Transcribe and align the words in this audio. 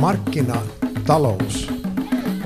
Markkinatalous 0.00 1.72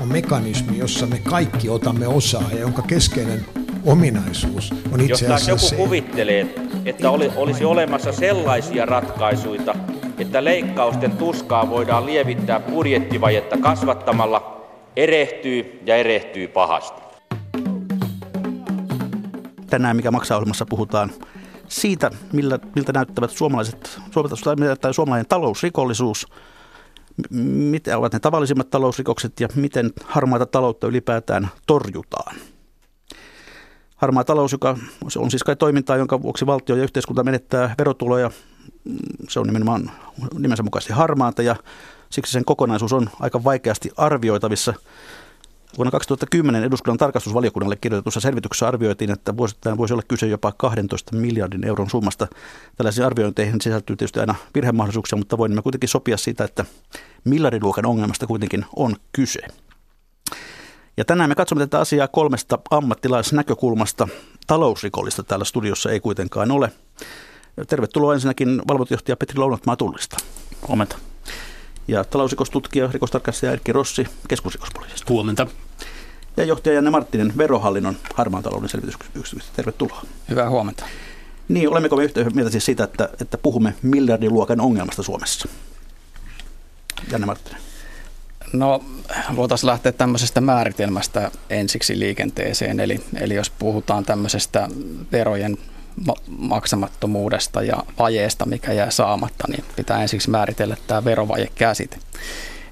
on 0.01 0.07
mekanismi, 0.07 0.77
jossa 0.77 1.05
me 1.05 1.19
kaikki 1.19 1.69
otamme 1.69 2.07
osaa 2.07 2.43
ja 2.51 2.59
jonka 2.59 2.81
keskeinen 2.81 3.45
ominaisuus 3.85 4.73
on 4.91 5.01
itse 5.01 5.25
Jos 5.25 5.31
asiassa 5.31 5.51
joku 5.51 5.59
se, 5.59 5.75
kuvittelee, 5.75 6.55
että 6.85 7.11
oli, 7.11 7.31
olisi 7.35 7.65
olemassa 7.65 8.11
sellaisia 8.11 8.85
ratkaisuja, 8.85 9.75
että 10.17 10.43
leikkausten 10.43 11.11
tuskaa 11.11 11.69
voidaan 11.69 12.05
lievittää 12.05 12.59
budjettivajetta 12.59 13.57
kasvattamalla, 13.57 14.65
erehtyy 14.95 15.81
ja 15.85 15.95
erehtyy 15.95 16.47
pahasti. 16.47 17.01
Tänään, 19.69 19.95
mikä 19.95 20.11
maksaa 20.11 20.37
ohjelmassa, 20.37 20.65
puhutaan 20.65 21.11
siitä, 21.67 22.11
millä, 22.33 22.59
miltä 22.75 22.93
näyttävät 22.93 23.31
suomalaiset, 23.31 23.99
suomalaiset 24.11 24.81
tai 24.81 24.93
suomalainen 24.93 25.25
talousrikollisuus, 25.29 26.27
mitä 27.29 27.97
ovat 27.97 28.13
ne 28.13 28.19
tavallisimmat 28.19 28.69
talousrikokset 28.69 29.39
ja 29.39 29.47
miten 29.55 29.93
harmaata 30.05 30.45
taloutta 30.45 30.87
ylipäätään 30.87 31.49
torjutaan. 31.67 32.35
Harmaa 33.95 34.23
talous, 34.23 34.51
joka 34.51 34.77
on 35.17 35.31
siis 35.31 35.43
kai 35.43 35.55
toimintaa, 35.55 35.97
jonka 35.97 36.21
vuoksi 36.21 36.45
valtio 36.45 36.75
ja 36.75 36.83
yhteiskunta 36.83 37.23
menettää 37.23 37.75
verotuloja, 37.77 38.31
mm, 38.83 38.97
se 39.29 39.39
on 39.39 39.47
nimenomaan 39.47 39.91
nimensä 40.39 40.63
mukaisesti 40.63 40.93
harmaata 40.93 41.41
ja 41.41 41.55
siksi 42.09 42.31
sen 42.31 42.45
kokonaisuus 42.45 42.93
on 42.93 43.09
aika 43.19 43.43
vaikeasti 43.43 43.91
arvioitavissa. 43.97 44.73
Vuonna 45.77 45.91
2010 45.91 46.63
eduskunnan 46.63 46.97
tarkastusvaliokunnalle 46.97 47.75
kirjoitetussa 47.75 48.19
selvityksessä 48.19 48.67
arvioitiin, 48.67 49.11
että 49.11 49.37
vuosittain 49.37 49.77
voisi 49.77 49.93
olla 49.93 50.03
kyse 50.07 50.27
jopa 50.27 50.51
12 50.51 51.15
miljardin 51.15 51.67
euron 51.67 51.89
summasta. 51.89 52.27
Tällaisiin 52.75 53.05
arviointeihin 53.05 53.61
sisältyy 53.61 53.95
tietysti 53.95 54.19
aina 54.19 54.35
virhemahdollisuuksia, 54.55 55.17
mutta 55.17 55.37
voimme 55.37 55.61
kuitenkin 55.61 55.89
sopia 55.89 56.17
siitä, 56.17 56.43
että 56.43 56.65
miljardiluokan 57.23 57.85
ongelmasta 57.85 58.27
kuitenkin 58.27 58.65
on 58.75 58.95
kyse. 59.13 59.39
Ja 60.97 61.05
tänään 61.05 61.29
me 61.29 61.35
katsomme 61.35 61.63
tätä 61.63 61.79
asiaa 61.79 62.07
kolmesta 62.07 62.59
ammattilaisnäkökulmasta. 62.71 64.07
Talousrikollista 64.47 65.23
täällä 65.23 65.45
studiossa 65.45 65.91
ei 65.91 65.99
kuitenkaan 65.99 66.51
ole. 66.51 66.71
Tervetuloa 67.67 68.13
ensinnäkin 68.13 68.61
valvontajohtaja 68.67 69.17
Petri 69.17 69.37
Lounatmaa 69.37 69.75
Tullista. 69.75 70.17
Huomenta. 70.67 70.97
Ja 71.87 72.03
talousrikostutkija, 72.03 72.89
rikostarkastaja 72.93 73.51
Erkki 73.51 73.71
Rossi 73.71 74.07
keskusrikospoliisista. 74.27 75.13
Huomenta. 75.13 75.47
Ja 76.37 76.43
johtaja 76.43 76.75
Janne 76.75 76.89
Marttinen 76.89 77.33
Verohallinnon 77.37 77.97
harmaan 78.13 78.43
talouden 78.43 78.69
selvitysyksiköstä. 78.69 79.51
Tervetuloa. 79.55 80.01
Hyvää 80.29 80.49
huomenta. 80.49 80.85
Niin, 81.47 81.69
olemmeko 81.69 81.95
me 81.95 82.03
yhtä 82.03 82.23
mieltä 82.33 82.51
siis 82.51 82.65
siitä, 82.65 82.83
että, 82.83 83.09
että 83.21 83.37
puhumme 83.37 83.73
miljardiluokan 83.81 84.61
ongelmasta 84.61 85.03
Suomessa? 85.03 85.49
Janne 87.11 87.25
Marttinen. 87.27 87.61
No 88.53 88.83
voitaisiin 89.35 89.67
lähteä 89.67 89.91
tämmöisestä 89.91 90.41
määritelmästä 90.41 91.31
ensiksi 91.49 91.99
liikenteeseen. 91.99 92.79
Eli, 92.79 93.01
eli 93.19 93.35
jos 93.35 93.49
puhutaan 93.49 94.05
tämmöisestä 94.05 94.67
verojen 95.11 95.57
maksamattomuudesta 96.27 97.63
ja 97.63 97.77
vajeesta, 97.99 98.45
mikä 98.45 98.73
jää 98.73 98.91
saamatta, 98.91 99.47
niin 99.47 99.63
pitää 99.75 100.01
ensiksi 100.01 100.29
määritellä 100.29 100.77
tämä 100.87 101.05
verovajekäsite. 101.05 101.97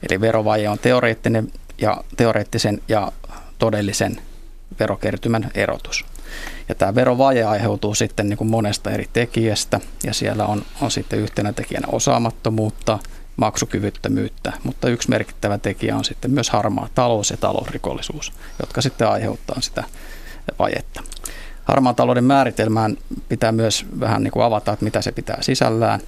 Eli 0.09 0.21
verovaje 0.21 0.69
on 0.69 0.79
teoreettinen 0.79 1.51
ja 1.77 2.03
teoreettisen 2.17 2.81
ja 2.87 3.11
todellisen 3.59 4.21
verokertymän 4.79 5.51
erotus. 5.55 6.05
Ja 6.69 6.75
tämä 6.75 6.95
verovaje 6.95 7.43
aiheutuu 7.43 7.95
sitten 7.95 8.29
niin 8.29 8.37
kuin 8.37 8.49
monesta 8.49 8.91
eri 8.91 9.09
tekijästä 9.13 9.79
ja 10.03 10.13
siellä 10.13 10.45
on, 10.45 10.65
on 10.81 10.91
sitten 10.91 11.19
yhtenä 11.19 11.53
tekijänä 11.53 11.87
osaamattomuutta, 11.91 12.99
maksukyvyttömyyttä, 13.35 14.53
mutta 14.63 14.89
yksi 14.89 15.09
merkittävä 15.09 15.57
tekijä 15.57 15.95
on 15.95 16.05
sitten 16.05 16.31
myös 16.31 16.49
harmaa 16.49 16.89
talous 16.95 17.31
ja 17.31 17.37
talousrikollisuus, 17.37 18.33
jotka 18.59 18.81
sitten 18.81 19.07
aiheuttaa 19.07 19.61
sitä 19.61 19.83
vajetta. 20.59 21.03
Harmaan 21.63 21.95
talouden 21.95 22.23
määritelmään 22.23 22.97
pitää 23.29 23.51
myös 23.51 23.85
vähän 23.99 24.23
niin 24.23 24.31
kuin 24.31 24.43
avata, 24.43 24.73
että 24.73 24.85
mitä 24.85 25.01
se 25.01 25.11
pitää 25.11 25.37
sisällään. 25.41 25.99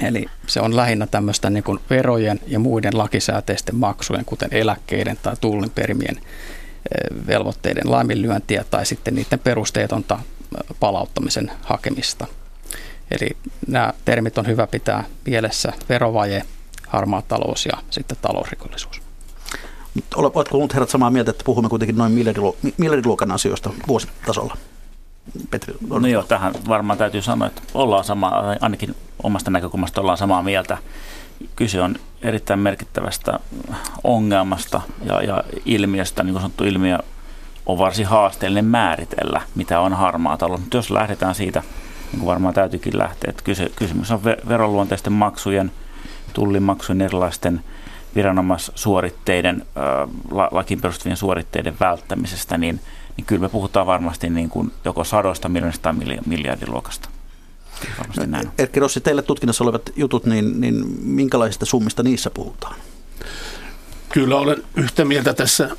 Eli 0.00 0.26
se 0.46 0.60
on 0.60 0.76
lähinnä 0.76 1.06
tämmöistä 1.06 1.50
niin 1.50 1.64
kuin 1.64 1.78
verojen 1.90 2.40
ja 2.46 2.58
muiden 2.58 2.98
lakisääteisten 2.98 3.76
maksujen, 3.76 4.24
kuten 4.24 4.48
eläkkeiden 4.52 5.18
tai 5.22 5.36
tullin 5.40 5.70
perimien 5.70 6.16
eh, 6.16 7.26
velvoitteiden 7.26 7.90
laiminlyöntiä 7.90 8.64
tai 8.70 8.86
sitten 8.86 9.14
niiden 9.14 9.38
perusteetonta 9.38 10.14
eh, 10.14 10.76
palauttamisen 10.80 11.52
hakemista. 11.62 12.26
Eli 13.10 13.28
nämä 13.66 13.92
termit 14.04 14.38
on 14.38 14.46
hyvä 14.46 14.66
pitää 14.66 15.04
mielessä, 15.26 15.72
verovaje, 15.88 16.42
harmaa 16.88 17.22
talous 17.22 17.66
ja 17.66 17.78
sitten 17.90 18.16
talousrikollisuus. 18.22 19.01
Oletko 20.16 20.44
ollut 20.52 20.74
herrat 20.74 20.90
samaa 20.90 21.10
mieltä, 21.10 21.30
että 21.30 21.44
puhumme 21.44 21.68
kuitenkin 21.68 21.96
noin 21.96 22.12
miljardiluokan 22.78 23.32
asioista 23.32 23.70
vuositasolla? 23.88 24.56
Petri, 25.50 25.74
no 25.88 26.06
joo, 26.06 26.22
tähän 26.22 26.54
varmaan 26.68 26.98
täytyy 26.98 27.22
sanoa, 27.22 27.48
että 27.48 27.62
ollaan 27.74 28.04
samaa, 28.04 28.56
ainakin 28.60 28.94
omasta 29.22 29.50
näkökulmasta 29.50 30.00
ollaan 30.00 30.18
samaa 30.18 30.42
mieltä. 30.42 30.78
Kyse 31.56 31.82
on 31.82 31.96
erittäin 32.22 32.60
merkittävästä 32.60 33.38
ongelmasta 34.04 34.80
ja, 35.04 35.22
ja 35.22 35.44
ilmiöstä, 35.64 36.22
niin 36.22 36.32
kuin 36.32 36.42
sanottu 36.42 36.64
ilmiö 36.64 36.98
on 37.66 37.78
varsin 37.78 38.06
haasteellinen 38.06 38.64
määritellä, 38.64 39.42
mitä 39.54 39.80
on 39.80 39.92
harmaa 39.92 40.36
talous. 40.36 40.60
Jos 40.74 40.90
lähdetään 40.90 41.34
siitä, 41.34 41.62
niin 42.12 42.20
kuin 42.20 42.26
varmaan 42.26 42.54
täytyykin 42.54 42.98
lähteä, 42.98 43.30
että 43.30 43.42
kyse, 43.44 43.72
kysymys 43.76 44.10
on 44.10 44.24
veroluonteisten 44.24 45.12
maksujen, 45.12 45.72
tullimaksujen 46.32 47.00
erilaisten 47.00 47.64
viranomaissuoritteiden, 48.14 49.66
lakiin 50.50 50.80
perustuvien 50.80 51.16
suoritteiden 51.16 51.76
välttämisestä, 51.80 52.58
niin– 52.58 52.80
niin 53.16 53.24
kyllä 53.26 53.40
me 53.40 53.48
puhutaan 53.48 53.86
varmasti 53.86 54.30
niin 54.30 54.48
kuin 54.48 54.72
joko 54.84 55.04
sadoista 55.04 55.48
miljoonista 55.48 55.82
tai 55.82 56.18
miljardiluokasta. 56.26 57.08
Varmasti 57.98 58.26
näin. 58.26 58.50
Erkki 58.58 58.80
Rossi, 58.80 59.00
teille 59.00 59.22
tutkinnassa 59.22 59.64
olevat 59.64 59.90
jutut, 59.96 60.26
niin, 60.26 60.60
niin 60.60 60.86
minkälaisista 61.02 61.66
summista 61.66 62.02
niissä 62.02 62.30
puhutaan? 62.30 62.74
Kyllä 64.08 64.36
olen 64.36 64.62
yhtä 64.76 65.04
mieltä 65.04 65.34
tässä 65.34 65.70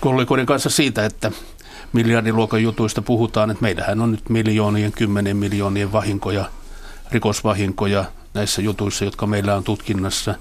kollegoiden 0.00 0.46
kanssa 0.46 0.70
siitä, 0.70 1.04
että 1.04 1.32
miljardiluokan 1.92 2.62
jutuista 2.62 3.02
puhutaan, 3.02 3.50
että 3.50 3.62
meillähän 3.62 4.00
on 4.00 4.10
nyt 4.10 4.28
miljoonien, 4.28 4.92
kymmenen 4.92 5.36
miljoonien 5.36 5.92
vahinkoja, 5.92 6.44
rikosvahinkoja 7.10 8.04
näissä 8.34 8.62
jutuissa, 8.62 9.04
jotka 9.04 9.26
meillä 9.26 9.56
on 9.56 9.64
tutkinnassa. 9.64 10.34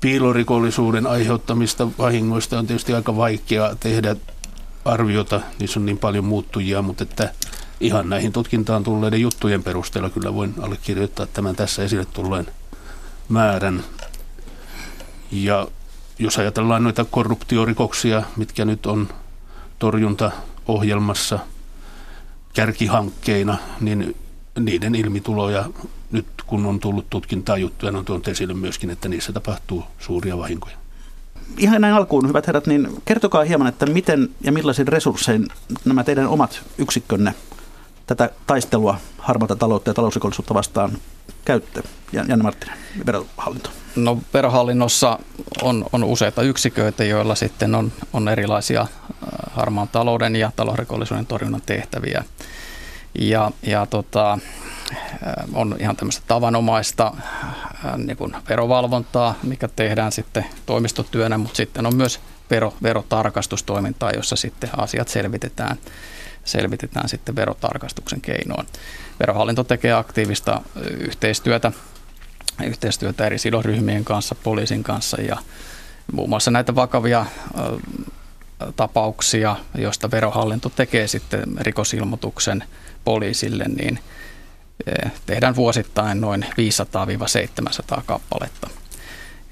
Piilorikollisuuden 0.00 1.06
aiheuttamista 1.06 1.88
vahingoista 1.98 2.58
on 2.58 2.66
tietysti 2.66 2.94
aika 2.94 3.16
vaikea 3.16 3.76
tehdä 3.80 4.16
arviota, 4.84 5.40
niissä 5.58 5.80
on 5.80 5.86
niin 5.86 5.98
paljon 5.98 6.24
muuttujia, 6.24 6.82
mutta 6.82 7.02
että 7.02 7.32
ihan 7.80 8.08
näihin 8.08 8.32
tutkintaan 8.32 8.84
tulleiden 8.84 9.20
juttujen 9.20 9.62
perusteella 9.62 10.10
kyllä 10.10 10.34
voin 10.34 10.54
allekirjoittaa 10.60 11.26
tämän 11.26 11.56
tässä 11.56 11.84
esille 11.84 12.04
tulleen 12.04 12.46
määrän. 13.28 13.84
Ja 15.30 15.68
jos 16.18 16.38
ajatellaan 16.38 16.84
noita 16.84 17.04
korruptiorikoksia, 17.04 18.22
mitkä 18.36 18.64
nyt 18.64 18.86
on 18.86 19.08
torjuntaohjelmassa 19.78 21.38
kärkihankkeina, 22.54 23.56
niin 23.80 24.16
niiden 24.60 24.94
ilmituloja 24.94 25.70
nyt 26.12 26.26
kun 26.46 26.66
on 26.66 26.80
tullut 26.80 27.10
tutkintaa 27.10 27.56
juttuja, 27.56 27.98
on 27.98 28.04
tuonut 28.04 28.28
esille 28.28 28.54
myöskin, 28.54 28.90
että 28.90 29.08
niissä 29.08 29.32
tapahtuu 29.32 29.84
suuria 29.98 30.38
vahinkoja 30.38 30.76
ihan 31.56 31.80
näin 31.80 31.94
alkuun, 31.94 32.28
hyvät 32.28 32.46
herrat, 32.46 32.66
niin 32.66 32.88
kertokaa 33.04 33.44
hieman, 33.44 33.66
että 33.66 33.86
miten 33.86 34.28
ja 34.40 34.52
millaisin 34.52 34.88
resurssein 34.88 35.48
nämä 35.84 36.04
teidän 36.04 36.28
omat 36.28 36.62
yksikkönne 36.78 37.34
tätä 38.06 38.30
taistelua 38.46 38.98
harmaata 39.18 39.56
taloutta 39.56 39.90
ja 39.90 39.94
talousrikollisuutta 39.94 40.54
vastaan 40.54 40.98
käytte? 41.44 41.82
Janne 42.12 42.36
Marttinen, 42.36 42.78
verohallinto. 43.06 43.70
No 43.96 44.18
verohallinnossa 44.34 45.18
on, 45.62 45.86
on 45.92 46.04
useita 46.04 46.42
yksiköitä, 46.42 47.04
joilla 47.04 47.34
sitten 47.34 47.74
on, 47.74 47.92
on 48.12 48.28
erilaisia 48.28 48.80
äh, 48.80 48.88
harmaan 49.50 49.88
talouden 49.88 50.36
ja 50.36 50.52
talousrikollisuuden 50.56 51.26
torjunnan 51.26 51.62
tehtäviä. 51.66 52.24
Ja, 53.18 53.50
ja 53.62 53.86
tota, 53.86 54.38
on 55.52 55.76
ihan 55.78 55.96
tämmöistä 55.96 56.22
tavanomaista 56.28 57.14
niin 57.96 58.16
kuin 58.16 58.36
verovalvontaa, 58.48 59.34
mikä 59.42 59.68
tehdään 59.68 60.12
sitten 60.12 60.46
toimistotyönä, 60.66 61.38
mutta 61.38 61.56
sitten 61.56 61.86
on 61.86 61.96
myös 61.96 62.20
vero, 62.50 62.74
verotarkastustoimintaa, 62.82 64.10
jossa 64.10 64.36
sitten 64.36 64.70
asiat 64.76 65.08
selvitetään, 65.08 65.76
selvitetään 66.44 67.08
sitten 67.08 67.36
verotarkastuksen 67.36 68.20
keinoin. 68.20 68.66
Verohallinto 69.20 69.64
tekee 69.64 69.92
aktiivista 69.92 70.60
yhteistyötä, 70.98 71.72
yhteistyötä 72.64 73.26
eri 73.26 73.38
sidosryhmien 73.38 74.04
kanssa, 74.04 74.34
poliisin 74.34 74.82
kanssa 74.82 75.22
ja 75.22 75.36
muun 76.12 76.28
muassa 76.28 76.50
näitä 76.50 76.74
vakavia 76.74 77.26
tapauksia, 78.76 79.56
joista 79.74 80.10
verohallinto 80.10 80.68
tekee 80.68 81.06
sitten 81.06 81.42
rikosilmoituksen 81.60 82.64
poliisille, 83.04 83.64
niin 83.64 83.98
tehdään 85.26 85.56
vuosittain 85.56 86.20
noin 86.20 86.46
500-700 87.96 88.02
kappaletta. 88.06 88.70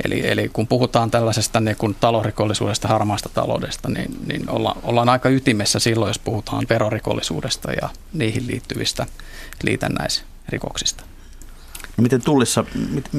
Eli, 0.05 0.29
eli 0.29 0.49
kun 0.53 0.67
puhutaan 0.67 1.11
tällaisesta 1.11 1.61
niin 1.61 1.77
kun 1.77 1.95
talousrikollisuudesta, 1.95 2.89
harmaasta 2.89 3.29
taloudesta, 3.29 3.89
niin, 3.89 4.17
niin 4.27 4.51
olla, 4.51 4.77
ollaan 4.83 5.09
aika 5.09 5.29
ytimessä 5.29 5.79
silloin, 5.79 6.11
jos 6.11 6.19
puhutaan 6.19 6.67
verorikollisuudesta 6.71 7.73
ja 7.73 7.89
niihin 8.13 8.47
liittyvistä 8.47 9.07
liitännäisrikoksista. 9.63 11.05
No 11.97 12.03
miten 12.03 12.23
tullissa, 12.23 12.65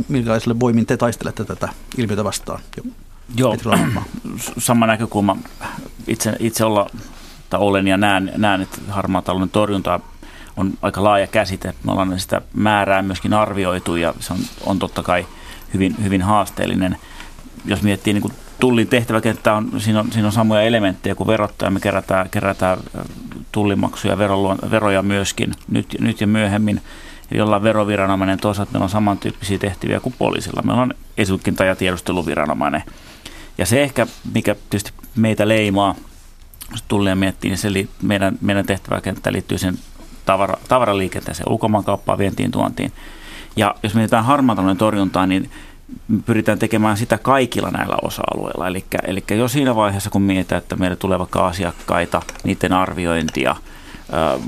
minkälaisille 0.07 0.60
voimin 0.60 0.86
te 0.86 0.98
taistelette 0.98 1.45
tätä 1.45 1.69
ilmiötä 1.98 2.24
vastaan? 2.24 2.62
Joo, 3.36 3.57
sama 4.57 4.88
näkökulma. 4.88 5.38
Itse, 6.07 6.36
itse 6.39 6.65
olla, 6.65 6.89
tai 7.50 7.60
olen 7.60 7.88
ja 7.88 7.98
näen, 7.98 8.31
näen 8.38 8.62
että 8.62 8.77
harmaa 8.89 9.21
talouden 9.21 9.50
torjunta 9.50 10.00
on 10.57 10.74
aika 10.81 11.04
laaja 11.04 11.27
käsite. 11.27 11.74
Me 11.83 11.92
ollaan 11.92 12.19
sitä 12.19 12.42
määrää 12.54 13.01
myöskin 13.01 13.33
arvioitu 13.33 13.95
ja 13.95 14.13
se 14.19 14.33
on, 14.33 14.39
on 14.65 14.80
totta 14.80 15.04
kai 15.04 15.25
hyvin, 15.74 15.95
hyvin 16.04 16.21
haasteellinen. 16.21 16.98
Jos 17.65 17.81
miettii 17.81 18.13
niin 18.13 18.33
tullin 18.59 18.88
tehtäväkenttä, 18.88 19.54
on, 19.54 19.71
siinä, 19.77 20.00
on, 20.00 20.12
siinä 20.12 20.27
on 20.27 20.31
samoja 20.31 20.62
elementtejä 20.62 21.15
kuin 21.15 21.27
verottaja. 21.27 21.71
Me 21.71 21.80
kerätään, 21.80 22.30
kerätään 22.30 22.77
tullimaksuja, 23.51 24.18
veroja 24.71 25.01
myöskin 25.01 25.51
nyt, 25.68 25.95
nyt 26.00 26.21
ja 26.21 26.27
myöhemmin 26.27 26.81
jolla 27.31 27.63
veroviranomainen, 27.63 28.39
toisaalta 28.39 28.71
meillä 28.71 28.83
on 28.83 28.89
samantyyppisiä 28.89 29.57
tehtäviä 29.57 30.00
kuin 30.00 30.15
poliisilla. 30.18 30.62
Meillä 30.62 30.81
on 30.81 30.94
esitutkinta- 31.18 31.65
ja 31.65 31.75
tiedusteluviranomainen. 31.75 32.83
Ja 33.57 33.65
se 33.65 33.83
ehkä, 33.83 34.07
mikä 34.33 34.56
tietysti 34.69 34.92
meitä 35.15 35.48
leimaa, 35.48 35.95
jos 36.71 36.83
tullia 36.88 37.15
miettii, 37.15 37.50
niin 37.50 37.57
se 37.57 37.74
li, 37.74 37.89
meidän, 38.01 38.38
meidän 38.42 38.65
tehtäväkenttä 38.65 39.31
liittyy 39.31 39.57
sen 39.57 39.77
tavara, 40.27 40.57
tavaraliikenteeseen, 40.68 41.51
ulkomaankauppaan, 41.51 42.18
vientiin, 42.18 42.51
tuontiin. 42.51 42.91
Ja 43.56 43.75
jos 43.83 43.95
mietitään 43.95 44.25
harmaan 44.25 44.77
torjuntaa, 44.77 45.25
niin 45.27 45.50
pyritään 46.25 46.59
tekemään 46.59 46.97
sitä 46.97 47.18
kaikilla 47.18 47.71
näillä 47.71 47.95
osa-alueilla. 48.01 48.68
Eli, 48.68 48.85
eli 49.03 49.24
jo 49.29 49.47
siinä 49.47 49.75
vaiheessa, 49.75 50.09
kun 50.09 50.21
mietitään, 50.21 50.62
että 50.62 50.75
meille 50.75 50.95
tulee 50.95 51.19
vaikka 51.19 51.47
asiakkaita, 51.47 52.21
niiden 52.44 52.74
arviointia, 52.74 53.56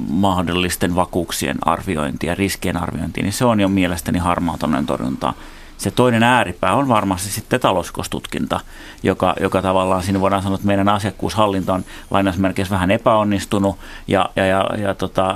mahdollisten 0.10 0.96
vakuuksien 0.96 1.58
arviointia, 1.62 2.36
riskien 2.36 2.78
arviointia, 2.78 3.24
niin 3.24 3.34
se 3.34 3.46
on 3.46 3.60
jo 3.60 3.68
mielestäni 3.68 4.20
harmaan 4.20 4.60
torjuntaa. 4.88 5.34
Se 5.80 5.92
toinen 5.92 6.24
ääripää 6.24 6.74
on 6.74 6.88
varmasti 6.88 7.30
sitten 7.30 7.60
talouskostutkinta, 7.60 8.60
joka, 9.04 9.36
joka 9.42 9.62
tavallaan 9.62 10.04
siinä 10.04 10.20
voidaan 10.20 10.44
sanoa, 10.44 10.56
että 10.56 10.68
meidän 10.68 10.90
asiakkuushallinta 10.90 11.74
on 11.74 11.86
lainausmerkeissä 12.12 12.74
vähän 12.74 12.92
epäonnistunut 12.92 13.76
ja, 14.08 14.30
ja, 14.36 14.46
ja, 14.46 14.70
ja 14.78 14.96
tota, 14.96 15.36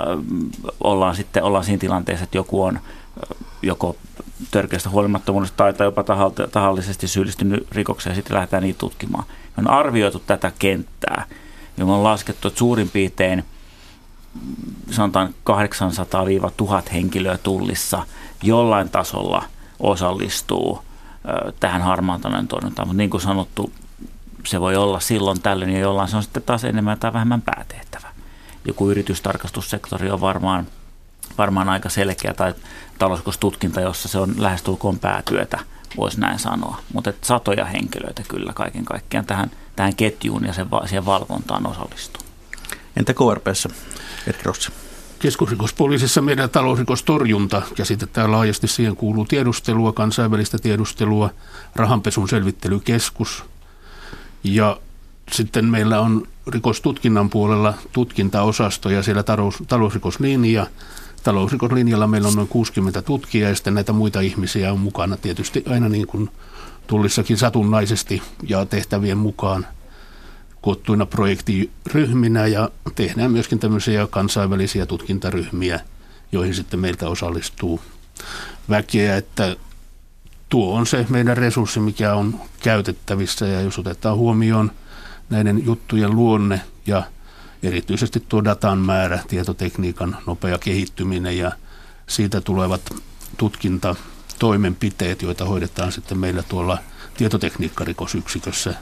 ollaan 0.80 1.16
sitten 1.16 1.42
ollaan 1.42 1.64
siinä 1.64 1.78
tilanteessa, 1.78 2.24
että 2.24 2.38
joku 2.38 2.62
on 2.62 2.78
joko 3.62 3.96
törkeästä 4.50 4.90
huolimattomuudesta 4.90 5.56
tai, 5.56 5.74
tai 5.74 5.86
jopa 5.86 6.04
tahallisesti 6.52 7.08
syyllistynyt 7.08 7.66
rikokseen 7.72 8.12
ja 8.12 8.14
sitten 8.14 8.34
lähdetään 8.34 8.62
niitä 8.62 8.78
tutkimaan. 8.78 9.24
Me 9.28 9.60
on 9.60 9.70
arvioitu 9.70 10.22
tätä 10.26 10.52
kenttää 10.58 11.26
ja 11.76 11.84
on 11.84 12.04
laskettu, 12.04 12.48
että 12.48 12.58
suurin 12.58 12.90
piirtein 12.90 13.44
sanotaan 14.90 15.34
800-1000 16.88 16.92
henkilöä 16.92 17.38
tullissa 17.38 18.02
jollain 18.42 18.88
tasolla– 18.88 19.44
osallistuu 19.80 20.84
tähän 21.60 21.82
harmaan 21.82 22.20
talouden 22.20 22.48
torjuntaan. 22.48 22.88
Mutta 22.88 22.98
niin 22.98 23.10
kuin 23.10 23.20
sanottu, 23.20 23.72
se 24.46 24.60
voi 24.60 24.76
olla 24.76 25.00
silloin 25.00 25.40
tällöin 25.40 25.70
ja 25.70 25.78
jollain 25.78 26.08
se 26.08 26.16
on 26.16 26.22
sitten 26.22 26.42
taas 26.42 26.64
enemmän 26.64 26.98
tai 26.98 27.12
vähemmän 27.12 27.42
päätehtävä. 27.42 28.08
Joku 28.64 28.90
yritystarkastussektori 28.90 30.10
on 30.10 30.20
varmaan, 30.20 30.66
varmaan 31.38 31.68
aika 31.68 31.88
selkeä 31.88 32.34
tai 32.34 32.54
talouskostutkinta, 32.98 33.80
jossa 33.80 34.08
se 34.08 34.18
on 34.18 34.34
lähestulkoon 34.38 34.98
päätyötä, 34.98 35.58
voisi 35.96 36.20
näin 36.20 36.38
sanoa. 36.38 36.80
Mutta 36.92 37.12
satoja 37.22 37.64
henkilöitä 37.64 38.22
kyllä 38.28 38.52
kaiken 38.52 38.84
kaikkiaan 38.84 39.26
tähän, 39.26 39.50
tähän 39.76 39.96
ketjuun 39.96 40.44
ja 40.44 40.52
sen, 40.52 40.66
siihen 40.86 41.06
valvontaan 41.06 41.66
osallistuu. 41.66 42.22
Entä 42.96 43.14
KRPssä, 43.14 43.68
Erkki? 44.26 44.48
Keskusrikospoliisissa 45.24 46.22
meidän 46.22 46.50
talousrikostorjunta 46.50 47.62
käsitetään 47.74 48.32
laajasti. 48.32 48.68
Siihen 48.68 48.96
kuuluu 48.96 49.24
tiedustelua, 49.24 49.92
kansainvälistä 49.92 50.58
tiedustelua, 50.58 51.30
rahanpesun 51.76 52.28
selvittelykeskus. 52.28 53.44
Ja 54.44 54.80
sitten 55.32 55.64
meillä 55.64 56.00
on 56.00 56.26
rikostutkinnan 56.46 57.30
puolella 57.30 57.74
tutkintaosasto 57.92 58.90
ja 58.90 59.02
siellä 59.02 59.22
talous, 59.22 59.62
talousrikoslinja. 59.68 60.66
Talousrikoslinjalla 61.22 62.06
meillä 62.06 62.28
on 62.28 62.34
noin 62.34 62.48
60 62.48 63.02
tutkijaa 63.02 63.48
ja 63.48 63.54
sitten 63.54 63.74
näitä 63.74 63.92
muita 63.92 64.20
ihmisiä 64.20 64.72
on 64.72 64.80
mukana 64.80 65.16
tietysti 65.16 65.64
aina 65.68 65.88
niin 65.88 66.06
kuin 66.06 66.30
tullissakin 66.86 67.38
satunnaisesti 67.38 68.22
ja 68.48 68.66
tehtävien 68.66 69.18
mukaan– 69.18 69.66
koottuina 70.64 71.06
projektiryhminä 71.06 72.46
ja 72.46 72.70
tehdään 72.94 73.30
myöskin 73.30 73.58
tämmöisiä 73.58 74.06
kansainvälisiä 74.06 74.86
tutkintaryhmiä, 74.86 75.80
joihin 76.32 76.54
sitten 76.54 76.80
meiltä 76.80 77.08
osallistuu 77.08 77.80
väkeä, 78.70 79.16
että 79.16 79.56
tuo 80.48 80.76
on 80.76 80.86
se 80.86 81.06
meidän 81.08 81.36
resurssi, 81.36 81.80
mikä 81.80 82.14
on 82.14 82.40
käytettävissä. 82.62 83.46
Ja 83.46 83.60
jos 83.60 83.78
otetaan 83.78 84.16
huomioon 84.16 84.70
näiden 85.30 85.64
juttujen 85.64 86.16
luonne 86.16 86.60
ja 86.86 87.02
erityisesti 87.62 88.24
tuo 88.28 88.44
datan 88.44 88.78
määrä, 88.78 89.18
tietotekniikan 89.28 90.16
nopea 90.26 90.58
kehittyminen 90.58 91.38
ja 91.38 91.52
siitä 92.06 92.40
tulevat 92.40 92.82
tutkintatoimenpiteet, 93.36 95.22
joita 95.22 95.44
hoidetaan 95.44 95.92
sitten 95.92 96.18
meillä 96.18 96.42
tuolla 96.42 96.78
tietotekniikkarikosyksikössä 97.16 98.74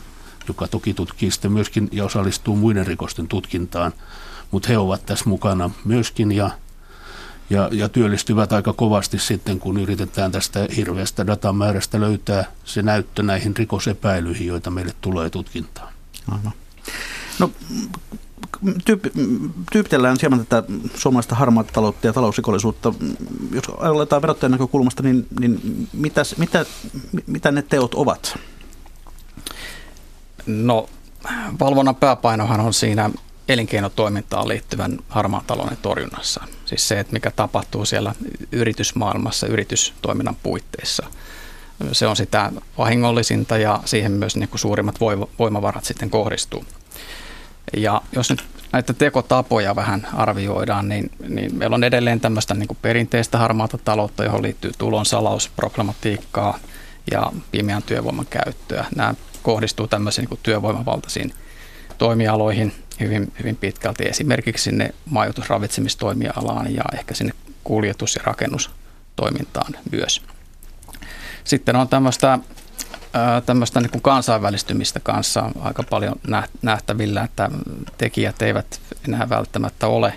joka 0.48 0.68
toki 0.68 0.94
tutkii 0.94 1.30
sitten 1.30 1.52
myöskin 1.52 1.88
ja 1.92 2.04
osallistuu 2.04 2.56
muiden 2.56 2.86
rikosten 2.86 3.28
tutkintaan, 3.28 3.92
mutta 4.50 4.68
he 4.68 4.78
ovat 4.78 5.06
tässä 5.06 5.28
mukana 5.28 5.70
myöskin 5.84 6.32
ja, 6.32 6.50
ja, 7.50 7.68
ja 7.72 7.88
työllistyvät 7.88 8.52
aika 8.52 8.72
kovasti 8.72 9.18
sitten, 9.18 9.58
kun 9.58 9.80
yritetään 9.80 10.32
tästä 10.32 10.68
hirveästä 10.76 11.26
datamäärästä 11.26 12.00
löytää 12.00 12.44
se 12.64 12.82
näyttö 12.82 13.22
näihin 13.22 13.56
rikosepäilyihin, 13.56 14.46
joita 14.46 14.70
meille 14.70 14.94
tulee 15.00 15.30
tutkintaan. 15.30 15.92
Aivan. 16.28 16.52
No, 17.38 17.50
tyyp, 18.84 19.04
tyypitellään 19.72 20.16
hieman 20.20 20.46
tätä 20.46 20.68
suomalaista 20.94 21.34
harmaata 21.34 21.72
taloutta 21.72 22.06
ja 22.06 22.12
talousrikollisuutta. 22.12 22.94
Jos 23.52 23.64
aletaan 23.78 24.22
verottajan 24.22 24.50
näkökulmasta, 24.50 25.02
niin, 25.02 25.26
niin 25.40 25.88
mitäs, 25.92 26.38
mitä, 26.38 26.66
mitä 27.26 27.52
ne 27.52 27.62
teot 27.62 27.94
ovat? 27.94 28.38
No 30.46 30.88
valvonnan 31.60 31.96
pääpainohan 31.96 32.60
on 32.60 32.74
siinä 32.74 33.10
elinkeinotoimintaan 33.48 34.48
liittyvän 34.48 34.98
harmaan 35.08 35.44
talouden 35.46 35.78
torjunnassa. 35.82 36.44
Siis 36.64 36.88
se, 36.88 37.00
että 37.00 37.12
mikä 37.12 37.30
tapahtuu 37.30 37.84
siellä 37.84 38.14
yritysmaailmassa 38.52 39.46
yritystoiminnan 39.46 40.36
puitteissa. 40.42 41.06
Se 41.92 42.06
on 42.06 42.16
sitä 42.16 42.52
vahingollisinta 42.78 43.58
ja 43.58 43.80
siihen 43.84 44.12
myös 44.12 44.36
niin 44.36 44.48
kuin 44.48 44.60
suurimmat 44.60 45.00
voimavarat 45.38 45.84
sitten 45.84 46.10
kohdistuu. 46.10 46.64
Ja 47.76 48.02
jos 48.12 48.30
nyt 48.30 48.44
näitä 48.72 48.92
tekotapoja 48.92 49.76
vähän 49.76 50.08
arvioidaan, 50.14 50.88
niin, 50.88 51.10
niin 51.28 51.58
meillä 51.58 51.74
on 51.74 51.84
edelleen 51.84 52.20
tämmöistä 52.20 52.54
niin 52.54 52.78
perinteistä 52.82 53.38
harmaata 53.38 53.78
taloutta, 53.78 54.24
johon 54.24 54.42
liittyy 54.42 54.72
tulonsalausproblematiikkaa 54.78 56.58
ja 57.10 57.32
pimeän 57.50 57.82
työvoiman 57.82 58.26
käyttöä. 58.30 58.86
Nämä 58.96 59.14
kohdistuu 59.42 59.86
tämmöisiin 59.86 60.28
niin 60.30 60.40
työvoimavaltaisiin 60.42 61.32
toimialoihin 61.98 62.74
hyvin, 63.00 63.32
hyvin 63.38 63.56
pitkälti, 63.56 64.04
esimerkiksi 64.04 64.64
sinne 64.64 64.94
majoitusravitsemistoimialaan 65.10 66.74
ja 66.74 66.82
ehkä 66.92 67.14
sinne 67.14 67.32
kuljetus- 67.64 68.16
ja 68.16 68.22
rakennustoimintaan 68.24 69.74
myös. 69.92 70.22
Sitten 71.44 71.76
on 71.76 71.88
tämmöistä, 71.88 72.38
tämmöistä 73.46 73.80
niin 73.80 73.90
kuin 73.90 74.02
kansainvälistymistä 74.02 75.00
kanssa 75.00 75.50
aika 75.60 75.82
paljon 75.90 76.14
nähtävillä, 76.62 77.22
että 77.22 77.50
tekijät 77.98 78.42
eivät 78.42 78.80
enää 79.08 79.28
välttämättä 79.28 79.86
ole 79.86 80.14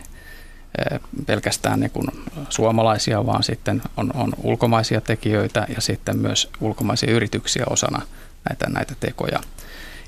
pelkästään 1.25 1.79
niin 1.79 1.91
kuin 1.91 2.08
suomalaisia, 2.50 3.25
vaan 3.25 3.44
sitten 3.44 3.82
on, 3.98 4.12
on 4.13 4.34
ulkomaisia 4.44 5.01
tekijöitä 5.01 5.67
ja 5.75 5.82
sitten 5.82 6.17
myös 6.17 6.50
ulkomaisia 6.62 7.12
yrityksiä 7.12 7.63
osana 7.70 8.01
näitä, 8.49 8.69
näitä 8.69 8.95
tekoja. 8.99 9.39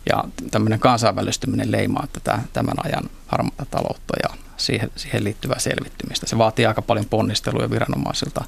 Ja 0.09 0.23
tämmöinen 0.51 0.79
kansainvälistyminen 0.79 1.71
leimaa 1.71 2.07
tätä 2.13 2.39
tämän 2.53 2.75
ajan 2.85 3.09
harmaata 3.27 3.65
taloutta 3.65 4.13
ja 4.23 4.37
siihen, 4.57 4.91
siihen 4.95 5.23
liittyvää 5.23 5.59
selvittymistä. 5.59 6.27
Se 6.27 6.37
vaatii 6.37 6.65
aika 6.65 6.81
paljon 6.81 7.05
ponnisteluja 7.05 7.69
viranomaisilta 7.69 8.45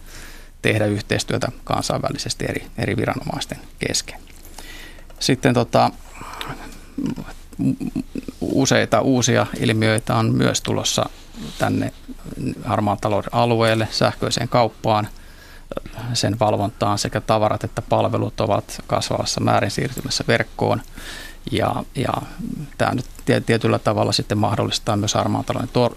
tehdä 0.62 0.86
yhteistyötä 0.86 1.51
kansainvälisesti 1.63 2.46
eri, 2.46 2.67
eri 2.77 2.98
viranomaisten 2.98 3.58
kesken. 3.79 4.19
Sitten 5.19 5.53
tota, 5.53 5.91
useita 8.41 9.01
uusia 9.01 9.48
ilmiöitä 9.60 10.15
on 10.15 10.36
myös 10.36 10.62
tulossa 10.62 11.10
tänne 11.58 11.93
harmaan 12.65 12.98
talouden 13.01 13.34
alueelle, 13.34 13.88
sähköiseen 13.91 14.50
kauppaan, 14.50 15.08
sen 16.14 16.40
valvontaan 16.40 16.98
sekä 16.98 17.22
tavarat 17.22 17.64
että 17.64 17.82
palvelut 17.82 18.42
ovat 18.42 18.84
kasvavassa 18.88 19.42
määrin 19.42 19.72
siirtymässä 19.72 20.24
verkkoon. 20.28 20.82
Ja, 21.52 21.84
ja 21.96 22.14
tämä 22.78 22.92
nyt 22.94 23.06
tietyllä 23.46 23.80
tavalla 23.80 24.12
sitten 24.12 24.38
mahdollistaa 24.38 24.98
myös 24.98 25.14
harmaan 25.14 25.46
talouden 25.46 25.70
tor- 25.74 25.96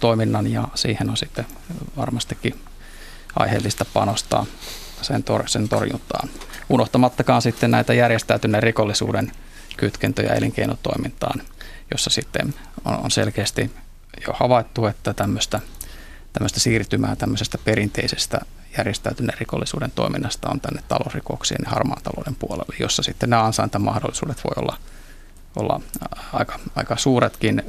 toiminnan 0.00 0.46
ja 0.52 0.68
siihen 0.74 1.10
on 1.10 1.16
sitten 1.16 1.46
varmastikin 1.96 2.60
aiheellista 3.36 3.84
panostaa 3.84 4.46
sen, 5.02 5.24
tor- 5.24 5.48
sen 5.48 5.68
torjuntaan. 5.68 6.28
Unohtamattakaan 6.68 7.42
sitten 7.42 7.70
näitä 7.70 7.94
järjestäytyneen 7.94 8.62
rikollisuuden 8.62 9.32
kytkentöjä 9.76 10.34
elinkeinotoimintaan, 10.34 11.42
jossa 11.90 12.10
sitten 12.10 12.54
on, 12.84 12.98
on 13.04 13.10
selkeästi 13.10 13.70
jo 14.26 14.32
havaittu, 14.32 14.86
että 14.86 15.14
tämmöistä, 15.14 15.60
tämmöistä 16.32 16.60
siirtymää 16.60 17.16
tämmöisestä 17.16 17.58
perinteisestä 17.64 18.40
järjestäytyneen 18.78 19.38
rikollisuuden 19.38 19.90
toiminnasta 19.90 20.50
on 20.50 20.60
tänne 20.60 20.82
talousrikoksien 20.88 21.60
ja 21.64 21.70
harmaan 21.70 22.02
talouden 22.02 22.34
puolelle, 22.34 22.76
jossa 22.80 23.02
sitten 23.02 23.30
nämä 23.30 23.44
ansaintamahdollisuudet 23.44 24.44
voi 24.44 24.52
olla, 24.56 24.76
olla 25.56 25.80
aika, 26.32 26.58
aika 26.76 26.96
suuretkin, 26.96 27.62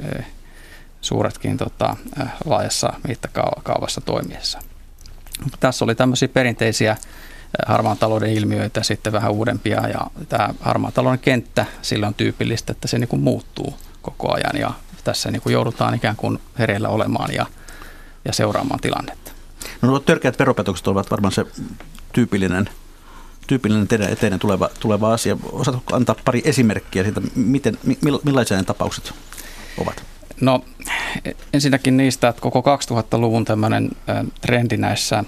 suuretkin 1.00 1.56
tota, 1.56 1.96
laajassa 2.44 2.92
mittakaavassa 3.08 4.00
toimiessa. 4.00 4.58
Tässä 5.60 5.84
oli 5.84 5.94
tämmöisiä 5.94 6.28
perinteisiä 6.28 6.96
harmaan 7.66 7.98
talouden 7.98 8.32
ilmiöitä, 8.32 8.82
sitten 8.82 9.12
vähän 9.12 9.32
uudempia 9.32 9.88
ja 9.88 10.00
tämä 10.28 10.54
harmaan 10.60 10.92
talouden 10.92 11.18
kenttä, 11.18 11.66
sillä 11.82 12.06
on 12.06 12.14
tyypillistä, 12.14 12.72
että 12.72 12.88
se 12.88 12.98
niin 12.98 13.08
kuin 13.08 13.22
muuttuu 13.22 13.78
koko 14.02 14.34
ajan 14.34 14.60
ja 14.60 14.70
tässä 15.04 15.30
niin 15.30 15.42
kuin 15.42 15.52
joudutaan 15.52 15.94
ikään 15.94 16.16
kuin 16.16 16.38
hereillä 16.58 16.88
olemaan 16.88 17.34
ja, 17.34 17.46
ja 18.24 18.32
seuraamaan 18.32 18.80
tilannetta. 18.80 19.21
No 19.82 19.88
nuo 19.88 20.00
törkeät 20.00 20.38
veropetokset 20.38 20.88
ovat 20.88 21.10
varmaan 21.10 21.32
se 21.32 21.46
tyypillinen, 22.12 22.70
tyypillinen 23.46 23.88
teidän 23.88 24.10
eteinen 24.10 24.38
tuleva, 24.38 24.70
tuleva 24.80 25.12
asia. 25.12 25.36
Osaatko 25.52 25.96
antaa 25.96 26.16
pari 26.24 26.42
esimerkkiä 26.44 27.02
siitä, 27.02 27.20
miten, 27.34 27.78
millaisia 28.24 28.56
ne 28.56 28.62
tapaukset 28.62 29.12
ovat? 29.78 30.04
No 30.40 30.64
ensinnäkin 31.52 31.96
niistä, 31.96 32.28
että 32.28 32.42
koko 32.42 32.60
2000-luvun 32.60 33.44
tämmöinen 33.44 33.90
trendi 34.40 34.76
näissä 34.76 35.24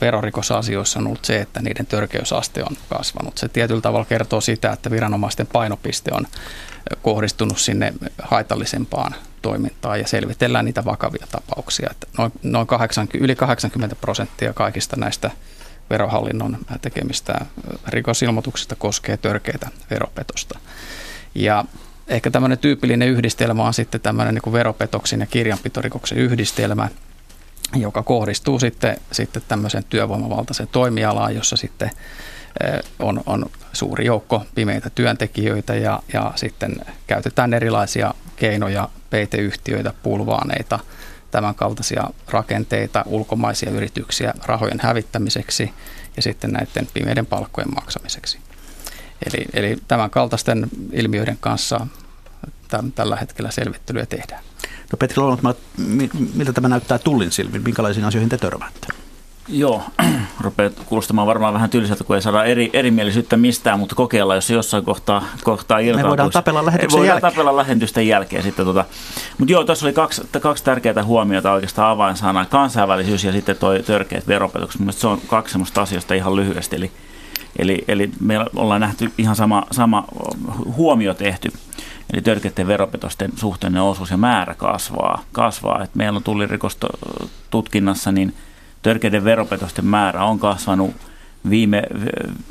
verorikosasioissa 0.00 0.98
on 0.98 1.06
ollut 1.06 1.24
se, 1.24 1.40
että 1.40 1.62
niiden 1.62 1.86
törkeysaste 1.86 2.62
on 2.62 2.76
kasvanut. 2.88 3.38
Se 3.38 3.48
tietyllä 3.48 3.80
tavalla 3.80 4.04
kertoo 4.04 4.40
sitä, 4.40 4.72
että 4.72 4.90
viranomaisten 4.90 5.46
painopiste 5.46 6.10
on 6.14 6.26
kohdistunut 7.02 7.58
sinne 7.58 7.92
haitallisempaan 8.22 9.14
toimintaan 9.46 10.00
ja 10.00 10.06
selvitellään 10.06 10.64
niitä 10.64 10.84
vakavia 10.84 11.26
tapauksia. 11.30 11.88
Että 11.90 12.06
noin, 12.18 12.32
noin 12.42 12.66
80, 12.66 13.24
yli 13.24 13.36
80 13.36 13.96
prosenttia 13.96 14.52
kaikista 14.52 14.96
näistä 14.96 15.30
verohallinnon 15.90 16.58
tekemistä 16.82 17.46
rikosilmoituksista 17.88 18.76
koskee 18.76 19.16
törkeitä 19.16 19.68
veropetosta. 19.90 20.58
Ja 21.34 21.64
ehkä 22.08 22.30
tämmöinen 22.30 22.58
tyypillinen 22.58 23.08
yhdistelmä 23.08 23.64
on 23.64 23.74
sitten 23.74 24.00
tämmöinen 24.00 24.34
niin 24.34 24.52
veropetoksen 24.52 25.20
ja 25.20 25.26
kirjanpitorikoksen 25.26 26.18
yhdistelmä, 26.18 26.88
joka 27.74 28.02
kohdistuu 28.02 28.58
sitten, 28.58 28.96
sitten 29.12 29.42
tämmöisen 29.48 29.84
työvoimavaltaisen 29.84 30.68
toimialaan, 30.72 31.34
jossa 31.34 31.56
sitten 31.56 31.90
on, 32.98 33.22
on 33.26 33.46
suuri 33.72 34.06
joukko 34.06 34.46
pimeitä 34.54 34.90
työntekijöitä 34.90 35.74
ja, 35.74 36.02
ja 36.12 36.32
sitten 36.34 36.76
käytetään 37.06 37.54
erilaisia 37.54 38.14
keinoja, 38.36 38.88
peiteyhtiöitä, 39.10 39.94
pulvaaneita, 40.02 40.78
tämän 41.30 41.54
kaltaisia 41.54 42.04
rakenteita, 42.28 43.04
ulkomaisia 43.06 43.70
yrityksiä 43.70 44.34
rahojen 44.44 44.80
hävittämiseksi 44.82 45.72
ja 46.16 46.22
sitten 46.22 46.50
näiden 46.50 46.88
pimeiden 46.94 47.26
palkkojen 47.26 47.74
maksamiseksi. 47.74 48.38
Eli, 49.26 49.44
eli 49.52 49.76
tämän 49.88 50.10
kaltaisten 50.10 50.68
ilmiöiden 50.92 51.38
kanssa 51.40 51.86
tämän, 52.68 52.92
tällä 52.92 53.16
hetkellä 53.16 53.50
selvittelyä 53.50 54.06
tehdään. 54.06 54.42
No 54.92 54.96
Petri 54.98 55.16
Lolotmaa, 55.22 55.54
miltä 56.34 56.52
tämä 56.52 56.68
näyttää 56.68 56.98
tullin 56.98 57.32
silmin? 57.32 57.62
Minkälaisiin 57.62 58.04
asioihin 58.06 58.28
te 58.28 58.38
törmäätte? 58.38 59.05
Joo, 59.48 59.82
rupeaa 60.40 60.70
kuulostamaan 60.86 61.26
varmaan 61.26 61.54
vähän 61.54 61.70
tylsältä, 61.70 62.04
kun 62.04 62.16
ei 62.16 62.22
saada 62.22 62.44
eri, 62.44 62.70
erimielisyyttä 62.72 63.36
mistään, 63.36 63.78
mutta 63.78 63.94
kokeilla, 63.94 64.34
jos 64.34 64.50
jossain 64.50 64.84
kohtaa, 64.84 65.24
kohtaa 65.44 65.78
iltautuisi. 65.78 66.04
Me 66.04 66.08
voidaan 66.08 66.30
tapella 66.30 66.66
lähetyksen 66.66 66.98
voidaan 66.98 67.14
jälkeen. 67.14 67.32
tapella 67.32 67.56
lähetysten 67.56 68.08
jälkeen 68.08 68.42
sitten. 68.42 68.66
Tota. 68.66 68.84
Mutta 69.38 69.52
joo, 69.52 69.64
tuossa 69.64 69.86
oli 69.86 69.92
kaksi, 69.92 70.22
kaksi 70.40 70.64
tärkeää 70.64 71.04
huomiota 71.04 71.52
oikeastaan 71.52 71.90
avainsanaa. 71.90 72.44
Kansainvälisyys 72.44 73.24
ja 73.24 73.32
sitten 73.32 73.56
tuo 73.56 73.78
törkeät 73.78 74.28
veropetokset. 74.28 74.80
Mielestäni 74.80 75.00
se 75.00 75.06
on 75.06 75.20
kaksi 75.26 75.52
sellaista 75.52 75.82
asioista 75.82 76.14
ihan 76.14 76.36
lyhyesti. 76.36 76.76
Eli, 76.76 76.90
eli, 77.58 77.84
eli 77.88 78.10
me 78.20 78.38
ollaan 78.56 78.80
nähty 78.80 79.12
ihan 79.18 79.36
sama, 79.36 79.66
sama 79.70 80.04
huomio 80.76 81.14
tehty. 81.14 81.52
Eli 82.12 82.22
törkeiden 82.22 82.66
veropetosten 82.66 83.32
suhteellinen 83.36 83.82
osuus 83.82 84.10
ja 84.10 84.16
määrä 84.16 84.54
kasvaa. 84.54 85.24
kasvaa. 85.32 85.82
Et 85.82 85.94
meillä 85.94 86.16
on 86.16 86.22
tullirikostutkinnassa 86.22 88.12
niin– 88.12 88.34
törkeiden 88.86 89.24
veropetosten 89.24 89.84
määrä 89.84 90.24
on 90.24 90.38
kasvanut 90.38 90.94
viime, 91.50 91.82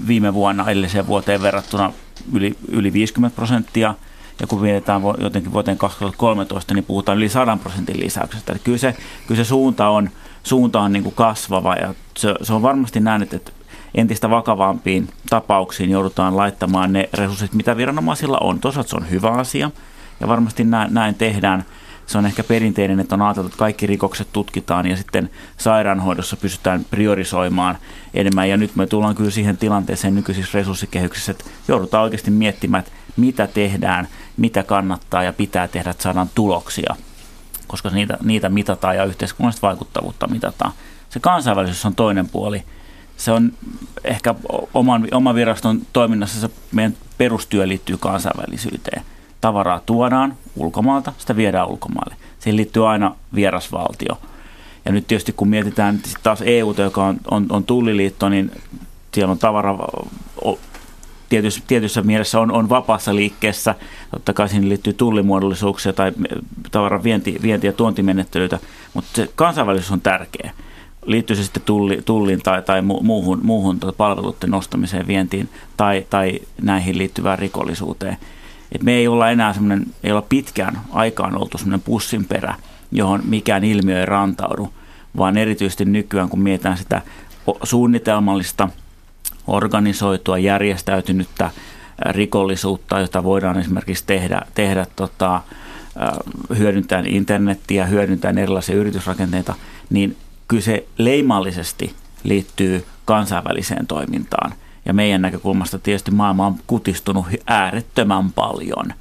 viime 0.07 0.33
vuonna 0.33 0.69
edelliseen 0.69 1.07
vuoteen 1.07 1.41
verrattuna 1.41 1.93
yli, 2.33 2.55
yli 2.67 2.93
50 2.93 3.35
prosenttia. 3.35 3.95
Ja 4.39 4.47
kun 4.47 4.61
mietitään 4.61 5.01
jotenkin 5.17 5.53
vuoteen 5.53 5.77
2013, 5.77 6.73
niin 6.73 6.85
puhutaan 6.85 7.17
yli 7.17 7.29
100 7.29 7.57
prosentin 7.57 7.99
lisäyksestä. 7.99 8.51
Eli 8.51 8.59
kyllä 8.63 8.77
se, 8.77 8.95
kyllä 9.27 9.43
se 9.43 9.47
suunta 9.47 9.89
on, 9.89 10.09
suunta 10.43 10.81
on 10.81 10.93
niin 10.93 11.03
kuin 11.03 11.15
kasvava 11.15 11.75
ja 11.75 11.93
se, 12.17 12.35
se 12.41 12.53
on 12.53 12.61
varmasti 12.61 12.99
näin, 12.99 13.21
että 13.21 13.51
entistä 13.93 14.29
vakavampiin 14.29 15.09
tapauksiin 15.29 15.89
joudutaan 15.89 16.37
laittamaan 16.37 16.93
ne 16.93 17.09
resurssit, 17.13 17.53
mitä 17.53 17.77
viranomaisilla 17.77 18.37
on. 18.41 18.59
Toisaalta 18.59 18.89
se 18.89 18.95
on 18.95 19.09
hyvä 19.09 19.29
asia 19.29 19.71
ja 20.19 20.27
varmasti 20.27 20.63
näin, 20.63 20.93
näin 20.93 21.15
tehdään– 21.15 21.63
se 22.05 22.17
on 22.17 22.25
ehkä 22.25 22.43
perinteinen, 22.43 22.99
että 22.99 23.15
on 23.15 23.21
ajateltu, 23.21 23.47
että 23.47 23.57
kaikki 23.57 23.87
rikokset 23.87 24.27
tutkitaan 24.33 24.87
ja 24.87 24.97
sitten 24.97 25.29
sairaanhoidossa 25.57 26.37
pystytään 26.37 26.85
priorisoimaan 26.89 27.77
enemmän. 28.13 28.49
Ja 28.49 28.57
nyt 28.57 28.75
me 28.75 28.87
tullaan 28.87 29.15
kyllä 29.15 29.31
siihen 29.31 29.57
tilanteeseen 29.57 30.15
nykyisissä 30.15 30.57
resurssikehyksissä, 30.57 31.31
että 31.31 31.45
joudutaan 31.67 32.03
oikeasti 32.03 32.31
miettimään, 32.31 32.79
että 32.79 32.91
mitä 33.17 33.47
tehdään, 33.47 34.07
mitä 34.37 34.63
kannattaa 34.63 35.23
ja 35.23 35.33
pitää 35.33 35.67
tehdä, 35.67 35.89
että 35.89 36.03
saadaan 36.03 36.29
tuloksia, 36.35 36.95
koska 37.67 37.89
niitä, 37.89 38.17
niitä 38.23 38.49
mitataan 38.49 38.95
ja 38.95 39.05
yhteiskunnallista 39.05 39.67
vaikuttavuutta 39.67 40.27
mitataan. 40.27 40.71
Se 41.09 41.19
kansainvälisyys 41.19 41.85
on 41.85 41.95
toinen 41.95 42.29
puoli. 42.29 42.63
Se 43.17 43.31
on 43.31 43.53
ehkä 44.03 44.35
oman, 44.73 45.07
oman 45.11 45.35
viraston 45.35 45.81
toiminnassa 45.93 46.41
se 46.41 46.49
meidän 46.71 46.97
perustyö 47.17 47.67
liittyy 47.67 47.97
kansainvälisyyteen– 47.97 49.01
tavaraa 49.45 49.81
tuodaan 49.85 50.37
ulkomaalta, 50.55 51.13
sitä 51.17 51.35
viedään 51.35 51.67
ulkomaille. 51.67 52.15
Siihen 52.39 52.57
liittyy 52.57 52.89
aina 52.89 53.15
vierasvaltio. 53.35 54.17
Ja 54.85 54.91
nyt 54.91 55.07
tietysti 55.07 55.33
kun 55.33 55.47
mietitään 55.47 55.99
sit 56.05 56.17
taas 56.23 56.43
EU, 56.45 56.75
joka 56.77 57.05
on, 57.05 57.17
on, 57.31 57.45
on 57.49 57.63
tulliliitto, 57.63 58.29
niin 58.29 58.51
siellä 59.13 59.31
on 59.31 59.37
tavara 59.37 59.77
tietyssä, 61.29 61.61
tietyssä 61.67 62.01
mielessä 62.01 62.39
on, 62.39 62.51
on 62.51 62.69
vapaassa 62.69 63.15
liikkeessä. 63.15 63.75
Totta 64.11 64.33
kai 64.33 64.49
siihen 64.49 64.69
liittyy 64.69 64.93
tullimuodollisuuksia 64.93 65.93
tai 65.93 66.11
tavaran 66.71 67.03
vienti, 67.03 67.39
vienti- 67.41 67.67
ja 67.67 67.73
tuontimenettelyitä, 67.73 68.59
mutta 68.93 69.09
se 69.13 69.29
kansainvälisyys 69.35 69.91
on 69.91 70.01
tärkeä. 70.01 70.51
Liittyy 71.05 71.35
se 71.35 71.43
sitten 71.43 71.63
tulli, 71.63 72.01
tulliin 72.05 72.41
tai, 72.41 72.61
tai 72.61 72.81
muuhun, 72.81 73.39
muuhun 73.43 73.79
tuota 73.79 73.97
palveluiden 73.97 74.51
nostamiseen, 74.51 75.07
vientiin 75.07 75.49
tai, 75.77 76.05
tai 76.09 76.39
näihin 76.61 76.97
liittyvään 76.97 77.39
rikollisuuteen– 77.39 78.17
et 78.71 78.83
me 78.83 78.93
ei 78.93 79.07
olla 79.07 79.29
enää 79.29 79.53
semmoinen, 79.53 79.85
ei 80.03 80.11
olla 80.11 80.25
pitkään 80.29 80.81
aikaan 80.91 81.37
oltu 81.37 81.57
semmoinen 81.57 81.81
pussinperä, 81.81 82.55
johon 82.91 83.21
mikään 83.25 83.63
ilmiö 83.63 83.99
ei 83.99 84.05
rantaudu, 84.05 84.73
vaan 85.17 85.37
erityisesti 85.37 85.85
nykyään, 85.85 86.29
kun 86.29 86.39
mietitään 86.39 86.77
sitä 86.77 87.01
suunnitelmallista, 87.63 88.69
organisoitua, 89.47 90.37
järjestäytynyttä 90.37 91.51
rikollisuutta, 91.99 92.99
jota 92.99 93.23
voidaan 93.23 93.59
esimerkiksi 93.59 94.03
tehdä, 94.07 94.41
tehdä 94.53 94.85
tota, 94.95 95.41
hyödyntäen 96.57 97.07
internettiä, 97.07 97.85
hyödyntäen 97.85 98.37
erilaisia 98.37 98.75
yritysrakenteita, 98.75 99.55
niin 99.89 100.17
kyllä 100.47 100.63
se 100.63 100.87
leimallisesti 100.97 101.95
liittyy 102.23 102.85
kansainväliseen 103.05 103.87
toimintaan– 103.87 104.53
ja 104.85 104.93
meidän 104.93 105.21
näkökulmasta 105.21 105.79
tietysti 105.79 106.11
maailma 106.11 106.47
on 106.47 106.55
kutistunut 106.67 107.25
äärettömän 107.47 108.31
paljon. 108.31 108.93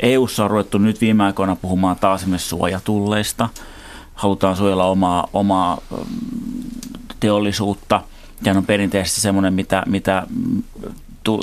EUssa 0.00 0.44
on 0.44 0.50
ruvettu 0.50 0.78
nyt 0.78 1.00
viime 1.00 1.24
aikoina 1.24 1.56
puhumaan 1.56 1.96
taas 1.96 2.20
esimerkiksi 2.20 2.48
suojatulleista. 2.48 3.48
Halutaan 4.14 4.56
suojella 4.56 4.84
omaa, 4.84 5.28
omaa 5.32 5.78
mm, 5.90 6.06
teollisuutta. 7.20 8.00
Tämä 8.42 8.58
on 8.58 8.66
perinteisesti 8.66 9.20
semmoinen, 9.20 9.54
mitä, 9.54 9.82
mitä 9.86 10.26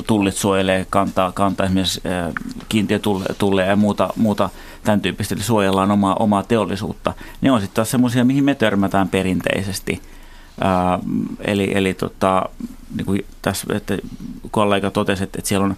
tullit 0.06 0.36
suojelee, 0.36 0.86
kantaa, 0.90 1.32
kantaa 1.32 1.66
esimerkiksi 1.66 2.00
kiintiötulleja 2.68 3.68
ja 3.68 3.76
muuta, 3.76 4.08
muuta 4.16 4.50
tämän 4.84 5.00
tyyppistä, 5.00 5.34
eli 5.34 5.42
suojellaan 5.42 5.90
omaa, 5.90 6.14
omaa 6.14 6.42
teollisuutta. 6.42 7.14
Ne 7.40 7.52
on 7.52 7.60
sitten 7.60 7.74
taas 7.76 7.90
semmoisia, 7.90 8.24
mihin 8.24 8.44
me 8.44 8.54
törmätään 8.54 9.08
perinteisesti– 9.08 10.02
Ää, 10.60 10.98
eli 11.40 11.70
eli 11.74 11.94
tota, 11.94 12.48
niin 12.96 13.06
kuin 13.06 13.24
tässä 13.42 13.66
että 13.76 13.98
kollega 14.50 14.90
totesi, 14.90 15.24
että, 15.24 15.38
että 15.38 15.48
siellä 15.48 15.64
on 15.64 15.76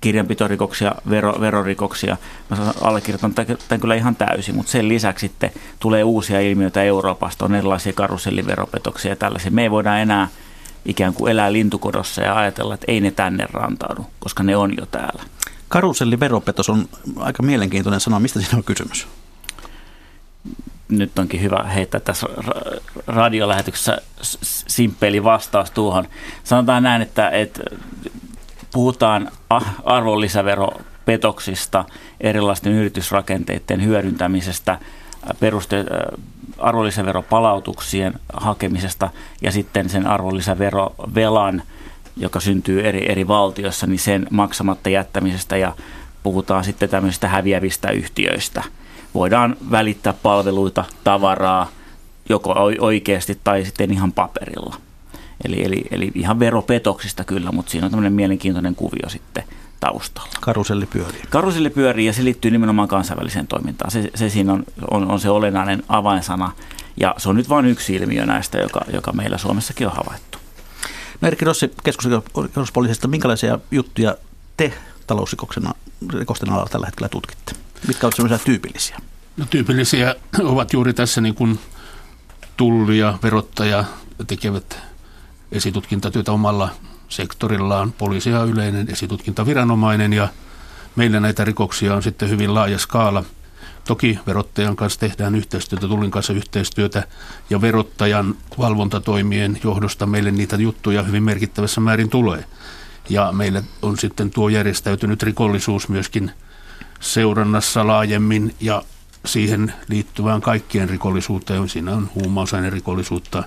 kirjanpitorikoksia, 0.00 0.94
vero, 1.10 1.40
verorikoksia. 1.40 2.16
Mä 2.50 2.72
allekirjoitan 2.80 3.34
tämän 3.34 3.80
kyllä 3.80 3.94
ihan 3.94 4.16
täysin, 4.16 4.56
mutta 4.56 4.72
sen 4.72 4.88
lisäksi 4.88 5.28
sitten 5.28 5.50
tulee 5.78 6.04
uusia 6.04 6.40
ilmiöitä 6.40 6.82
Euroopasta, 6.82 7.44
on 7.44 7.54
erilaisia 7.54 7.92
karuselliveropetoksia 7.92 9.12
ja 9.12 9.16
tällaisia. 9.16 9.50
Me 9.50 9.62
ei 9.62 9.70
voida 9.70 9.98
enää 9.98 10.28
ikään 10.84 11.14
kuin 11.14 11.30
elää 11.30 11.52
lintukodossa 11.52 12.22
ja 12.22 12.36
ajatella, 12.36 12.74
että 12.74 12.84
ei 12.88 13.00
ne 13.00 13.10
tänne 13.10 13.46
rantaudu, 13.52 14.06
koska 14.20 14.42
ne 14.42 14.56
on 14.56 14.76
jo 14.76 14.86
täällä. 14.86 15.22
Karuselliveropetos 15.68 16.68
on 16.68 16.88
aika 17.16 17.42
mielenkiintoinen 17.42 18.00
sana. 18.00 18.20
Mistä 18.20 18.40
siinä 18.40 18.56
on 18.58 18.64
kysymys? 18.64 19.06
Nyt 20.88 21.18
onkin 21.18 21.42
hyvä 21.42 21.62
heittää 21.62 22.00
tässä 22.00 22.26
radiolähetyksessä 23.06 23.98
simppeli 24.68 25.24
vastaus 25.24 25.70
tuohon. 25.70 26.08
Sanotaan 26.44 26.82
näin, 26.82 27.02
että, 27.02 27.30
että 27.30 27.62
puhutaan 28.72 29.30
arvonlisäveropetoksista, 29.84 31.84
erilaisten 32.20 32.72
yritysrakenteiden 32.72 33.84
hyödyntämisestä, 33.84 34.78
peruste, 35.40 35.84
arvonlisäveropalautuksien 36.58 38.14
hakemisesta 38.32 39.10
ja 39.42 39.52
sitten 39.52 39.88
sen 39.88 40.06
arvonlisäverovelan, 40.06 41.62
joka 42.16 42.40
syntyy 42.40 42.88
eri, 42.88 43.12
eri 43.12 43.28
valtioissa, 43.28 43.86
niin 43.86 43.98
sen 43.98 44.26
maksamatta 44.30 44.88
jättämisestä 44.88 45.56
ja 45.56 45.72
puhutaan 46.22 46.64
sitten 46.64 46.88
tämmöisistä 46.88 47.28
häviävistä 47.28 47.90
yhtiöistä. 47.90 48.62
Voidaan 49.16 49.56
välittää 49.70 50.12
palveluita, 50.12 50.84
tavaraa, 51.04 51.68
joko 52.28 52.54
oikeasti 52.80 53.38
tai 53.44 53.64
sitten 53.64 53.92
ihan 53.92 54.12
paperilla. 54.12 54.76
Eli, 55.44 55.64
eli, 55.64 55.84
eli 55.90 56.12
ihan 56.14 56.38
veropetoksista 56.38 57.24
kyllä, 57.24 57.52
mutta 57.52 57.70
siinä 57.70 57.84
on 57.84 57.90
tämmöinen 57.90 58.12
mielenkiintoinen 58.12 58.74
kuvio 58.74 59.08
sitten 59.08 59.44
taustalla. 59.80 60.30
Karuselli 60.40 60.86
pyörii. 60.86 61.22
Karuselli 61.30 61.70
pyörii 61.70 62.06
ja 62.06 62.12
se 62.12 62.24
liittyy 62.24 62.50
nimenomaan 62.50 62.88
kansainväliseen 62.88 63.46
toimintaan. 63.46 63.90
Se, 63.90 64.10
se 64.14 64.30
siinä 64.30 64.52
on, 64.52 64.64
on, 64.90 65.10
on 65.10 65.20
se 65.20 65.30
olennainen 65.30 65.82
avainsana 65.88 66.52
ja 66.96 67.14
se 67.18 67.28
on 67.28 67.36
nyt 67.36 67.48
vain 67.48 67.66
yksi 67.66 67.94
ilmiö 67.94 68.26
näistä, 68.26 68.58
joka, 68.58 68.80
joka 68.92 69.12
meillä 69.12 69.38
Suomessakin 69.38 69.86
on 69.86 69.92
havaittu. 69.92 70.38
No 71.20 71.28
Erkki 71.28 71.44
Rossi 71.44 71.72
keskusrikospoliisista, 71.84 73.08
minkälaisia 73.08 73.58
juttuja 73.70 74.16
te 74.56 74.72
talousrikosten 75.06 76.50
alalla 76.50 76.68
tällä 76.70 76.86
hetkellä 76.86 77.08
tutkitte? 77.08 77.65
Mitkä 77.86 78.06
ovat 78.06 78.16
sellaisia 78.16 78.44
tyypillisiä? 78.44 78.98
No, 79.36 79.46
tyypillisiä 79.50 80.14
ovat 80.42 80.72
juuri 80.72 80.94
tässä 80.94 81.20
niin 81.20 81.34
kuin 81.34 81.58
tulli 82.56 82.98
ja 82.98 83.18
verottaja 83.22 83.84
tekevät 84.26 84.78
esitutkintatyötä 85.52 86.32
omalla 86.32 86.70
sektorillaan, 87.08 87.92
poliisi 87.92 88.30
ja 88.30 88.44
yleinen 88.44 88.90
esitutkintaviranomainen 88.90 90.12
ja 90.12 90.28
meillä 90.96 91.20
näitä 91.20 91.44
rikoksia 91.44 91.94
on 91.94 92.02
sitten 92.02 92.30
hyvin 92.30 92.54
laaja 92.54 92.78
skaala. 92.78 93.24
Toki 93.86 94.18
verottajan 94.26 94.76
kanssa 94.76 95.00
tehdään 95.00 95.34
yhteistyötä, 95.34 95.88
tullin 95.88 96.10
kanssa 96.10 96.32
yhteistyötä 96.32 97.02
ja 97.50 97.60
verottajan 97.60 98.34
valvontatoimien 98.58 99.60
johdosta 99.64 100.06
meille 100.06 100.30
niitä 100.30 100.56
juttuja 100.56 101.02
hyvin 101.02 101.22
merkittävässä 101.22 101.80
määrin 101.80 102.10
tulee. 102.10 102.44
Ja 103.08 103.32
meillä 103.32 103.62
on 103.82 103.98
sitten 103.98 104.30
tuo 104.30 104.48
järjestäytynyt 104.48 105.22
rikollisuus 105.22 105.88
myöskin 105.88 106.30
seurannassa 107.12 107.86
laajemmin 107.86 108.54
ja 108.60 108.82
siihen 109.24 109.74
liittyvään 109.88 110.40
kaikkien 110.40 110.88
rikollisuuteen. 110.88 111.68
Siinä 111.68 111.92
on 111.92 112.10
huumausainerikollisuutta, 112.14 113.44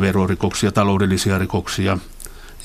verorikoksia, 0.00 0.72
taloudellisia 0.72 1.38
rikoksia– 1.38 1.98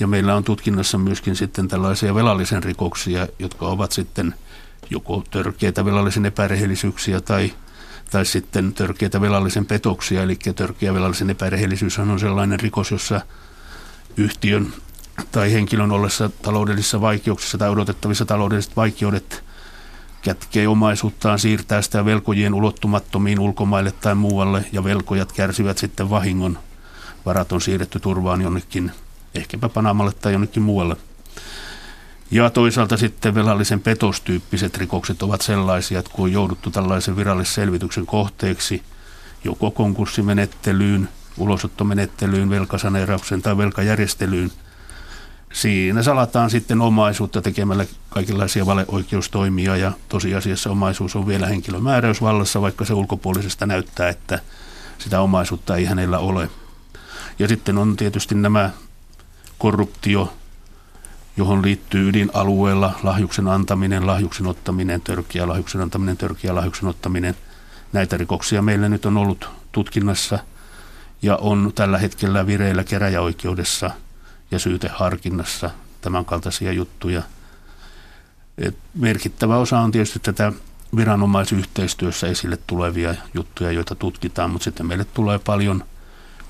ja 0.00 0.06
meillä 0.06 0.34
on 0.34 0.44
tutkinnassa 0.44 0.98
myöskin 0.98 1.36
sitten 1.36 1.68
tällaisia 1.68 2.14
velallisen 2.14 2.62
rikoksia, 2.62 3.26
jotka 3.38 3.66
ovat 3.66 3.92
sitten 3.92 4.34
joko 4.90 5.24
törkeitä 5.30 5.84
velallisen 5.84 6.26
epärehellisyyksiä 6.26 7.20
tai, 7.20 7.52
tai 8.10 8.26
sitten 8.26 8.74
törkeitä 8.74 9.20
velallisen 9.20 9.66
petoksia. 9.66 10.22
Eli 10.22 10.36
törkeä 10.56 10.94
velallisen 10.94 11.30
epärehellisyys 11.30 11.98
on 11.98 12.20
sellainen 12.20 12.60
rikos, 12.60 12.90
jossa 12.90 13.20
yhtiön 14.16 14.72
tai 15.32 15.52
henkilön 15.52 15.92
ollessa 15.92 16.30
taloudellisissa 16.42 17.00
vaikeuksissa 17.00 17.58
tai 17.58 17.70
odotettavissa 17.70 18.24
taloudelliset 18.24 18.76
vaikeudet 18.76 19.44
kätkee 20.22 20.68
omaisuuttaan, 20.68 21.38
siirtää 21.38 21.82
sitä 21.82 22.04
velkojien 22.04 22.54
ulottumattomiin 22.54 23.40
ulkomaille 23.40 23.92
tai 23.92 24.14
muualle 24.14 24.64
ja 24.72 24.84
velkojat 24.84 25.32
kärsivät 25.32 25.78
sitten 25.78 26.10
vahingon. 26.10 26.58
Varat 27.26 27.52
on 27.52 27.60
siirretty 27.60 28.00
turvaan 28.00 28.42
jonnekin 28.42 28.92
ehkäpä 29.34 29.68
Panamalle 29.68 30.12
tai 30.12 30.32
jonnekin 30.32 30.62
muualle. 30.62 30.96
Ja 32.30 32.50
toisaalta 32.50 32.96
sitten 32.96 33.34
velallisen 33.34 33.80
petostyyppiset 33.80 34.76
rikokset 34.76 35.22
ovat 35.22 35.40
sellaisia, 35.40 35.98
että 35.98 36.10
kun 36.14 36.24
on 36.24 36.32
jouduttu 36.32 36.70
tällaisen 36.70 37.16
virallisselvityksen 37.16 38.06
kohteeksi 38.06 38.82
joko 39.44 39.70
konkurssimenettelyyn, 39.70 41.08
ulosottomenettelyyn, 41.38 42.50
velkasaneeraukseen 42.50 43.42
tai 43.42 43.56
velkajärjestelyyn, 43.56 44.52
siinä 45.52 46.02
salataan 46.02 46.50
sitten 46.50 46.80
omaisuutta 46.80 47.42
tekemällä 47.42 47.86
kaikenlaisia 48.10 48.66
valeoikeustoimia 48.66 49.76
ja 49.76 49.92
tosiasiassa 50.08 50.70
omaisuus 50.70 51.16
on 51.16 51.26
vielä 51.26 51.46
henkilömääräysvallassa, 51.46 52.60
vaikka 52.60 52.84
se 52.84 52.94
ulkopuolisesta 52.94 53.66
näyttää, 53.66 54.08
että 54.08 54.38
sitä 54.98 55.20
omaisuutta 55.20 55.76
ei 55.76 55.84
hänellä 55.84 56.18
ole. 56.18 56.50
Ja 57.38 57.48
sitten 57.48 57.78
on 57.78 57.96
tietysti 57.96 58.34
nämä 58.34 58.70
korruptio, 59.58 60.32
johon 61.36 61.62
liittyy 61.62 62.08
ydinalueella 62.08 63.00
lahjuksen 63.02 63.48
antaminen, 63.48 64.06
lahjuksen 64.06 64.46
ottaminen, 64.46 65.00
törkeä 65.00 65.48
lahjuksen 65.48 65.80
antaminen, 65.80 66.16
törkeä 66.16 66.54
lahjuksen 66.54 66.88
ottaminen. 66.88 67.36
Näitä 67.92 68.16
rikoksia 68.16 68.62
meillä 68.62 68.88
nyt 68.88 69.06
on 69.06 69.16
ollut 69.16 69.48
tutkinnassa 69.72 70.38
ja 71.22 71.36
on 71.36 71.72
tällä 71.74 71.98
hetkellä 71.98 72.46
vireillä 72.46 72.84
keräjäoikeudessa 72.84 73.90
ja 74.50 74.58
syyteharkinnassa 74.58 75.70
tämän 76.00 76.24
kaltaisia 76.24 76.72
juttuja. 76.72 77.22
Et 78.58 78.76
merkittävä 78.94 79.56
osa 79.56 79.78
on 79.78 79.90
tietysti 79.90 80.18
tätä 80.18 80.52
viranomaisyhteistyössä 80.96 82.26
esille 82.26 82.58
tulevia 82.66 83.14
juttuja, 83.34 83.72
joita 83.72 83.94
tutkitaan, 83.94 84.50
mutta 84.50 84.64
sitten 84.64 84.86
meille 84.86 85.04
tulee 85.04 85.38
paljon 85.38 85.84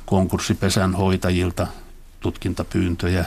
konkurssipesän 0.07 0.95
hoitajilta, 0.95 1.67
tutkintapyyntöjä 2.21 3.25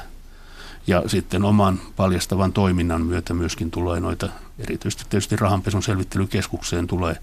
ja 0.87 1.03
sitten 1.07 1.43
oman 1.43 1.79
paljastavan 1.95 2.53
toiminnan 2.53 3.01
myötä 3.01 3.33
myöskin 3.33 3.71
tulee 3.71 3.99
noita, 3.99 4.29
erityisesti 4.59 5.03
tietysti 5.09 5.35
rahanpesun 5.35 5.83
selvittelykeskukseen 5.83 6.87
tulee 6.87 7.15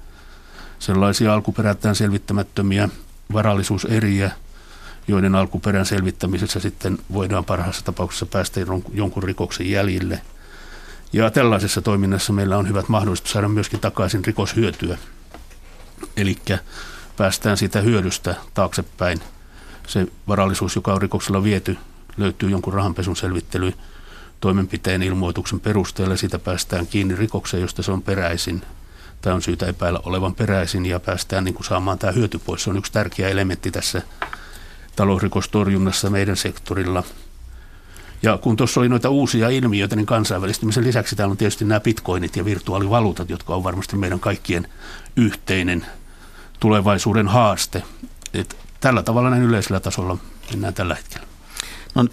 sellaisia 0.79 1.35
alkuperätään 1.35 1.95
selvittämättömiä 1.95 2.89
varallisuuseriä, 3.33 4.31
joiden 5.09 5.35
alkuperän 5.35 5.87
selvittämisessä 5.87 6.61
sitten 6.61 6.99
voidaan 7.13 7.45
parhaassa 7.45 7.85
tapauksessa 7.85 8.27
päästä 8.27 8.61
jonkun 8.93 9.23
rikoksen 9.23 9.71
jäljille. 9.71 10.21
Ja 11.13 11.31
tällaisessa 11.31 11.83
toiminnassa 11.83 12.33
meillä 12.33 12.59
on 12.59 12.69
hyvät 12.69 12.89
mahdollisuudet 12.89 13.33
saada 13.33 13.49
myöskin 13.49 13.81
takaisin 13.81 14.25
rikoshyötyä. 14.25 14.99
Eli 16.17 16.37
päästään 17.17 17.57
sitä 17.57 17.81
hyödystä 17.81 18.35
taaksepäin– 18.55 19.21
se 19.89 20.07
varallisuus, 20.29 20.77
joka 20.77 20.93
on 20.93 21.03
rikoksella 21.03 21.45
viety, 21.45 21.79
löytyy 22.17 22.51
jonkun 22.51 22.73
rahanpesun 22.73 23.17
selvittely 23.17 23.73
toimenpiteen 24.41 25.03
ilmoituksen 25.03 25.61
perusteella. 25.61 26.17
Siitä 26.17 26.39
päästään 26.39 26.87
kiinni 26.87 27.17
rikokseen, 27.17 27.61
josta 27.61 27.83
se 27.83 27.93
on 27.93 28.03
peräisin 28.03 28.63
tai 29.21 29.33
on 29.33 29.43
syytä 29.43 29.67
epäillä 29.67 30.01
olevan 30.05 30.35
peräisin 30.35 30.87
ja 30.87 31.01
päästään 31.01 31.45
niin 31.45 31.55
kuin 31.55 31.65
saamaan 31.65 31.99
tämä 31.99 32.13
hyöty 32.13 32.39
pois. 32.39 32.65
Se 32.65 32.71
on 32.71 32.77
yksi 32.77 32.93
tärkeä 32.93 33.29
elementti 33.29 33.71
tässä 33.71 34.03
talousrikostorjunnassa 34.99 36.11
meidän 36.11 36.37
sektorilla. 36.37 37.03
Ja 38.23 38.39
kun 38.39 38.57
tuossa 38.57 38.81
oli 38.81 38.89
noita 38.89 39.11
uusia 39.11 39.49
ilmiöitä, 39.49 39.97
niin 39.97 40.07
kansainvälistymisen 40.07 40.85
lisäksi 40.85 41.17
täällä 41.17 41.33
on 41.33 41.37
tietysti 41.37 41.65
nämä 41.65 41.81
bitcoinit 41.81 42.37
ja 42.37 42.45
virtuaalivaluutat, 42.45 43.31
jotka 43.31 43.55
on 43.55 43.65
varmasti 43.65 43.97
meidän 43.97 44.21
kaikkien 44.21 44.69
yhteinen 45.17 45.87
tulevaisuuden 46.61 47.29
haaste. 47.29 47.83
Et 48.35 48.57
tällä 48.81 49.03
tavalla 49.03 49.31
näin 49.31 49.43
yleisellä 49.43 49.81
tasolla 49.81 50.17
mennään 50.51 50.75
tällä 50.75 50.95
hetkellä. 50.95 51.27
No, 51.95 52.05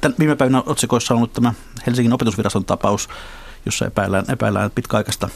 tämän 0.00 0.14
viime 0.18 0.36
päivinä 0.36 0.62
otsikoissa 0.66 1.14
on 1.14 1.18
ollut 1.18 1.32
tämä 1.32 1.54
Helsingin 1.86 2.12
opetusviraston 2.12 2.64
tapaus, 2.64 3.08
jossa 3.66 3.86
epäillään, 3.86 4.24
epäillään 4.28 4.70
pitkäaikaista 4.70 5.28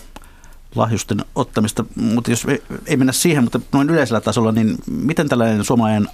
lahjusten 0.75 1.25
ottamista, 1.35 1.85
mutta 1.95 2.31
jos 2.31 2.47
ei, 2.87 2.97
mennä 2.97 3.13
siihen, 3.13 3.43
mutta 3.43 3.61
noin 3.73 3.91
yleisellä 3.91 4.21
tasolla, 4.21 4.53
niin 4.53 4.77
miten 4.87 5.29
tällainen 5.29 5.65
suomalainen 5.65 6.09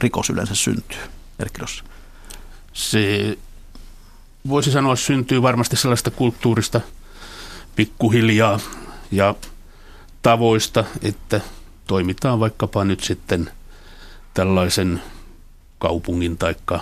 lahjusrikos 0.00 0.30
yleensä 0.30 0.54
syntyy, 0.54 0.98
Erkki 1.38 1.60
Rossi? 1.60 1.82
Se 2.72 3.36
voisi 4.48 4.70
sanoa 4.70 4.96
syntyy 4.96 5.42
varmasti 5.42 5.76
sellaista 5.76 6.10
kulttuurista 6.10 6.80
pikkuhiljaa 7.76 8.60
ja 9.10 9.34
tavoista, 10.22 10.84
että 11.02 11.40
toimitaan 11.86 12.40
vaikkapa 12.40 12.84
nyt 12.84 13.00
sitten 13.00 13.50
tällaisen 14.34 15.02
kaupungin 15.78 16.38
taikka, 16.38 16.80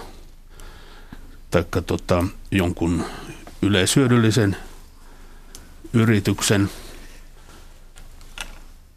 taikka 1.51 1.83
tota, 1.83 2.25
jonkun 2.51 3.05
yleishyödyllisen 3.63 4.57
yrityksen 5.93 6.71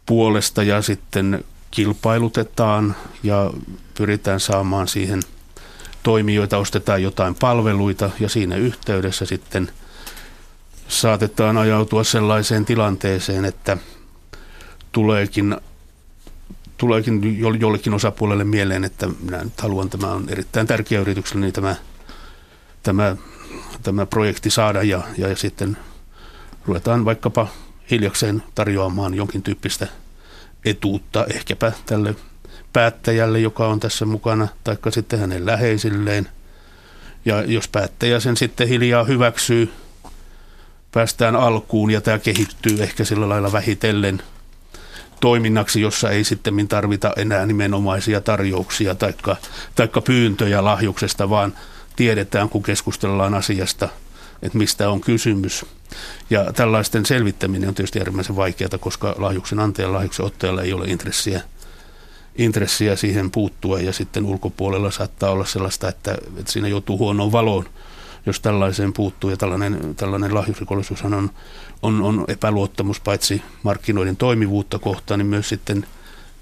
puolesta 0.06 0.62
ja 0.62 0.82
sitten 0.82 1.44
kilpailutetaan 1.72 2.96
ja 3.22 3.50
pyritään 3.94 4.40
saamaan 4.40 4.88
siihen 4.88 5.20
toimijoita, 6.02 6.58
ostetaan 6.58 7.02
jotain 7.02 7.34
palveluita 7.34 8.10
ja 8.20 8.28
siinä 8.28 8.56
yhteydessä 8.56 9.26
sitten 9.26 9.72
saatetaan 10.88 11.56
ajautua 11.56 12.04
sellaiseen 12.04 12.64
tilanteeseen, 12.64 13.44
että 13.44 13.76
tuleekin, 14.92 15.56
tuleekin 16.76 17.40
jollekin 17.60 17.94
osapuolelle 17.94 18.44
mieleen, 18.44 18.84
että 18.84 19.08
minä 19.20 19.44
nyt 19.44 19.60
haluan, 19.60 19.90
tämä 19.90 20.12
on 20.12 20.28
erittäin 20.28 20.66
tärkeä 20.66 21.00
yritykselle, 21.00 21.40
niin 21.40 21.52
tämä, 21.52 21.76
tämä, 22.82 23.16
tämä 23.82 24.06
projekti 24.06 24.50
saada 24.50 24.82
ja, 24.82 25.02
ja 25.18 25.36
sitten 25.36 25.76
ruvetaan 26.66 27.04
vaikkapa 27.04 27.48
hiljakseen 27.90 28.42
tarjoamaan 28.54 29.14
jonkin 29.14 29.42
tyyppistä 29.42 30.01
etuutta 30.64 31.26
ehkäpä 31.34 31.72
tälle 31.86 32.14
päättäjälle, 32.72 33.40
joka 33.40 33.68
on 33.68 33.80
tässä 33.80 34.04
mukana, 34.04 34.48
taikka 34.64 34.90
sitten 34.90 35.18
hänen 35.18 35.46
läheisilleen. 35.46 36.28
Ja 37.24 37.42
jos 37.42 37.68
päättäjä 37.68 38.20
sen 38.20 38.36
sitten 38.36 38.68
hiljaa 38.68 39.04
hyväksyy, 39.04 39.72
päästään 40.92 41.36
alkuun 41.36 41.90
ja 41.90 42.00
tämä 42.00 42.18
kehittyy 42.18 42.82
ehkä 42.82 43.04
sillä 43.04 43.28
lailla 43.28 43.52
vähitellen 43.52 44.22
toiminnaksi, 45.20 45.80
jossa 45.80 46.10
ei 46.10 46.24
sitten 46.24 46.68
tarvita 46.68 47.12
enää 47.16 47.46
nimenomaisia 47.46 48.20
tarjouksia 48.20 48.94
taikka, 48.94 49.36
taikka 49.74 50.00
pyyntöjä 50.00 50.64
lahjuksesta, 50.64 51.30
vaan 51.30 51.54
tiedetään, 51.96 52.48
kun 52.48 52.62
keskustellaan 52.62 53.34
asiasta, 53.34 53.88
että 54.42 54.58
mistä 54.58 54.90
on 54.90 55.00
kysymys. 55.00 55.66
Ja 56.30 56.52
tällaisten 56.52 57.06
selvittäminen 57.06 57.68
on 57.68 57.74
tietysti 57.74 57.98
äärimmäisen 57.98 58.36
vaikeaa, 58.36 58.78
koska 58.80 59.14
lahjuksen 59.18 59.60
antajan 59.60 59.92
lahjuksen 59.92 60.26
ottajalla 60.26 60.62
ei 60.62 60.72
ole 60.72 60.86
intressiä, 60.86 61.40
intressiä 62.36 62.96
siihen 62.96 63.30
puuttua 63.30 63.80
ja 63.80 63.92
sitten 63.92 64.24
ulkopuolella 64.24 64.90
saattaa 64.90 65.30
olla 65.30 65.44
sellaista, 65.44 65.88
että, 65.88 66.18
että 66.36 66.52
siinä 66.52 66.68
joutuu 66.68 66.98
huonoon 66.98 67.32
valoon, 67.32 67.64
jos 68.26 68.40
tällaiseen 68.40 68.92
puuttuu. 68.92 69.30
Ja 69.30 69.36
tällainen, 69.36 69.94
tällainen 69.96 70.34
lahjusrikollisuushan 70.34 71.14
on, 71.14 71.30
on, 71.82 72.02
on 72.02 72.24
epäluottamus 72.28 73.00
paitsi 73.00 73.42
markkinoiden 73.62 74.16
toimivuutta 74.16 74.78
kohtaan, 74.78 75.18
niin 75.18 75.26
myös 75.26 75.48
sitten 75.48 75.86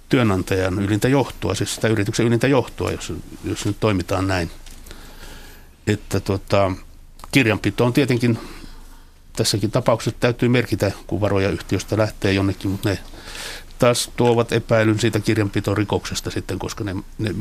työnantajan 0.08 0.78
ylintä 0.78 1.08
johtoa, 1.08 1.54
siis 1.54 1.74
sitä 1.74 1.88
yrityksen 1.88 2.26
ylintä 2.26 2.48
johtoa, 2.48 2.92
jos, 2.92 3.12
jos 3.44 3.64
nyt 3.66 3.80
toimitaan 3.80 4.28
näin. 4.28 4.50
Että 5.86 6.20
tota, 6.20 6.72
kirjanpito 7.32 7.84
on 7.84 7.92
tietenkin 7.92 8.38
tässäkin 9.36 9.70
tapauksessa 9.70 10.20
täytyy 10.20 10.48
merkitä, 10.48 10.92
kun 11.06 11.20
varoja 11.20 11.50
yhtiöstä 11.50 11.96
lähtee 11.96 12.32
jonnekin, 12.32 12.70
mutta 12.70 12.88
ne 12.88 12.98
taas 13.78 14.10
tuovat 14.16 14.52
epäilyn 14.52 14.98
siitä 14.98 15.20
kirjanpitorikoksesta 15.20 16.30
sitten, 16.30 16.58
koska 16.58 16.84
ne, 16.84 16.96
ne 17.18 17.34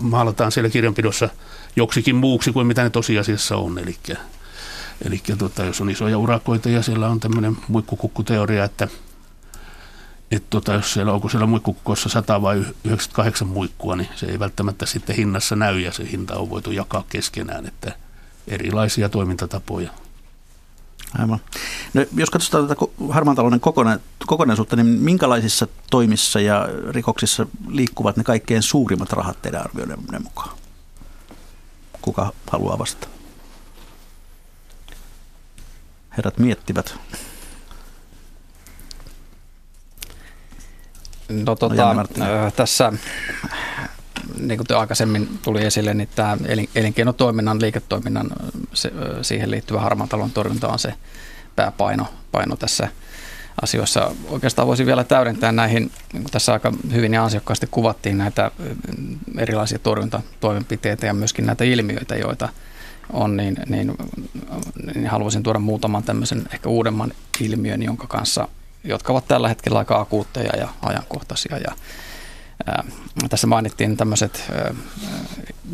maalataan 0.00 0.52
siellä 0.52 0.70
kirjanpidossa 0.70 1.28
joksikin 1.76 2.16
muuksi 2.16 2.52
kuin 2.52 2.66
mitä 2.66 2.82
ne 2.82 2.90
tosiasiassa 2.90 3.56
on. 3.56 3.78
Eli, 3.78 3.96
eli 5.04 5.22
tota, 5.38 5.64
jos 5.64 5.80
on 5.80 5.90
isoja 5.90 6.18
urakoita 6.18 6.68
ja 6.68 6.82
siellä 6.82 7.08
on 7.08 7.20
tämmöinen 7.20 7.56
muikkukukkuteoria, 7.68 8.64
että 8.64 8.88
että 10.30 10.46
tota, 10.50 10.72
jos 10.72 10.92
siellä 10.92 11.12
onko 11.12 11.28
siellä 11.28 11.46
muikkukossa 11.46 12.08
100 12.08 12.42
vai 12.42 12.56
98 12.84 13.48
muikkua, 13.48 13.96
niin 13.96 14.08
se 14.14 14.26
ei 14.26 14.38
välttämättä 14.38 14.86
sitten 14.86 15.16
hinnassa 15.16 15.56
näy 15.56 15.80
ja 15.80 15.92
se 15.92 16.10
hinta 16.10 16.36
on 16.36 16.50
voitu 16.50 16.70
jakaa 16.70 17.04
keskenään, 17.08 17.66
että 17.66 17.92
erilaisia 18.48 19.08
toimintatapoja 19.08 19.90
Aivan. 21.18 21.40
No, 21.94 22.04
jos 22.16 22.30
katsotaan 22.30 22.68
tätä 22.68 22.80
harmaan 23.10 23.36
talouden 23.36 23.60
kokona- 23.60 23.98
kokonaisuutta, 24.26 24.76
niin 24.76 24.86
minkälaisissa 24.86 25.66
toimissa 25.90 26.40
ja 26.40 26.68
rikoksissa 26.90 27.46
liikkuvat 27.68 28.16
ne 28.16 28.24
kaikkein 28.24 28.62
suurimmat 28.62 29.12
rahat 29.12 29.42
teidän 29.42 29.60
arvioiden 29.60 30.22
mukaan? 30.22 30.56
Kuka 32.02 32.32
haluaa 32.50 32.78
vastata? 32.78 33.08
Herrat 36.16 36.38
miettivät. 36.38 36.94
No, 41.28 41.54
tota, 41.56 41.94
no 41.94 42.50
tässä 42.56 42.92
niin 44.40 44.58
kuin 44.58 44.78
aikaisemmin 44.78 45.38
tuli 45.42 45.64
esille, 45.64 45.94
niin 45.94 46.08
tämä 46.14 46.36
elinkeinotoiminnan, 46.74 47.60
liiketoiminnan, 47.60 48.30
se, 48.72 48.92
siihen 49.22 49.50
liittyvä 49.50 49.80
harmaan 49.80 50.08
talon 50.08 50.30
torjunta 50.30 50.68
on 50.68 50.78
se 50.78 50.94
pääpaino 51.56 52.06
paino 52.32 52.56
tässä 52.56 52.88
asioissa. 53.62 54.14
Oikeastaan 54.28 54.68
voisin 54.68 54.86
vielä 54.86 55.04
täydentää 55.04 55.52
näihin, 55.52 55.90
niin 56.12 56.24
tässä 56.30 56.52
aika 56.52 56.72
hyvin 56.92 57.14
ja 57.14 57.24
ansiokkaasti 57.24 57.68
kuvattiin 57.70 58.18
näitä 58.18 58.50
erilaisia 59.38 59.78
torjuntatoimenpiteitä 59.78 61.06
ja 61.06 61.14
myöskin 61.14 61.46
näitä 61.46 61.64
ilmiöitä, 61.64 62.16
joita 62.16 62.48
on, 63.12 63.36
niin, 63.36 63.56
niin, 63.68 63.94
niin 64.94 65.06
haluaisin 65.06 65.42
tuoda 65.42 65.58
muutaman 65.58 66.02
tämmöisen 66.02 66.42
ehkä 66.52 66.68
uudemman 66.68 67.12
ilmiön, 67.40 67.82
jonka 67.82 68.06
kanssa, 68.06 68.48
jotka 68.84 69.12
ovat 69.12 69.28
tällä 69.28 69.48
hetkellä 69.48 69.78
aika 69.78 70.00
akuutteja 70.00 70.56
ja 70.56 70.68
ajankohtaisia. 70.82 71.58
Ja 71.58 71.74
tässä 73.28 73.46
mainittiin 73.46 73.96
tämmöiset 73.96 74.52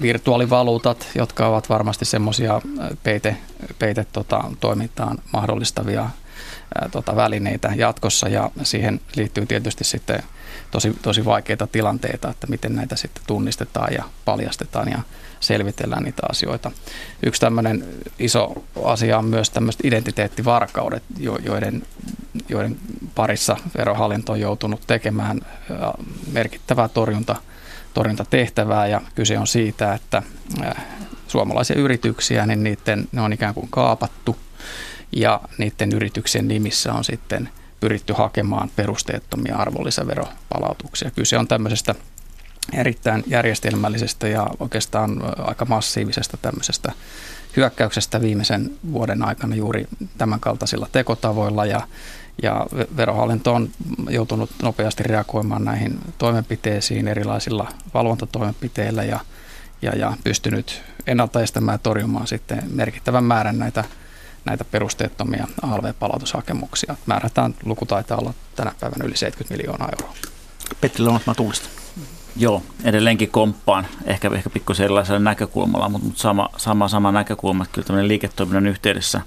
virtuaalivaluutat, 0.01 1.07
jotka 1.14 1.46
ovat 1.46 1.68
varmasti 1.68 2.05
semmoisia 2.05 2.61
peite, 3.03 3.37
peite 3.79 4.07
tota, 4.12 4.44
toimintaan 4.61 5.18
mahdollistavia 5.33 6.11
tota, 6.90 7.16
välineitä 7.16 7.72
jatkossa 7.77 8.29
ja 8.29 8.51
siihen 8.62 9.01
liittyy 9.16 9.46
tietysti 9.46 9.85
sitten 9.85 10.22
tosi, 10.70 10.98
tosi 11.03 11.24
vaikeita 11.24 11.66
tilanteita, 11.66 12.31
että 12.31 12.46
miten 12.46 12.77
näitä 12.77 12.96
sitten 12.96 13.22
tunnistetaan 13.27 13.94
ja 13.94 14.05
paljastetaan 14.24 14.88
ja 14.90 14.98
selvitellään 15.40 16.03
niitä 16.03 16.22
asioita. 16.31 16.70
Yksi 17.22 17.40
tämmöinen 17.40 17.85
iso 18.18 18.64
asia 18.85 19.18
on 19.18 19.24
myös 19.24 19.51
tämmöiset 19.51 19.85
identiteettivarkaudet, 19.85 21.03
joiden, 21.44 21.83
joiden 22.48 22.77
parissa 23.14 23.57
verohallinto 23.79 24.33
on 24.33 24.40
joutunut 24.40 24.81
tekemään 24.87 25.40
merkittävää 26.33 26.88
torjunta, 26.88 27.37
torjuntatehtävää 27.94 28.87
ja 28.87 29.01
kyse 29.14 29.38
on 29.38 29.46
siitä, 29.46 29.94
että 29.94 30.22
suomalaisia 31.29 31.77
yrityksiä, 31.77 32.46
niin 32.46 32.62
niiden, 32.64 33.09
ne 33.12 33.20
on 33.20 33.33
ikään 33.33 33.55
kuin 33.55 33.68
kaapattu 33.70 34.37
ja 35.12 35.40
niiden 35.59 35.92
yrityksien 35.92 36.49
nimissä 36.49 36.92
on 36.92 37.05
sitten 37.05 37.49
pyritty 37.81 38.12
hakemaan 38.12 38.71
perusteettomia 38.77 39.57
arvonlisäveropalautuksia. 39.57 41.11
Kyse 41.11 41.38
on 41.38 41.49
tämmöisestä 41.49 41.94
erittäin 42.73 43.25
järjestelmällisestä 43.27 44.29
ja 44.29 44.47
oikeastaan 44.61 45.23
aika 45.38 45.64
massiivisesta 45.64 46.37
tämmöisestä 46.37 46.92
hyökkäyksestä 47.57 48.21
viimeisen 48.21 48.71
vuoden 48.92 49.25
aikana 49.25 49.55
juuri 49.55 49.87
tämän 50.18 50.40
kaltaisilla 50.40 50.88
tekotavoilla 50.92 51.66
ja, 51.66 51.81
ja 52.42 52.66
verohallinto 52.97 53.55
on 53.55 53.71
joutunut 54.11 54.51
nopeasti 54.62 55.03
reagoimaan 55.03 55.64
näihin 55.64 55.99
toimenpiteisiin 56.18 57.09
erilaisilla 57.09 57.68
valvontatoimenpiteillä 57.94 59.05
ja, 59.05 59.21
ja, 59.83 59.97
ja 59.97 60.12
pystynyt 60.25 60.83
ennaltaestämään 61.07 61.75
ja 61.75 61.79
torjumaan 61.79 62.27
sitten 62.27 62.62
merkittävän 62.71 63.25
määrän 63.25 63.59
näitä, 63.59 63.85
näitä 64.49 64.65
perusteettomia 64.65 65.47
ALV-palautushakemuksia. 65.63 66.97
Määrätään 67.07 67.55
luku 67.65 67.87
taitaa 67.87 68.19
olla 68.19 68.35
tänä 68.57 68.73
päivänä 68.81 69.05
yli 69.05 69.17
70 69.17 69.55
miljoonaa 69.55 69.89
euroa. 69.99 70.15
Petti 70.81 71.03
Lounasmaa 71.03 71.35
Tuulista. 71.35 71.69
Joo, 72.37 72.63
edelleenkin 72.85 73.31
komppaan, 73.31 73.87
ehkä, 74.05 74.31
ehkä 74.35 74.51
pikkusen 74.51 74.85
erilaisella 74.85 75.19
näkökulmalla, 75.19 75.89
mutta, 75.89 76.07
mutta 76.07 76.21
sama, 76.21 76.49
sama, 76.57 76.89
sama 76.89 77.13
näkökulma, 77.13 77.65
että 77.65 77.75
kyllä 77.75 77.87
tämmöinen 77.87 78.09
liiketoiminnan 78.09 78.67
yhteydessä 78.67 79.21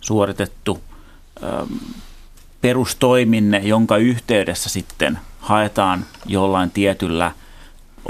suoritettu 0.00 0.80
ö, 1.42 1.66
perustoiminne, 2.60 3.58
jonka 3.58 3.96
yhteydessä 3.96 4.70
sitten 4.70 5.18
haetaan 5.40 6.04
jollain 6.26 6.70
tietyllä, 6.70 7.32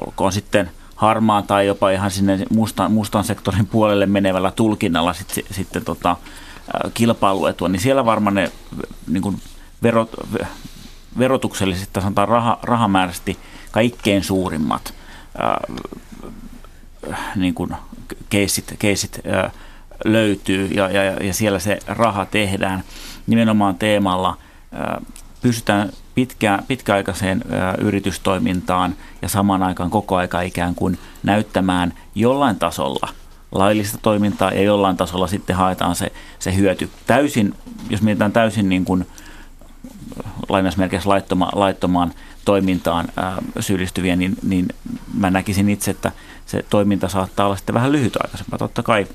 olkoon 0.07 0.33
sitten 0.33 0.71
harmaan 0.97 1.47
tai 1.47 1.67
jopa 1.67 1.91
ihan 1.91 2.11
sinne 2.11 2.39
mustan, 2.51 2.93
mustan 2.93 3.25
sektorin 3.25 3.67
puolelle 3.67 4.07
menevällä 4.07 4.51
tulkinnalla 4.51 5.13
sit, 5.13 5.45
sitten 5.51 5.85
tota, 5.85 6.17
kilpailuetua, 6.95 7.69
niin 7.69 7.81
siellä 7.81 8.05
varmaan 8.05 8.35
ne 8.35 8.53
niin 9.07 9.23
kuin 9.23 9.43
verot, 9.83 10.11
verotuksellisesti, 11.19 12.01
sanotaan 12.01 12.29
rah, 12.29 12.59
rahamääräisesti– 12.63 13.39
kaikkein 13.75 14.25
suurimmat 14.25 14.95
niin 17.37 17.55
kuin 17.55 17.71
keisit, 18.31 18.75
keisit 18.79 19.21
äh, 19.27 19.53
löytyy 20.05 20.67
ja, 20.67 20.89
ja, 20.89 21.03
ja 21.03 21.35
siellä 21.35 21.59
se 21.59 21.79
raha 21.87 22.27
tehdään 22.27 22.85
nimenomaan 23.27 23.75
teemalla. 23.75 24.39
Äh, 24.75 25.07
pystytään 25.43 25.93
pitkä, 26.15 26.59
pitkäaikaiseen 26.69 27.45
yritystoimintaan 27.79 28.95
ja 29.23 29.29
samaan 29.29 29.63
aikaan 29.63 29.91
koko 29.91 30.17
aika 30.17 30.41
ikään 30.41 30.75
kuin 30.75 30.99
näyttämään 31.23 31.93
jollain 32.15 32.59
tasolla 32.59 33.09
laillista 33.53 33.99
toimintaa 34.03 34.51
ja 34.51 34.63
jollain 34.63 34.97
tasolla 34.97 35.27
sitten 35.27 35.57
haetaan 35.57 35.97
se, 35.97 36.13
se 36.39 36.57
hyöty. 36.57 36.91
Täysin, 37.07 37.55
jos 37.91 38.03
mietitään 38.03 38.33
täysin 38.33 38.69
niin 38.69 38.85
kuin 38.85 39.07
lainausmerkeissä 40.49 41.09
laittoma, 41.11 41.51
laittomaan 41.55 42.13
toimintaan 42.45 43.09
ää, 43.17 43.37
syyllistyviä, 43.61 44.17
niin, 44.17 44.37
niin 44.43 44.69
mä 45.15 45.31
näkisin 45.31 45.69
itse, 45.69 45.91
että 45.91 46.13
se 46.47 46.65
toiminta 46.71 47.09
saattaa 47.09 47.47
olla 47.47 47.57
sitten 47.57 47.75
vähän 47.75 47.93
lyhytaikaisempaa. 47.93 48.59
Totta 48.59 48.83
kai 48.83 49.07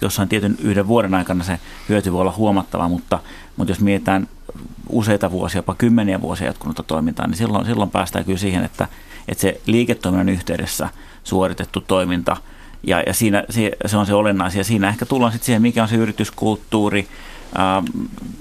jossain 0.00 0.28
tietyn 0.28 0.56
yhden 0.62 0.88
vuoden 0.88 1.14
aikana 1.14 1.44
se 1.44 1.58
hyöty 1.88 2.12
voi 2.12 2.20
olla 2.20 2.34
huomattava, 2.36 2.88
mutta, 2.88 3.18
mutta 3.56 3.70
jos 3.70 3.80
mietitään 3.80 4.28
useita 4.88 5.30
vuosia, 5.30 5.58
jopa 5.58 5.74
kymmeniä 5.74 6.20
vuosia 6.20 6.46
jatkunutta 6.46 6.82
toimintaa, 6.82 7.26
niin 7.26 7.36
silloin, 7.36 7.66
silloin 7.66 7.90
päästään 7.90 8.24
kyllä 8.24 8.38
siihen, 8.38 8.64
että, 8.64 8.88
että 9.28 9.42
se 9.42 9.60
liiketoiminnan 9.66 10.28
yhteydessä 10.28 10.88
suoritettu 11.24 11.80
toiminta, 11.80 12.36
ja, 12.86 13.02
ja 13.06 13.14
siinä, 13.14 13.44
se 13.86 13.96
on 13.96 14.06
se 14.06 14.14
olennaisia. 14.14 14.64
Siinä 14.64 14.88
ehkä 14.88 15.06
tullaan 15.06 15.32
sitten 15.32 15.46
siihen, 15.46 15.62
mikä 15.62 15.82
on 15.82 15.88
se 15.88 15.96
yrityskulttuuri, 15.96 17.08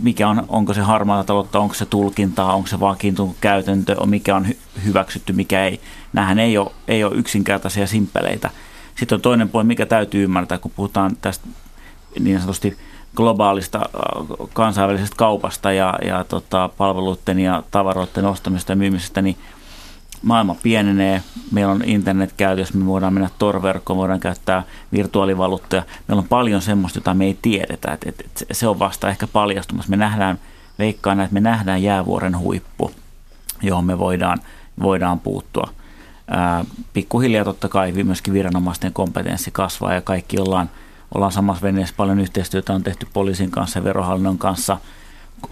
mikä 0.02 0.30
on, 0.30 0.46
onko 0.48 0.74
se 0.74 0.82
harmaata 0.82 1.24
taloutta, 1.24 1.60
onko 1.60 1.74
se 1.74 1.86
tulkintaa, 1.86 2.54
onko 2.54 2.68
se 2.68 2.80
vakiintunut 2.80 3.36
käytäntö, 3.42 4.06
mikä 4.06 4.36
on 4.36 4.48
hyväksytty, 4.86 5.34
mikä 5.34 5.66
ei. 5.66 5.82
Nämähän 6.14 6.40
ei 6.40 6.58
ole, 6.58 6.72
ei 6.88 7.04
ole 7.04 7.16
yksinkertaisia 7.16 7.88
simppeleitä. 7.88 8.50
Sitten 8.96 9.16
on 9.16 9.22
toinen 9.22 9.50
puoli, 9.50 9.64
mikä 9.64 9.86
täytyy 9.86 10.24
ymmärtää, 10.24 10.58
kun 10.58 10.72
puhutaan 10.76 11.18
tästä 11.22 11.48
niin 12.20 12.40
sanotusti 12.40 12.78
globaalista 13.16 13.90
kansainvälisestä 14.54 15.16
kaupasta 15.16 15.72
ja, 15.72 15.94
ja 16.06 16.24
tota, 16.24 16.70
palveluiden 16.78 17.40
ja 17.40 17.64
tavaroiden 17.72 18.26
ostamisesta 18.26 18.72
ja 18.72 18.76
myymisestä, 18.76 19.22
niin 19.22 19.38
maailma 20.22 20.56
pienenee, 20.64 21.22
meillä 21.52 21.72
on 21.72 21.84
internet 21.86 22.34
käytössä, 22.38 22.78
me 22.78 22.86
voidaan 22.86 23.14
mennä 23.14 23.30
torverkkoon, 23.40 23.98
voidaan 23.98 24.20
käyttää 24.20 24.64
virtuaalivaluuttoja. 24.92 25.84
Meillä 26.08 26.22
on 26.22 26.28
paljon 26.28 26.62
semmoista, 26.62 26.98
jota 26.98 27.14
me 27.14 27.26
ei 27.26 27.38
tiedetä, 27.42 27.94
että, 27.94 28.10
että 28.10 28.46
se 28.52 28.68
on 28.68 28.80
vasta 28.80 29.10
ehkä 29.10 29.28
paljastumassa. 29.28 29.90
Me 29.90 29.98
nähdään, 29.98 30.40
veikkaan, 30.80 31.20
että 31.20 31.34
me 31.34 31.40
nähdään 31.40 31.84
jäävuoren 31.84 32.40
huippu, 32.40 32.92
johon 33.62 33.86
me 33.86 34.00
voidaan, 34.00 34.38
voidaan 34.82 35.20
puuttua. 35.20 35.70
Pikkuhiljaa 36.94 37.46
totta 37.46 37.70
kai 37.70 37.92
myöskin 37.92 38.34
viranomaisten 38.34 38.94
kompetenssi 38.94 39.52
kasvaa 39.52 39.94
ja 39.94 40.02
kaikki 40.02 40.40
ollaan, 40.40 40.70
ollaan 41.16 41.32
samassa 41.32 41.62
veneessä. 41.62 41.96
Paljon 41.98 42.20
yhteistyötä 42.20 42.74
on 42.74 42.84
tehty 42.84 43.08
poliisin 43.14 43.52
kanssa 43.52 43.80
ja 43.80 43.84
verohallinnon 43.84 44.38
kanssa– 44.38 44.78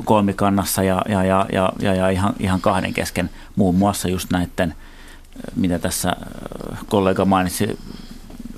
kolmikannassa 0.05 0.83
ja, 0.83 1.01
ja, 1.09 1.23
ja, 1.23 1.45
ja, 1.51 1.73
ja, 1.79 1.95
ja 1.95 2.09
ihan, 2.09 2.33
ihan 2.39 2.62
kahden 2.62 2.93
kesken 2.93 3.29
muun 3.55 3.75
muassa 3.75 4.07
just 4.07 4.31
näiden, 4.31 4.75
mitä 5.55 5.79
tässä 5.79 6.15
kollega 6.89 7.25
mainitsi, 7.25 7.79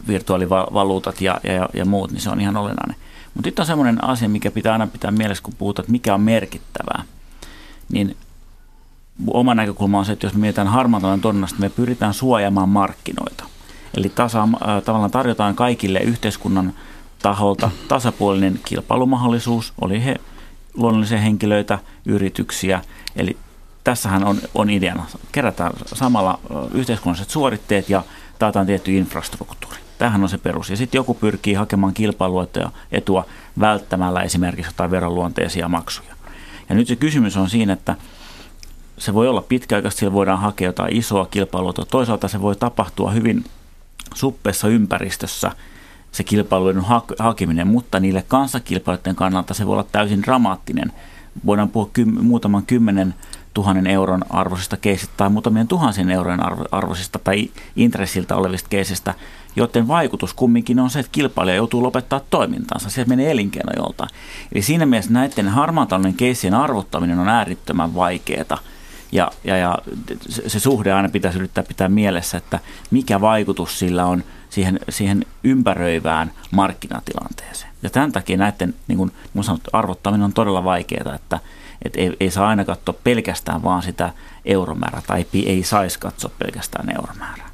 virtuaalivaluutat 0.07 1.21
ja, 1.21 1.39
ja, 1.43 1.69
ja 1.73 1.85
muut, 1.85 2.11
niin 2.11 2.21
se 2.21 2.29
on 2.29 2.41
ihan 2.41 2.57
olennainen. 2.57 2.95
Mutta 3.33 3.47
nyt 3.47 3.59
on 3.59 3.65
semmoinen 3.65 4.03
asia, 4.03 4.29
mikä 4.29 4.51
pitää 4.51 4.73
aina 4.73 4.87
pitää 4.87 5.11
mielessä, 5.11 5.43
kun 5.43 5.53
puhutaan, 5.57 5.83
että 5.83 5.91
mikä 5.91 6.13
on 6.13 6.21
merkittävää. 6.21 7.03
Niin 7.89 8.17
oma 9.27 9.55
näkökulma 9.55 9.99
on 9.99 10.05
se, 10.05 10.11
että 10.11 10.27
jos 10.27 10.33
me 10.33 10.39
mietitään 10.39 10.67
harmaatalouden 10.67 11.21
torjunnasta, 11.21 11.59
me 11.59 11.69
pyritään 11.69 12.13
suojaamaan 12.13 12.69
markkinoita. 12.69 13.43
Eli 13.97 14.09
tasa, 14.09 14.43
äh, 14.43 14.83
tavallaan 14.85 15.11
tarjotaan 15.11 15.55
kaikille 15.55 15.99
yhteiskunnan 15.99 16.73
taholta 17.21 17.71
tasapuolinen 17.87 18.59
kilpailumahdollisuus, 18.65 19.73
oli 19.81 20.03
he 20.03 20.15
luonnollisia 20.73 21.17
henkilöitä, 21.17 21.79
yrityksiä. 22.05 22.81
Eli 23.15 23.37
tässähän 23.83 24.23
on, 24.23 24.37
on 24.55 24.69
ideana. 24.69 25.05
Kerätään 25.31 25.71
samalla 25.85 26.39
yhteiskunnalliset 26.73 27.29
suoritteet 27.29 27.89
ja 27.89 28.03
taataan 28.39 28.65
tietty 28.65 28.97
infrastruktuuri. 28.97 29.77
Tähän 29.97 30.23
on 30.23 30.29
se 30.29 30.37
perus. 30.37 30.69
Ja 30.69 30.77
sitten 30.77 30.99
joku 30.99 31.13
pyrkii 31.13 31.53
hakemaan 31.53 31.93
kilpailua 31.93 32.47
ja 32.55 32.71
etua 32.91 33.25
välttämällä 33.59 34.21
esimerkiksi 34.21 34.69
jotain 34.69 34.91
veroluonteisia 34.91 35.67
maksuja. 35.67 36.15
Ja 36.69 36.75
nyt 36.75 36.87
se 36.87 36.95
kysymys 36.95 37.37
on 37.37 37.49
siinä, 37.49 37.73
että 37.73 37.95
se 38.97 39.13
voi 39.13 39.27
olla 39.27 39.41
pitkäaikaisesti, 39.41 39.99
siellä 39.99 40.13
voidaan 40.13 40.39
hakea 40.39 40.69
jotain 40.69 40.95
isoa 40.95 41.25
kilpailua. 41.25 41.73
Toisaalta 41.73 42.27
se 42.27 42.41
voi 42.41 42.55
tapahtua 42.55 43.11
hyvin 43.11 43.45
suppeessa 44.13 44.67
ympäristössä– 44.67 45.51
se 46.15 46.23
kilpailuiden 46.23 46.83
hakeminen, 47.19 47.67
mutta 47.67 47.99
niille 47.99 48.25
kanssakilpailijoiden 48.27 49.15
kannalta 49.15 49.53
se 49.53 49.65
voi 49.65 49.73
olla 49.73 49.85
täysin 49.91 50.23
dramaattinen. 50.23 50.91
Voidaan 51.45 51.69
puhua 51.69 51.89
kym, 51.93 52.23
muutaman 52.23 52.65
kymmenen 52.65 53.13
tuhannen 53.53 53.87
euron 53.87 54.25
arvoisista 54.29 54.77
keisistä 54.77 55.13
tai 55.17 55.29
muutamien 55.29 55.67
tuhansien 55.67 56.09
eurojen 56.09 56.39
arvoisista 56.71 57.19
tai 57.19 57.49
intressiltä 57.75 58.35
olevista 58.35 58.69
keisistä, 58.69 59.13
joten 59.55 59.87
vaikutus 59.87 60.33
kumminkin 60.33 60.79
on 60.79 60.89
se, 60.89 60.99
että 60.99 61.11
kilpailija 61.11 61.55
joutuu 61.55 61.83
lopettaa 61.83 62.21
toimintansa. 62.29 62.89
Se 62.89 63.05
menee 63.05 63.31
elinkeino 63.31 63.71
joltain. 63.77 64.09
Eli 64.51 64.61
siinä 64.61 64.85
mielessä 64.85 65.13
näiden 65.13 65.49
harmaan 65.49 65.87
keissien 66.17 66.53
arvottaminen 66.53 67.19
on 67.19 67.29
äärittömän 67.29 67.95
vaikeaa. 67.95 68.59
Ja, 69.15 69.31
ja, 69.43 69.57
ja 69.57 69.77
se, 70.29 70.59
suhde 70.59 70.93
aina 70.93 71.09
pitäisi 71.09 71.37
yrittää 71.37 71.63
pitää 71.63 71.89
mielessä, 71.89 72.37
että 72.37 72.59
mikä 72.91 73.21
vaikutus 73.21 73.79
sillä 73.79 74.05
on 74.05 74.23
siihen, 74.49 74.79
siihen 74.89 75.25
ympäröivään 75.43 76.31
markkinatilanteeseen. 76.51 77.71
Ja 77.83 77.89
tämän 77.89 78.11
takia 78.11 78.37
näiden 78.37 78.75
niin 78.87 78.97
kuin 78.97 79.11
sanottu, 79.41 79.69
arvottaminen 79.73 80.23
on 80.23 80.33
todella 80.33 80.63
vaikeaa, 80.63 81.15
että, 81.15 81.39
että 81.85 81.99
ei, 82.01 82.17
ei 82.19 82.31
saa 82.31 82.47
aina 82.47 82.65
katsoa 82.65 82.95
pelkästään 83.03 83.63
vaan 83.63 83.83
sitä 83.83 84.13
euromäärää 84.45 85.01
tai 85.07 85.25
ei 85.33 85.63
saisi 85.63 85.99
katsoa 85.99 86.31
pelkästään 86.39 86.95
euromäärää. 86.95 87.49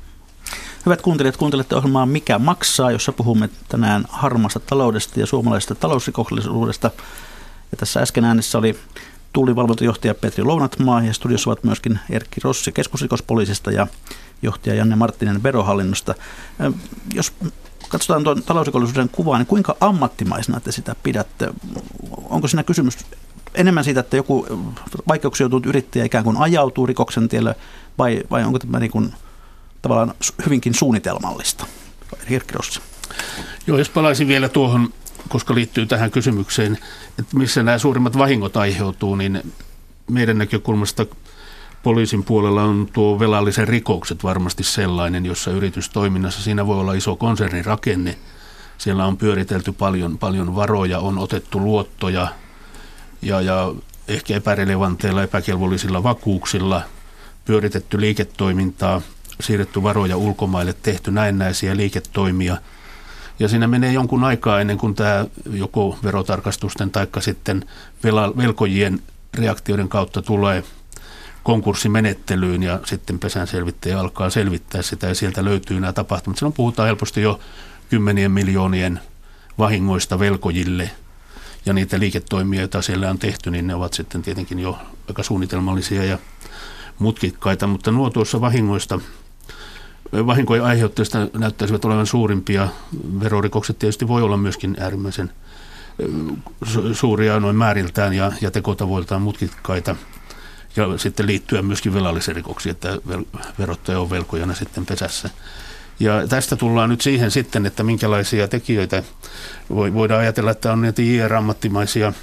Hyvät 0.85 1.01
kuuntelijat, 1.01 1.37
kuuntelette 1.37 1.75
ohjelmaa 1.75 2.05
Mikä 2.05 2.39
maksaa, 2.39 2.91
jossa 2.91 3.11
puhumme 3.11 3.49
tänään 3.69 4.05
harmaasta 4.09 4.59
taloudesta 4.59 5.19
ja 5.19 5.25
suomalaisesta 5.25 5.75
talousrikollisuudesta. 5.75 6.91
Ja 7.71 7.77
tässä 7.77 7.99
äsken 7.99 8.25
äänessä 8.25 8.57
oli 8.57 8.79
tullivalvontajohtaja 9.33 10.15
Petri 10.15 10.43
Lounatmaa 10.43 11.03
ja 11.03 11.13
studiossa 11.13 11.49
ovat 11.49 11.63
myöskin 11.63 11.99
Erkki 12.09 12.41
Rossi 12.43 12.71
keskusrikospoliisista 12.71 13.71
ja 13.71 13.87
johtaja 14.41 14.75
Janne 14.75 14.95
Marttinen 14.95 15.43
verohallinnosta. 15.43 16.15
Jos 17.13 17.33
katsotaan 17.89 18.23
tuon 18.23 18.43
talousrikollisuuden 18.43 19.09
kuvaa, 19.09 19.37
niin 19.37 19.45
kuinka 19.45 19.75
ammattimaisena 19.79 20.59
te 20.59 20.71
sitä 20.71 20.95
pidätte? 21.03 21.53
Onko 22.29 22.47
siinä 22.47 22.63
kysymys 22.63 22.97
enemmän 23.55 23.83
siitä, 23.83 23.99
että 23.99 24.15
joku 24.17 24.47
vaikeuksia 25.07 25.43
joutunut 25.43 25.65
yrittäjä 25.65 26.05
ikään 26.05 26.23
kuin 26.23 26.37
ajautuu 26.37 26.85
rikoksen 26.85 27.29
tielle, 27.29 27.55
vai, 27.97 28.23
vai 28.31 28.43
onko 28.43 28.59
tämä 28.59 28.79
niin 28.79 28.91
kuin, 28.91 29.13
tavallaan 29.81 30.13
hyvinkin 30.45 30.73
suunnitelmallista? 30.73 31.65
Erkki 32.29 32.53
Rossi. 32.53 32.81
Joo, 33.67 33.77
jos 33.77 33.89
palaisin 33.89 34.27
vielä 34.27 34.49
tuohon 34.49 34.93
koska 35.31 35.55
liittyy 35.55 35.85
tähän 35.85 36.11
kysymykseen, 36.11 36.77
että 37.19 37.37
missä 37.37 37.63
nämä 37.63 37.77
suurimmat 37.77 38.17
vahingot 38.17 38.57
aiheutuu, 38.57 39.15
niin 39.15 39.53
meidän 40.09 40.37
näkökulmasta 40.37 41.05
poliisin 41.83 42.23
puolella 42.23 42.63
on 42.63 42.87
tuo 42.93 43.19
velallisen 43.19 43.67
rikokset 43.67 44.23
varmasti 44.23 44.63
sellainen, 44.63 45.25
jossa 45.25 45.51
yritystoiminnassa 45.51 46.43
siinä 46.43 46.67
voi 46.67 46.79
olla 46.79 46.93
iso 46.93 47.15
konsernirakenne. 47.15 48.17
Siellä 48.77 49.05
on 49.05 49.17
pyöritelty 49.17 49.71
paljon, 49.71 50.17
paljon 50.17 50.55
varoja, 50.55 50.99
on 50.99 51.17
otettu 51.17 51.59
luottoja 51.59 52.27
ja, 53.21 53.41
ja 53.41 53.73
ehkä 54.07 54.35
epärelevanteilla, 54.35 55.23
epäkelvollisilla 55.23 56.03
vakuuksilla, 56.03 56.81
pyöritetty 57.45 58.01
liiketoimintaa, 58.01 59.01
siirretty 59.39 59.83
varoja 59.83 60.17
ulkomaille, 60.17 60.73
tehty 60.73 61.11
näennäisiä 61.11 61.77
liiketoimia– 61.77 62.57
ja 63.39 63.47
siinä 63.47 63.67
menee 63.67 63.93
jonkun 63.93 64.23
aikaa 64.23 64.61
ennen 64.61 64.77
kuin 64.77 64.95
tämä 64.95 65.25
joko 65.51 65.97
verotarkastusten 66.03 66.91
tai 66.91 67.07
sitten 67.19 67.65
velkojien 68.37 68.99
reaktioiden 69.33 69.89
kautta 69.89 70.21
tulee 70.21 70.63
konkurssimenettelyyn 71.43 72.63
ja 72.63 72.79
sitten 72.85 73.19
pesän 73.19 73.47
selvittäjä 73.47 73.99
alkaa 73.99 74.29
selvittää 74.29 74.81
sitä 74.81 75.07
ja 75.07 75.15
sieltä 75.15 75.45
löytyy 75.45 75.79
nämä 75.79 75.93
tapahtumat. 75.93 76.37
Silloin 76.37 76.53
puhutaan 76.53 76.87
helposti 76.87 77.21
jo 77.21 77.39
kymmenien 77.89 78.31
miljoonien 78.31 78.99
vahingoista 79.57 80.19
velkojille 80.19 80.91
ja 81.65 81.73
niitä 81.73 81.99
liiketoimia, 81.99 82.59
joita 82.59 82.81
siellä 82.81 83.09
on 83.09 83.19
tehty, 83.19 83.51
niin 83.51 83.67
ne 83.67 83.75
ovat 83.75 83.93
sitten 83.93 84.21
tietenkin 84.21 84.59
jo 84.59 84.79
aika 85.07 85.23
suunnitelmallisia 85.23 86.03
ja 86.03 86.17
mutkikkaita, 86.99 87.67
mutta 87.67 87.91
nuo 87.91 88.09
tuossa 88.09 88.41
vahingoista– 88.41 88.99
vahinkojen 90.13 90.63
aiheuttajista 90.63 91.27
näyttäisivät 91.33 91.85
olevan 91.85 92.07
suurimpia. 92.07 92.67
Verorikokset 93.19 93.79
tietysti 93.79 94.07
voi 94.07 94.21
olla 94.21 94.37
myöskin 94.37 94.77
äärimmäisen 94.79 95.31
suuria 96.93 97.39
noin 97.39 97.55
määriltään 97.55 98.13
ja, 98.13 98.31
ja 98.41 98.51
tekotavoiltaan 98.51 99.21
mutkikkaita. 99.21 99.95
Ja 100.75 100.97
sitten 100.97 101.27
liittyä 101.27 101.61
myöskin 101.61 101.93
velallisen 101.93 102.35
rikoksiin, 102.35 102.71
että 102.71 102.97
verottaja 103.59 103.99
on 103.99 104.09
velkojana 104.09 104.53
sitten 104.53 104.85
pesässä. 104.85 105.29
Ja 105.99 106.27
tästä 106.27 106.55
tullaan 106.55 106.89
nyt 106.89 107.01
siihen 107.01 107.31
sitten, 107.31 107.65
että 107.65 107.83
minkälaisia 107.83 108.47
tekijöitä 108.47 109.03
voidaan 109.69 110.21
ajatella, 110.21 110.51
että 110.51 110.71
on 110.71 110.81
näitä 110.81 111.01
IR-ammattimaisia 111.01 112.13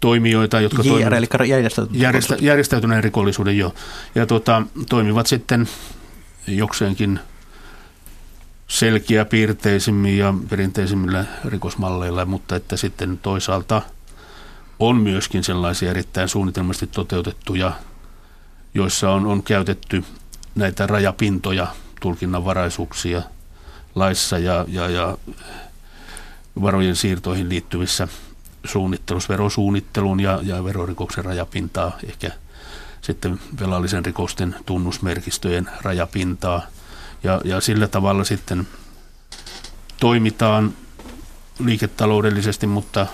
toimijoita, 0.00 0.60
jotka 0.60 0.82
JR, 0.82 0.88
toimivat, 0.88 1.12
eli 1.12 1.48
järjestäytyneen 1.48 2.02
järjestä, 2.02 2.36
järjestäytyneen 2.40 3.04
rikollisuuden 3.04 3.58
jo, 3.58 3.74
ja 4.14 4.26
tuota, 4.26 4.62
toimivat 4.88 5.26
sitten 5.26 5.68
jokseenkin 6.46 7.20
selkeäpiirteisimmin 8.68 10.18
ja 10.18 10.34
perinteisimmillä 10.48 11.24
rikosmalleilla, 11.44 12.24
mutta 12.24 12.56
että 12.56 12.76
sitten 12.76 13.18
toisaalta 13.18 13.82
on 14.78 14.96
myöskin 14.96 15.44
sellaisia 15.44 15.90
erittäin 15.90 16.28
suunnitelmasti 16.28 16.86
toteutettuja, 16.86 17.72
joissa 18.74 19.10
on, 19.10 19.26
on 19.26 19.42
käytetty 19.42 20.04
näitä 20.54 20.86
rajapintoja, 20.86 21.66
tulkinnanvaraisuuksia 22.00 23.22
laissa 23.94 24.38
ja, 24.38 24.64
ja, 24.68 24.88
ja 24.88 25.18
varojen 26.62 26.96
siirtoihin 26.96 27.48
liittyvissä 27.48 28.08
suunnittelussa, 28.64 29.28
verosuunnittelun 29.28 30.20
ja, 30.20 30.40
ja 30.42 30.64
verorikoksen 30.64 31.24
rajapintaa, 31.24 31.98
ehkä 32.08 32.30
sitten 33.10 33.40
velallisen 33.60 34.04
rikosten 34.04 34.56
tunnusmerkistöjen 34.66 35.70
rajapintaa. 35.82 36.62
Ja, 37.22 37.40
ja 37.44 37.60
sillä 37.60 37.88
tavalla 37.88 38.24
sitten 38.24 38.68
toimitaan 40.00 40.72
liiketaloudellisesti, 41.58 42.66
mutta 42.66 43.06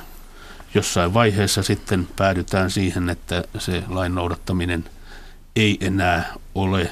jossain 0.74 1.14
vaiheessa 1.14 1.62
sitten 1.62 2.08
päädytään 2.16 2.70
siihen, 2.70 3.10
että 3.10 3.44
se 3.58 3.82
lain 3.88 4.14
noudattaminen 4.14 4.84
ei 5.56 5.78
enää 5.80 6.34
ole 6.54 6.90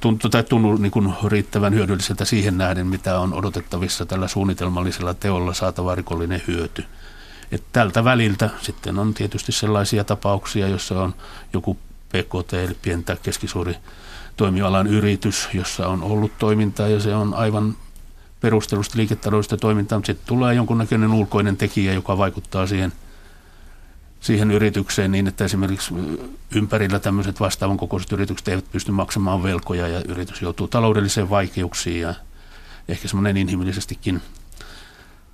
tuntu, 0.00 0.28
tai 0.28 0.44
tunnu 0.44 0.76
niin 0.76 0.92
kuin 0.92 1.14
riittävän 1.26 1.74
hyödylliseltä 1.74 2.24
siihen 2.24 2.58
nähden, 2.58 2.86
mitä 2.86 3.18
on 3.18 3.34
odotettavissa 3.34 4.06
tällä 4.06 4.28
suunnitelmallisella 4.28 5.14
teolla 5.14 5.54
saatava 5.54 5.94
rikollinen 5.94 6.42
hyöty. 6.46 6.84
Et 7.52 7.62
tältä 7.72 8.04
väliltä 8.04 8.50
sitten 8.62 8.98
on 8.98 9.14
tietysti 9.14 9.52
sellaisia 9.52 10.04
tapauksia, 10.04 10.68
jossa 10.68 11.02
on 11.02 11.14
joku 11.52 11.78
PKT, 12.10 12.52
eli 12.52 12.76
pientä 12.82 13.16
keskisuuri 13.22 13.76
toimialan 14.36 14.86
yritys, 14.86 15.48
jossa 15.54 15.88
on 15.88 16.02
ollut 16.02 16.38
toimintaa 16.38 16.88
ja 16.88 17.00
se 17.00 17.14
on 17.14 17.34
aivan 17.34 17.76
perustelusta 18.40 18.98
liiketaloudellista 18.98 19.56
toimintaa, 19.56 19.98
mutta 19.98 20.06
sitten 20.06 20.28
tulee 20.28 20.54
jonkunnäköinen 20.54 21.12
ulkoinen 21.12 21.56
tekijä, 21.56 21.92
joka 21.92 22.18
vaikuttaa 22.18 22.66
siihen, 22.66 22.92
siihen 24.20 24.50
yritykseen 24.50 25.12
niin, 25.12 25.26
että 25.26 25.44
esimerkiksi 25.44 25.94
ympärillä 26.54 26.98
tämmöiset 26.98 27.40
vastaavan 27.40 27.76
kokoiset 27.76 28.12
yritykset 28.12 28.48
eivät 28.48 28.72
pysty 28.72 28.92
maksamaan 28.92 29.42
velkoja 29.42 29.88
ja 29.88 30.02
yritys 30.08 30.42
joutuu 30.42 30.68
taloudelliseen 30.68 31.30
vaikeuksiin 31.30 32.00
ja 32.00 32.14
ehkä 32.88 33.08
semmoinen 33.08 33.36
inhimillisestikin 33.36 34.22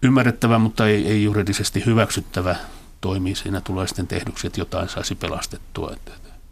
ymmärrettävä, 0.02 0.58
mutta 0.58 0.86
ei, 0.86 1.06
ei 1.06 1.24
juridisesti 1.24 1.86
hyväksyttävä 1.86 2.56
toimi. 3.00 3.34
Siinä 3.34 3.60
tulee 3.60 3.86
sitten 3.86 4.06
tehdyksi, 4.06 4.46
että 4.46 4.60
jotain 4.60 4.88
saisi 4.88 5.14
pelastettua. 5.14 5.92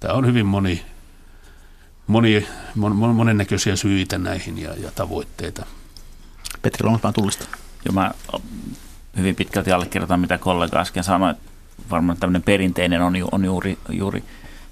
Tämä 0.04 0.14
on 0.14 0.26
hyvin 0.26 0.46
moni, 0.46 0.82
moni, 2.06 2.46
mon, 2.74 3.14
monennäköisiä 3.14 3.76
syitä 3.76 4.18
näihin 4.18 4.58
ja, 4.58 4.70
ja 4.82 4.90
tavoitteita. 4.94 5.66
Petri 6.62 6.86
Lonkmaan 6.86 7.14
tullista. 7.14 7.44
Joo, 7.84 7.92
mä 7.92 8.10
hyvin 9.16 9.36
pitkälti 9.36 9.72
allekirjoitan, 9.72 10.20
mitä 10.20 10.38
kollega 10.38 10.78
äsken 10.80 11.04
sanoi. 11.04 11.34
Varmaan 11.90 12.18
tämmöinen 12.18 12.42
perinteinen 12.42 13.02
on, 13.02 13.16
ju, 13.16 13.28
on 13.32 13.44
juuri, 13.44 13.78
juuri 13.88 14.24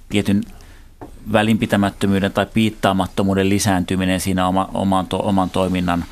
tietyn 0.08 0.42
välinpitämättömyyden 1.32 2.32
tai 2.32 2.46
piittaamattomuuden 2.46 3.48
lisääntyminen 3.48 4.20
siinä 4.20 4.48
oma, 4.48 4.70
oman, 4.74 5.06
to, 5.06 5.18
oman 5.18 5.50
toiminnan 5.50 6.04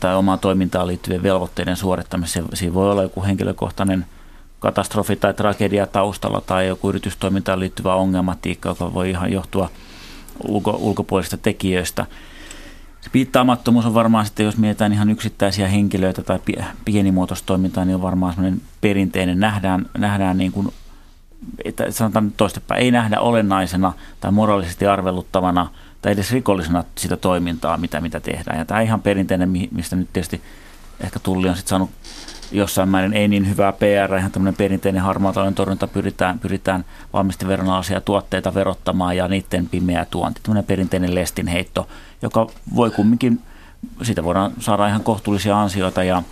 tai 0.00 0.14
omaan 0.14 0.38
toimintaan 0.38 0.86
liittyvien 0.86 1.22
velvoitteiden 1.22 1.76
suorittamisessa. 1.76 2.42
Siinä 2.54 2.74
voi 2.74 2.90
olla 2.90 3.02
joku 3.02 3.22
henkilökohtainen 3.22 4.06
katastrofi 4.62 5.16
tai 5.16 5.34
tragedia 5.34 5.86
taustalla 5.86 6.40
tai 6.40 6.68
joku 6.68 6.88
yritystoimintaan 6.88 7.60
liittyvä 7.60 7.94
ongelmatiikka, 7.94 8.68
joka 8.68 8.94
voi 8.94 9.10
ihan 9.10 9.32
johtua 9.32 9.70
ulko, 10.48 10.70
ulkopuolisista 10.80 11.36
tekijöistä– 11.36 12.06
se 13.02 13.10
piittaamattomuus 13.10 13.86
on 13.86 13.94
varmaan 13.94 14.26
sitten, 14.26 14.46
jos 14.46 14.56
mietitään 14.56 14.92
ihan 14.92 15.10
yksittäisiä 15.10 15.68
henkilöitä 15.68 16.22
tai 16.22 16.38
pienimuotoista 16.84 17.46
toimintaa, 17.46 17.84
niin 17.84 17.94
on 17.94 18.02
varmaan 18.02 18.34
semmoinen 18.34 18.60
perinteinen. 18.80 19.40
Nähdään, 19.40 19.86
nähdään 19.98 20.38
niin 20.38 20.52
kuin, 20.52 20.72
että 21.64 21.90
sanotaan 21.90 22.24
nyt 22.24 22.36
toistepäin, 22.36 22.82
ei 22.82 22.90
nähdä 22.90 23.20
olennaisena 23.20 23.92
tai 24.20 24.32
moraalisesti 24.32 24.86
arveluttavana 24.86 25.70
tai 26.02 26.12
edes 26.12 26.32
rikollisena 26.32 26.84
sitä 26.98 27.16
toimintaa, 27.16 27.76
mitä, 27.76 28.00
mitä 28.00 28.20
tehdään. 28.20 28.58
Ja 28.58 28.64
tämä 28.64 28.80
on 28.80 28.86
ihan 28.86 29.02
perinteinen, 29.02 29.48
mistä 29.70 29.96
nyt 29.96 30.08
tietysti 30.12 30.42
ehkä 31.00 31.18
Tulli 31.18 31.48
on 31.48 31.56
sitten 31.56 31.70
saanut 31.70 31.90
jossain 32.52 32.88
määrin 32.88 33.12
ei 33.12 33.28
niin 33.28 33.48
hyvää 33.48 33.72
PR, 33.72 34.16
ihan 34.18 34.30
tämmöinen 34.30 34.56
perinteinen 34.56 35.02
harmaa 35.02 35.32
torjunta 35.54 35.86
pyritään, 35.86 36.38
pyritään 36.38 36.84
valmisteveronalaisia 37.12 38.00
tuotteita 38.00 38.54
verottamaan 38.54 39.16
ja 39.16 39.28
niiden 39.28 39.68
pimeä 39.68 40.04
tuonti. 40.04 40.40
Tämmöinen 40.42 40.64
perinteinen 40.64 41.14
lestinheitto, 41.14 41.88
joka 42.22 42.46
voi 42.76 42.90
kumminkin, 42.90 43.40
siitä 44.02 44.24
voidaan 44.24 44.52
saada 44.58 44.86
ihan 44.86 45.02
kohtuullisia 45.02 45.60
ansioita 45.60 46.04
ja 46.04 46.22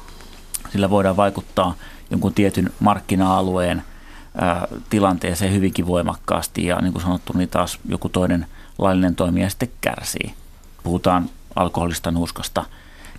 sillä 0.73 0.91
voidaan 0.91 1.17
vaikuttaa 1.17 1.75
jonkun 2.11 2.35
tietyn 2.35 2.71
markkina-alueen 2.81 3.83
tilanteeseen 4.91 5.53
hyvinkin 5.53 5.87
voimakkaasti 5.87 6.67
ja 6.67 6.79
niin 6.81 6.93
kuin 6.93 7.03
sanottu, 7.03 7.33
niin 7.33 7.49
taas 7.49 7.79
joku 7.89 8.09
toinen 8.09 8.47
laillinen 8.79 9.17
toimija 9.17 9.51
sitten 9.51 9.71
kärsii. 9.81 10.35
Puhutaan 10.83 11.31
alkoholista, 11.57 12.11
nuuskasta 12.11 12.65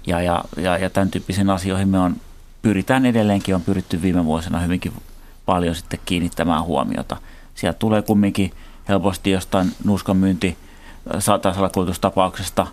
ja, 0.08 0.22
ja, 0.22 0.44
ja, 0.58 0.78
ja 0.78 0.90
tämän 0.90 1.12
tyyppisiin 1.12 1.50
asioihin 1.50 1.88
me 1.88 2.00
on 2.00 2.16
pyritään 2.62 3.06
edelleenkin, 3.06 3.56
on 3.56 3.62
pyritty 3.62 4.02
viime 4.02 4.26
vuosina 4.26 4.60
hyvinkin 4.60 4.94
paljon 5.46 5.76
sitten 5.76 6.00
kiinnittämään 6.06 6.64
huomiota. 6.64 7.18
Sieltä 7.56 7.80
tulee 7.80 8.02
kumminkin 8.02 8.52
helposti 8.90 9.32
jostain 9.32 9.72
nuuskan 9.84 10.18
myynti 10.18 10.58
tai 11.42 11.54
salakuljetustapauksesta 11.54 12.68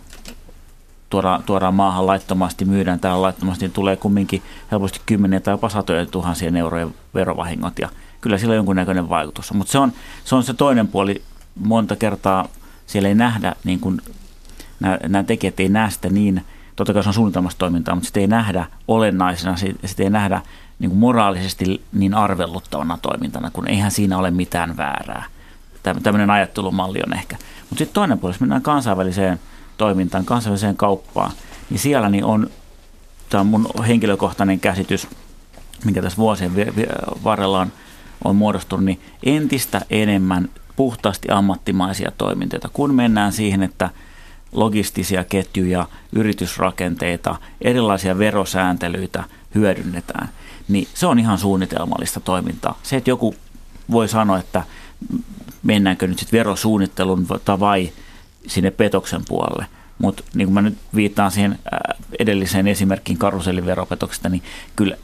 tuodaan, 1.10 1.42
tuodaan 1.42 1.74
maahan 1.74 2.06
laittomasti, 2.06 2.64
myydään 2.64 3.00
täällä 3.00 3.22
laittomasti, 3.22 3.64
niin 3.64 3.72
tulee 3.72 3.96
kumminkin 3.96 4.42
helposti 4.70 5.00
kymmeniä 5.06 5.40
tai 5.40 5.54
jopa 5.54 5.68
satoja 5.68 6.06
tuhansien 6.06 6.56
eurojen 6.56 6.94
verovahingot 7.14 7.78
ja 7.78 7.88
kyllä 8.20 8.38
sillä 8.38 8.52
on 8.52 8.56
jonkunnäköinen 8.56 9.08
vaikutus. 9.08 9.52
Mutta 9.52 9.72
se 9.72 9.78
on, 9.78 9.92
se 10.24 10.34
on 10.34 10.42
se 10.42 10.54
toinen 10.54 10.88
puoli. 10.88 11.22
Monta 11.64 11.96
kertaa 11.96 12.48
siellä 12.86 13.08
ei 13.08 13.14
nähdä, 13.14 13.54
niin 13.64 13.80
kuin 13.80 14.00
nämä, 14.80 14.98
nämä 15.08 15.24
tekijät 15.24 15.60
ei 15.60 15.68
näe 15.68 15.90
sitä 15.90 16.08
niin– 16.08 16.44
totta 16.78 16.92
kai 16.92 17.02
se 17.02 17.08
on 17.08 17.14
suunnitelmassa 17.14 17.58
toimintaa, 17.58 17.94
mutta 17.94 18.06
sitä 18.06 18.20
ei 18.20 18.26
nähdä 18.26 18.66
olennaisena, 18.88 19.56
sitä 19.84 20.02
ei 20.02 20.10
nähdä 20.10 20.42
niin 20.78 20.90
kuin 20.90 20.98
moraalisesti 20.98 21.82
niin 21.92 22.14
arvelluttavana 22.14 22.98
toimintana, 23.02 23.50
kun 23.50 23.68
eihän 23.68 23.90
siinä 23.90 24.18
ole 24.18 24.30
mitään 24.30 24.76
väärää. 24.76 25.24
Tämmöinen 26.02 26.30
ajattelumalli 26.30 27.00
on 27.06 27.14
ehkä. 27.14 27.36
Mutta 27.60 27.78
sitten 27.78 27.94
toinen 27.94 28.18
puoli, 28.18 28.34
jos 28.34 28.40
mennään 28.40 28.62
kansainväliseen 28.62 29.40
toimintaan, 29.76 30.24
kansainväliseen 30.24 30.76
kauppaan, 30.76 31.32
niin 31.70 31.78
siellä 31.78 32.08
niin 32.08 32.24
on, 32.24 32.50
tämä 33.30 33.40
on 33.40 33.46
mun 33.46 33.66
henkilökohtainen 33.86 34.60
käsitys, 34.60 35.08
mikä 35.84 36.02
tässä 36.02 36.18
vuosien 36.18 36.52
varrella 37.24 37.60
on, 37.60 37.72
on 38.24 38.36
muodostunut, 38.36 38.84
niin 38.84 39.00
entistä 39.22 39.80
enemmän 39.90 40.48
puhtaasti 40.76 41.28
ammattimaisia 41.30 42.12
toimintoja. 42.18 42.60
Kun 42.72 42.94
mennään 42.94 43.32
siihen, 43.32 43.62
että– 43.62 43.90
logistisia 44.52 45.24
ketjuja, 45.24 45.86
yritysrakenteita, 46.12 47.36
erilaisia 47.60 48.18
verosääntelyitä 48.18 49.24
hyödynnetään, 49.54 50.28
niin 50.68 50.88
se 50.94 51.06
on 51.06 51.18
ihan 51.18 51.38
suunnitelmallista 51.38 52.20
toimintaa. 52.20 52.78
Se, 52.82 52.96
että 52.96 53.10
joku 53.10 53.34
voi 53.90 54.08
sanoa, 54.08 54.38
että 54.38 54.62
mennäänkö 55.62 56.06
nyt 56.06 56.18
sitten 56.18 56.38
verosuunnittelun 56.38 57.26
vai 57.60 57.92
sinne 58.46 58.70
petoksen 58.70 59.22
puolelle. 59.28 59.66
Mutta 59.98 60.22
niin 60.34 60.46
kuin 60.46 60.54
mä 60.54 60.62
nyt 60.62 60.78
viittaan 60.94 61.30
siihen 61.30 61.58
edelliseen 62.18 62.68
esimerkkiin 62.68 63.18
karuselliveropetoksesta, 63.18 64.28
niin 64.28 64.42
kyllä 64.76 64.96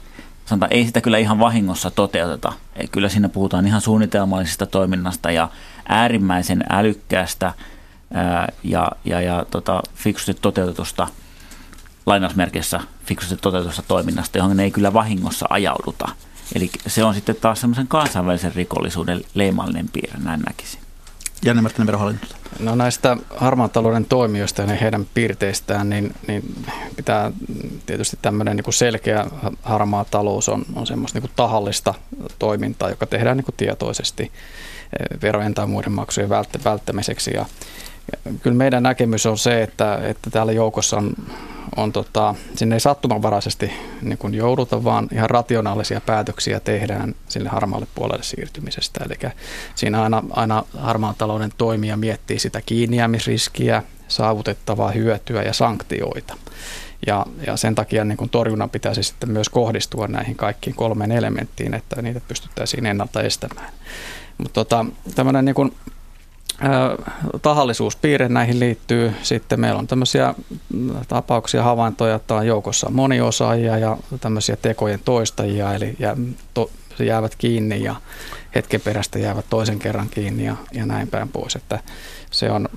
sanotaan, 0.45 0.73
ei 0.73 0.85
sitä 0.85 1.01
kyllä 1.01 1.17
ihan 1.17 1.39
vahingossa 1.39 1.91
toteuteta. 1.91 2.53
Kyllä 2.91 3.09
siinä 3.09 3.29
puhutaan 3.29 3.67
ihan 3.67 3.81
suunnitelmallisesta 3.81 4.65
toiminnasta 4.65 5.31
ja 5.31 5.49
äärimmäisen 5.89 6.63
älykkäästä– 6.69 7.53
ja, 8.63 8.89
ja, 9.03 9.21
ja 9.21 9.45
tota, 9.51 9.81
fiksusti 9.95 10.33
toteutetusta 10.33 11.07
lainausmerkeissä 12.05 12.79
fiksusti 13.05 13.37
toteutetusta 13.37 13.83
toiminnasta, 13.87 14.37
johon 14.37 14.59
ei 14.59 14.71
kyllä 14.71 14.93
vahingossa 14.93 15.45
ajauduta. 15.49 16.09
Eli 16.55 16.69
se 16.87 17.03
on 17.03 17.13
sitten 17.13 17.35
taas 17.35 17.61
semmoisen 17.61 17.87
kansainvälisen 17.87 18.55
rikollisuuden 18.55 19.21
leimallinen 19.33 19.89
piirre, 19.93 20.19
näin 20.23 20.41
näkisin. 20.41 20.79
Janne 21.45 21.61
Marttinen 21.61 21.87
verohallinto. 21.87 22.27
No 22.59 22.75
näistä 22.75 23.17
harmaan 23.37 23.69
talouden 23.69 24.05
toimijoista 24.05 24.61
ja 24.61 24.67
heidän 24.67 25.05
piirteistään, 25.13 25.89
niin, 25.89 26.15
niin 26.27 26.55
pitää 26.95 27.31
tietysti 27.85 28.17
tämmöinen 28.21 28.55
niin 28.55 28.63
kuin 28.63 28.73
selkeä 28.73 29.25
harmaa 29.63 30.05
talous 30.05 30.49
on, 30.49 30.65
on 30.75 30.87
semmoista 30.87 31.15
niin 31.15 31.21
kuin 31.21 31.35
tahallista 31.35 31.93
toimintaa, 32.39 32.89
joka 32.89 33.05
tehdään 33.05 33.37
niin 33.37 33.45
kuin 33.45 33.55
tietoisesti 33.57 34.31
verojen 35.21 35.53
tai 35.53 35.67
muiden 35.67 35.91
maksujen 35.91 36.29
välttämiseksi. 36.63 37.33
Ja, 37.33 37.45
kyllä 38.41 38.55
meidän 38.57 38.83
näkemys 38.83 39.25
on 39.25 39.37
se, 39.37 39.63
että, 39.63 39.99
että 40.03 40.29
täällä 40.29 40.51
joukossa 40.51 40.97
on, 40.97 41.13
on 41.75 41.91
tota, 41.91 42.35
sinne 42.55 42.75
ei 42.75 42.79
sattumanvaraisesti 42.79 43.71
niin 44.01 44.17
kuin 44.17 44.33
jouduta, 44.33 44.83
vaan 44.83 45.07
ihan 45.11 45.29
rationaalisia 45.29 46.01
päätöksiä 46.01 46.59
tehdään 46.59 47.15
sille 47.27 47.49
harmaalle 47.49 47.87
puolelle 47.95 48.23
siirtymisestä. 48.23 49.05
Eli 49.05 49.31
siinä 49.75 50.03
aina, 50.03 50.23
aina 50.29 50.63
harmaan 50.77 51.15
talouden 51.17 51.51
toimija 51.57 51.97
miettii 51.97 52.39
sitä 52.39 52.61
kiinniämisriskiä, 52.65 53.83
saavutettavaa 54.07 54.91
hyötyä 54.91 55.43
ja 55.43 55.53
sanktioita. 55.53 56.37
Ja, 57.07 57.25
ja 57.47 57.57
sen 57.57 57.75
takia 57.75 58.05
niin 58.05 58.17
kuin 58.17 58.29
torjunnan 58.29 58.69
pitäisi 58.69 59.03
sitten 59.03 59.29
myös 59.29 59.49
kohdistua 59.49 60.07
näihin 60.07 60.35
kaikkiin 60.35 60.75
kolmeen 60.75 61.11
elementtiin, 61.11 61.73
että 61.73 62.01
niitä 62.01 62.21
pystyttäisiin 62.27 62.85
ennalta 62.85 63.21
estämään. 63.21 63.73
Mutta 64.37 64.53
tota, 64.53 64.85
tämmöinen 65.15 65.45
niin 65.45 65.75
tahallisuuspiirre 67.41 68.29
näihin 68.29 68.59
liittyy. 68.59 69.13
Sitten 69.23 69.59
meillä 69.59 69.79
on 69.79 69.87
tämmöisiä 69.87 70.35
tapauksia, 71.07 71.63
havaintoja, 71.63 72.15
että 72.15 72.35
on 72.35 72.47
joukossa 72.47 72.89
moniosaajia 72.89 73.77
ja 73.77 73.97
tämmöisiä 74.21 74.55
tekojen 74.55 74.99
toistajia, 75.05 75.73
eli 75.73 75.95
jää, 75.99 76.17
to, 76.53 76.71
jäävät 76.99 77.35
kiinni 77.35 77.83
ja 77.83 77.95
hetken 78.55 78.81
perästä 78.81 79.19
jäävät 79.19 79.45
toisen 79.49 79.79
kerran 79.79 80.09
kiinni 80.09 80.45
ja, 80.45 80.55
ja 80.71 80.85
näin 80.85 81.07
päin 81.07 81.29
pois. 81.29 81.55
Että 81.55 81.79
se 82.31 82.51
on, 82.51 82.69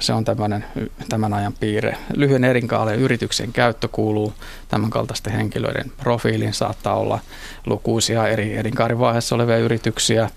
se 0.00 0.12
on 0.12 0.24
tämmöinen, 0.24 0.64
tämän 1.08 1.34
ajan 1.34 1.52
piirre. 1.60 1.96
Lyhyen 2.14 2.44
erinkaalen 2.44 2.98
yrityksen 2.98 3.52
käyttö 3.52 3.88
kuuluu 3.88 4.34
tämän 4.68 4.90
kaltaisten 4.90 5.32
henkilöiden 5.32 5.92
profiiliin. 5.96 6.54
Saattaa 6.54 6.96
olla 6.96 7.18
lukuisia 7.66 8.28
eri 8.28 8.56
elinkaarivaiheessa 8.56 9.34
olevia 9.34 9.58
yrityksiä, 9.58 10.30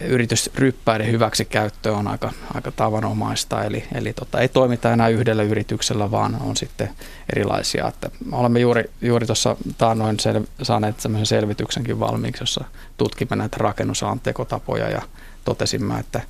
yritysryppäiden 0.00 1.10
hyväksikäyttö 1.10 1.92
on 1.92 2.08
aika, 2.08 2.32
aika 2.54 2.72
tavanomaista, 2.72 3.64
eli, 3.64 3.84
eli 3.94 4.12
tota, 4.12 4.40
ei 4.40 4.48
toimita 4.48 4.92
enää 4.92 5.08
yhdellä 5.08 5.42
yrityksellä, 5.42 6.10
vaan 6.10 6.36
on 6.40 6.56
sitten 6.56 6.90
erilaisia. 7.32 7.88
Että 7.88 8.10
olemme 8.32 8.60
juuri, 8.60 8.84
juuri 9.02 9.26
tuossa 9.26 9.56
taannoin 9.78 10.20
sel, 10.20 10.42
saaneet 10.62 11.00
sellaisen 11.00 11.26
selvityksenkin 11.26 12.00
valmiiksi, 12.00 12.42
jossa 12.42 12.64
tutkimme 12.96 13.36
näitä 13.36 13.56
rakennusalan 13.60 14.20
tekotapoja 14.20 14.88
ja 14.88 15.02
totesimme, 15.44 15.98
että 15.98 16.20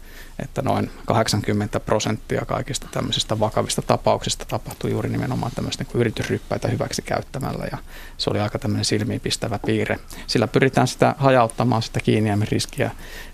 että 0.42 0.62
noin 0.62 0.90
80 1.06 1.80
prosenttia 1.80 2.44
kaikista 2.44 2.88
tämmöisistä 2.90 3.40
vakavista 3.40 3.82
tapauksista 3.82 4.44
tapahtui 4.44 4.90
juuri 4.90 5.08
nimenomaan 5.08 5.52
tämmöistä 5.54 5.84
niin 5.84 6.00
yritysryppäitä 6.00 6.68
hyväksi 6.68 7.02
käyttämällä 7.02 7.66
ja 7.72 7.78
se 8.16 8.30
oli 8.30 8.40
aika 8.40 8.58
tämmöinen 8.58 8.84
silmiinpistävä 8.84 9.58
piirre. 9.66 9.98
Sillä 10.26 10.46
pyritään 10.46 10.88
sitä 10.88 11.14
hajauttamaan 11.18 11.82
sitä 11.82 12.00
kiinniämisriskiä 12.00 12.90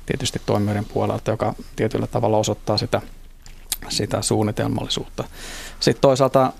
tietysti 0.06 0.42
toimijoiden 0.46 0.84
puolelta, 0.84 1.30
joka 1.30 1.54
tietyllä 1.76 2.06
tavalla 2.06 2.36
osoittaa 2.36 2.78
sitä, 2.78 3.02
sitä 3.88 4.22
suunnitelmallisuutta. 4.22 5.24
Sitten 5.80 6.00
toisaalta 6.00 6.52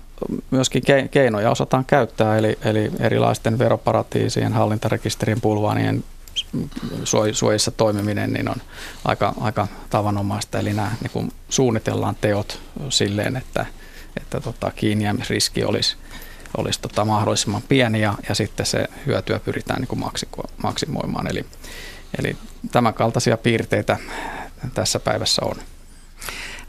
myöskin 0.51 0.83
keinoja 1.11 1.51
osataan 1.51 1.85
käyttää, 1.85 2.37
eli, 2.37 2.57
eli 2.61 2.91
erilaisten 2.99 3.59
veroparatiisien, 3.59 4.53
hallintarekisterien, 4.53 5.41
pulvaanien 5.41 6.03
suojissa 7.33 7.71
toimiminen 7.71 8.33
niin 8.33 8.49
on 8.49 8.55
aika, 9.05 9.33
aika 9.39 9.67
tavanomaista. 9.89 10.59
Eli 10.59 10.73
nämä 10.73 10.95
niin 11.01 11.11
kuin 11.11 11.31
suunnitellaan 11.49 12.15
teot 12.21 12.61
silleen, 12.89 13.37
että, 13.37 13.65
että 14.17 14.41
tota, 14.41 14.71
kiinnijäämisriski 14.75 15.63
olisi, 15.63 15.95
olisi 16.57 16.81
tota 16.81 17.05
mahdollisimman 17.05 17.61
pieni 17.61 18.01
ja, 18.01 18.13
ja 18.29 18.35
sitten 18.35 18.65
se 18.65 18.87
hyötyä 19.05 19.39
pyritään 19.39 19.81
niin 19.81 19.87
kuin 19.87 20.03
maksimoimaan. 20.63 21.27
Eli, 21.31 21.45
eli 22.19 22.37
tämän 22.71 22.93
kaltaisia 22.93 23.37
piirteitä 23.37 23.97
tässä 24.73 24.99
päivässä 24.99 25.41
on. 25.45 25.55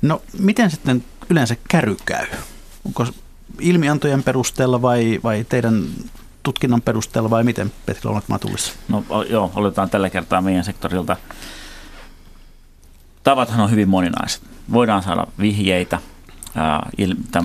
No 0.03 0.23
miten 0.39 0.71
sitten 0.71 1.05
yleensä 1.31 1.57
käry 1.69 1.97
käy? 2.05 2.27
Onko 2.85 3.07
ilmiantojen 3.61 4.23
perusteella 4.23 4.83
vai, 4.83 5.21
vai 5.25 5.47
teidän 5.49 5.85
tutkinnan 6.49 6.83
perusteella 6.83 7.31
vai 7.31 7.45
miten 7.45 7.73
Petri 7.87 8.03
Lounatmaa 8.05 8.39
tulisi? 8.39 8.73
No 8.89 9.05
joo, 9.31 9.51
oletetaan 9.55 9.91
tällä 9.91 10.11
kertaa 10.11 10.41
meidän 10.41 10.65
sektorilta. 10.65 11.17
Tavathan 13.23 13.61
on 13.61 13.71
hyvin 13.71 13.89
moninaiset. 13.89 14.43
Voidaan 14.73 15.03
saada 15.03 15.27
vihjeitä, 15.41 15.99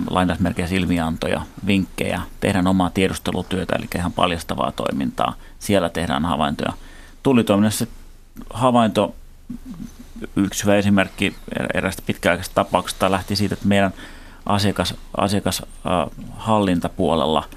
lainausmerkeissä 0.09 0.75
ilmiantoja, 0.75 1.41
vinkkejä, 1.67 2.21
tehdään 2.39 2.67
omaa 2.67 2.89
tiedustelutyötä, 2.89 3.75
eli 3.75 3.85
ihan 3.95 4.13
paljastavaa 4.13 4.71
toimintaa. 4.71 5.35
Siellä 5.59 5.89
tehdään 5.89 6.25
havaintoja. 6.25 6.73
Tullitoiminnassa 7.23 7.87
havainto, 8.53 9.15
yksi 10.35 10.63
hyvä 10.63 10.75
esimerkki 10.75 11.35
erästä 11.73 12.03
pitkäaikaisesta 12.05 12.55
tapauksesta 12.55 13.11
lähti 13.11 13.35
siitä, 13.35 13.53
että 13.53 13.67
meidän 13.67 13.93
asiakas, 14.45 14.95
asiakashallintapuolella– 15.17 17.43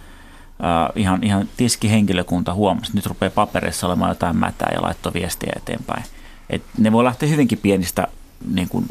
Uh, 0.61 0.93
ihan, 0.97 1.25
ihan 1.25 1.49
tiskihenkilökunta 1.57 2.55
huomasi, 2.55 2.87
että 2.87 2.99
nyt 2.99 3.07
rupeaa 3.07 3.31
paperissa 3.31 3.87
olemaan 3.87 4.11
jotain 4.11 4.37
mätää 4.37 4.71
ja 4.75 4.83
laittoi 4.83 5.13
viestiä 5.15 5.53
eteenpäin. 5.57 6.05
Et 6.51 6.63
ne 6.79 6.93
voi 6.93 7.05
lähteä 7.05 7.29
hyvinkin 7.29 7.59
pienistä 7.59 8.09
niin 8.55 8.69
kuin, 8.69 8.89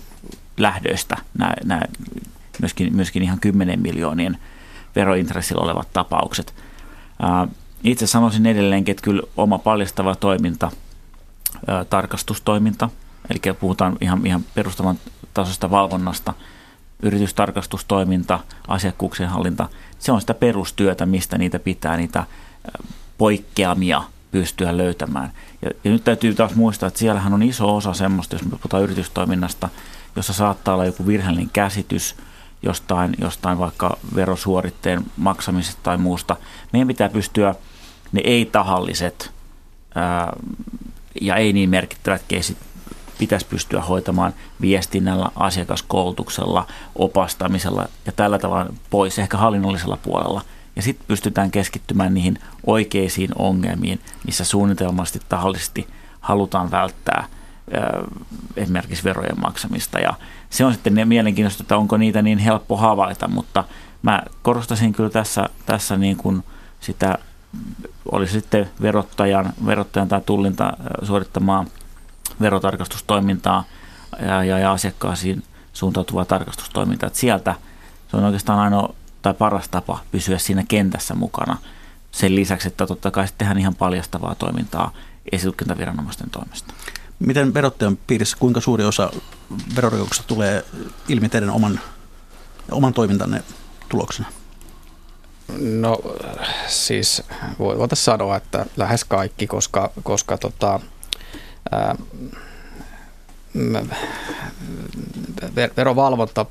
lähdöistä, 0.57 1.17
nämä, 1.37 1.53
nämä, 1.63 1.81
myöskin, 2.61 2.95
myöskin 2.95 3.23
ihan 3.23 3.39
10 3.39 3.79
miljoonien 3.79 4.37
verointressillä 4.95 5.63
olevat 5.63 5.87
tapaukset. 5.93 6.53
Uh, 7.23 7.55
itse 7.83 8.07
sanoisin 8.07 8.45
edelleenkin, 8.45 8.91
että 8.91 9.03
kyllä 9.03 9.21
oma 9.37 9.57
paljastava 9.57 10.15
toiminta, 10.15 10.67
uh, 10.67 11.85
tarkastustoiminta, 11.89 12.89
eli 13.29 13.53
puhutaan 13.53 13.97
ihan, 14.01 14.25
ihan 14.25 14.45
perustavan 14.55 14.99
tasosta 15.33 15.71
valvonnasta– 15.71 16.33
yritystarkastustoiminta, 17.03 18.39
asiakkuuksien 18.67 19.29
hallinta, 19.29 19.69
se 20.05 20.11
on 20.11 20.21
sitä 20.21 20.33
perustyötä, 20.33 21.05
mistä 21.05 21.37
niitä 21.37 21.59
pitää 21.59 21.97
niitä 21.97 22.23
poikkeamia 23.17 24.03
pystyä 24.31 24.77
löytämään. 24.77 25.31
Ja, 25.61 25.71
ja 25.83 25.91
nyt 25.91 26.03
täytyy 26.03 26.33
taas 26.33 26.55
muistaa, 26.55 26.87
että 26.87 26.99
siellähän 26.99 27.33
on 27.33 27.43
iso 27.43 27.75
osa 27.75 27.93
semmoista, 27.93 28.35
jos 28.35 28.43
me 28.43 28.49
puhutaan 28.49 28.83
yritystoiminnasta, 28.83 29.69
jossa 30.15 30.33
saattaa 30.33 30.73
olla 30.73 30.85
joku 30.85 31.07
virheellinen 31.07 31.49
käsitys 31.53 32.15
jostain, 32.61 33.15
jostain 33.21 33.59
vaikka 33.59 33.97
verosuoritteen 34.15 35.05
maksamisesta 35.17 35.79
tai 35.83 35.97
muusta. 35.97 36.35
Meidän 36.73 36.87
pitää 36.87 37.09
pystyä 37.09 37.55
ne 38.11 38.21
ei-tahalliset 38.23 39.31
ää, 39.95 40.33
ja 41.21 41.35
ei 41.35 41.53
niin 41.53 41.69
merkittävät 41.69 42.21
keisit 42.27 42.57
pitäisi 43.17 43.45
pystyä 43.45 43.81
hoitamaan 43.81 44.33
viestinnällä, 44.61 45.29
asiakaskoulutuksella, 45.35 46.67
opastamisella 46.95 47.85
ja 48.05 48.11
tällä 48.11 48.39
tavalla 48.39 48.73
pois 48.89 49.19
ehkä 49.19 49.37
hallinnollisella 49.37 49.97
puolella. 49.97 50.41
Ja 50.75 50.81
sitten 50.81 51.07
pystytään 51.07 51.51
keskittymään 51.51 52.13
niihin 52.13 52.39
oikeisiin 52.65 53.29
ongelmiin, 53.35 53.99
missä 54.25 54.43
suunnitelmasti 54.43 55.19
tahallisesti 55.29 55.87
halutaan 56.19 56.71
välttää 56.71 57.27
esimerkiksi 58.55 59.03
verojen 59.03 59.41
maksamista. 59.41 59.99
Ja 59.99 60.13
se 60.49 60.65
on 60.65 60.73
sitten 60.73 61.07
mielenkiintoista, 61.07 61.63
että 61.63 61.77
onko 61.77 61.97
niitä 61.97 62.21
niin 62.21 62.37
helppo 62.37 62.77
havaita, 62.77 63.27
mutta 63.27 63.63
mä 64.01 64.23
korostasin 64.41 64.93
kyllä 64.93 65.09
tässä, 65.09 65.49
tässä 65.65 65.97
niin 65.97 66.17
kuin 66.17 66.43
sitä, 66.79 67.17
olisi 68.11 68.33
sitten 68.33 68.69
verottajan, 68.81 69.53
verottajan 69.65 70.07
tai 70.07 70.21
tullinta 70.25 70.73
suorittamaa 71.03 71.65
verotarkastustoimintaa 72.41 73.63
ja, 74.21 74.43
ja, 74.43 74.59
ja 74.59 74.71
asiakkaisiin 74.71 75.43
suuntautuvaa 75.73 76.25
tarkastustoimintaa. 76.25 77.07
Että 77.07 77.19
sieltä 77.19 77.55
se 78.11 78.17
on 78.17 78.23
oikeastaan 78.23 78.59
ainoa 78.59 78.95
tai 79.21 79.33
paras 79.33 79.67
tapa 79.69 79.99
pysyä 80.11 80.37
siinä 80.37 80.63
kentässä 80.67 81.15
mukana. 81.15 81.57
Sen 82.11 82.35
lisäksi, 82.35 82.67
että 82.67 82.87
totta 82.87 83.11
kai 83.11 83.27
tehdään 83.37 83.57
ihan 83.57 83.75
paljastavaa 83.75 84.35
toimintaa 84.35 84.91
esitutkintaviranomaisten 85.31 86.29
toimesta. 86.29 86.73
Miten 87.19 87.53
verottajan 87.53 87.97
piirissä, 88.07 88.37
kuinka 88.39 88.61
suuri 88.61 88.83
osa 88.83 89.11
verorikoksista 89.75 90.27
tulee 90.27 90.65
ilmi 91.07 91.29
teidän 91.29 91.49
oman, 91.49 91.79
oman 92.71 92.93
toimintanne 92.93 93.43
tuloksena? 93.89 94.27
No 95.59 95.97
siis 96.67 97.23
voitaisiin 97.59 98.05
sanoa, 98.05 98.37
että 98.37 98.65
lähes 98.77 99.03
kaikki, 99.03 99.47
koska, 99.47 99.91
koska 100.03 100.37
tota, 100.37 100.79
verovalvonta 105.77 106.45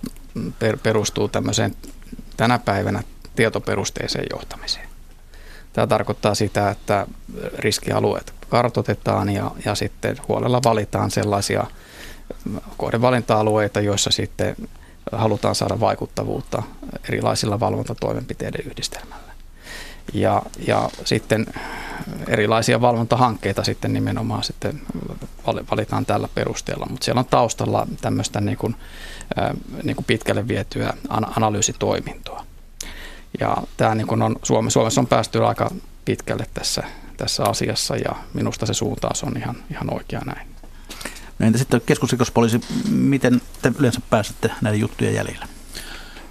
perustuu 0.83 1.29
tämmöiseen 1.29 1.77
tänä 2.37 2.59
päivänä 2.59 3.03
tietoperusteiseen 3.37 4.27
johtamiseen. 4.31 4.89
Tämä 5.73 5.87
tarkoittaa 5.87 6.35
sitä, 6.35 6.71
että 6.71 7.07
riskialueet 7.59 8.35
kartotetaan 8.49 9.29
ja, 9.29 9.51
ja 9.65 9.75
sitten 9.75 10.17
huolella 10.29 10.61
valitaan 10.65 11.11
sellaisia 11.11 11.67
kohdevalinta-alueita, 12.77 13.81
joissa 13.81 14.11
sitten 14.11 14.57
halutaan 15.13 15.55
saada 15.55 15.81
vaikuttavuutta 15.81 16.63
erilaisilla 17.09 17.61
valvontatoimenpiteiden 17.61 18.67
yhdistelmällä. 18.67 19.34
Ja, 20.13 20.43
ja 20.67 20.91
sitten 21.05 21.47
erilaisia 22.29 22.81
valvontahankkeita 22.81 23.65
sitten 23.65 23.93
nimenomaan 23.93 24.45
sitten 24.45 24.83
valitaan 25.71 26.07
tällä 26.07 26.29
perusteella, 26.35 26.87
mutta 26.91 27.05
siellä 27.05 27.19
on 27.19 27.27
taustalla 27.27 27.87
tämmöistä 28.01 28.41
niin 28.41 28.59
kuin, 28.59 28.77
niin 29.83 29.97
kuin 29.97 30.05
pitkälle 30.05 30.49
vietyä 30.49 30.95
analyysitoimintoa. 31.09 32.47
Ja 33.41 33.57
tämä 33.77 33.95
niin 33.95 34.23
on, 34.23 34.37
Suomi, 34.43 34.71
Suomessa 34.71 35.01
on 35.01 35.07
päästy 35.07 35.45
aika 35.45 35.71
pitkälle 36.05 36.47
tässä, 36.55 36.83
tässä 37.17 37.45
asiassa 37.45 37.97
ja 37.97 38.15
minusta 38.35 38.67
se 38.67 38.75
suuntaus 38.75 39.23
on 39.23 39.37
ihan, 39.37 39.57
ihan 39.71 39.95
oikea 39.95 40.21
näin. 40.27 40.49
No 41.39 41.47
entä 41.47 41.59
sitten 41.59 41.81
keskusrikospoliisi, 41.87 42.61
miten 42.91 43.41
te 43.63 43.73
yleensä 43.79 44.01
pääsette 44.11 44.51
näiden 44.61 44.81
juttujen 44.81 45.15
jäljillä? 45.15 45.47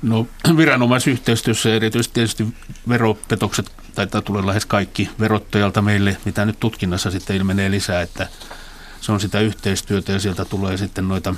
No 0.03 0.27
viranomaisyhteistyössä 0.57 1.73
erityisesti 1.73 2.13
tietysti 2.13 2.47
veropetokset 2.89 3.71
taitaa 3.95 4.21
tulla 4.21 4.47
lähes 4.47 4.65
kaikki 4.65 5.09
verottajalta 5.19 5.81
meille, 5.81 6.17
mitä 6.25 6.45
nyt 6.45 6.59
tutkinnassa 6.59 7.11
sitten 7.11 7.35
ilmenee 7.35 7.71
lisää, 7.71 8.01
että 8.01 8.27
se 9.01 9.11
on 9.11 9.19
sitä 9.19 9.39
yhteistyötä 9.39 10.11
ja 10.11 10.19
sieltä 10.19 10.45
tulee 10.45 10.77
sitten 10.77 11.07
noita 11.07 11.35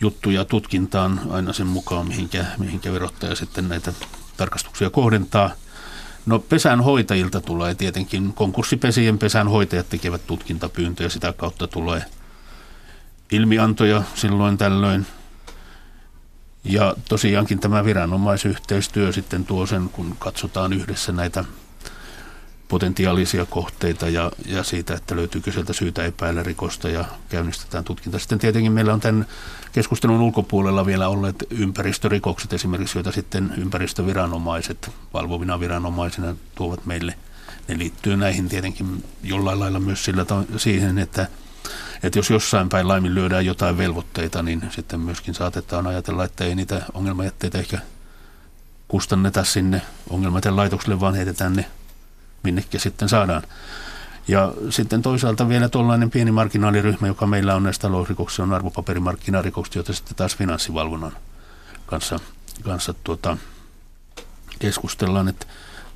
juttuja 0.00 0.44
tutkintaan 0.44 1.20
aina 1.30 1.52
sen 1.52 1.66
mukaan, 1.66 2.08
mihinkä, 2.08 2.44
mihinkä 2.58 2.92
verottaja 2.92 3.34
sitten 3.34 3.68
näitä 3.68 3.92
tarkastuksia 4.36 4.90
kohdentaa. 4.90 5.50
No 6.26 6.38
pesänhoitajilta 6.38 7.40
tulee 7.40 7.74
tietenkin, 7.74 8.32
konkurssipesien 8.32 9.18
pesänhoitajat 9.18 9.88
tekevät 9.88 10.26
tutkintapyyntöjä, 10.26 11.08
sitä 11.08 11.32
kautta 11.32 11.66
tulee 11.66 12.04
ilmiantoja 13.32 14.02
silloin 14.14 14.58
tällöin. 14.58 15.06
Ja 16.68 16.94
tosiaankin 17.08 17.58
tämä 17.58 17.84
viranomaisyhteistyö 17.84 19.12
sitten 19.12 19.44
tuo 19.44 19.66
sen, 19.66 19.88
kun 19.88 20.16
katsotaan 20.18 20.72
yhdessä 20.72 21.12
näitä 21.12 21.44
potentiaalisia 22.68 23.46
kohteita 23.46 24.08
ja, 24.08 24.32
ja 24.46 24.62
siitä, 24.62 24.94
että 24.94 25.16
löytyykö 25.16 25.52
sieltä 25.52 25.72
syytä 25.72 26.04
epäillä 26.04 26.42
rikosta 26.42 26.88
ja 26.88 27.04
käynnistetään 27.28 27.84
tutkinta. 27.84 28.18
Sitten 28.18 28.38
tietenkin 28.38 28.72
meillä 28.72 28.92
on 28.92 29.00
tämän 29.00 29.26
keskustelun 29.72 30.20
ulkopuolella 30.20 30.86
vielä 30.86 31.08
olleet 31.08 31.44
ympäristörikokset 31.50 32.52
esimerkiksi, 32.52 32.98
joita 32.98 33.12
sitten 33.12 33.54
ympäristöviranomaiset 33.56 34.90
valvovina 35.14 35.60
viranomaisina 35.60 36.36
tuovat 36.54 36.86
meille. 36.86 37.14
Ne 37.68 37.78
liittyy 37.78 38.16
näihin 38.16 38.48
tietenkin 38.48 39.04
jollain 39.22 39.60
lailla 39.60 39.80
myös 39.80 40.04
sillä 40.04 40.26
siihen, 40.56 40.98
että, 40.98 41.26
että 42.02 42.18
jos 42.18 42.30
jossain 42.30 42.68
päin 42.68 42.88
laiminlyödään 42.88 43.46
jotain 43.46 43.78
velvoitteita, 43.78 44.42
niin 44.42 44.62
sitten 44.70 45.00
myöskin 45.00 45.34
saatetaan 45.34 45.86
ajatella, 45.86 46.24
että 46.24 46.44
ei 46.44 46.54
niitä 46.54 46.82
ongelmajätteitä 46.94 47.58
ehkä 47.58 47.78
kustanneta 48.88 49.44
sinne 49.44 49.82
laitokselle, 50.50 51.00
vaan 51.00 51.14
heitetään 51.14 51.52
ne 51.52 51.66
minnekin 52.42 52.80
sitten 52.80 53.08
saadaan. 53.08 53.42
Ja 54.28 54.52
sitten 54.70 55.02
toisaalta 55.02 55.48
vielä 55.48 55.68
tuollainen 55.68 56.10
pieni 56.10 56.30
marginaaliryhmä, 56.30 57.06
joka 57.06 57.26
meillä 57.26 57.54
on 57.54 57.62
näistä 57.62 57.82
talousrikoksista, 57.82 58.42
on 58.42 58.52
arvopaperimarkkinarikokset, 58.52 59.74
joita 59.74 59.92
sitten 59.92 60.16
taas 60.16 60.36
finanssivalvonnan 60.36 61.12
kanssa, 61.86 62.20
kanssa 62.64 62.94
tuota, 63.04 63.36
keskustellaan. 64.58 65.28
Että 65.28 65.46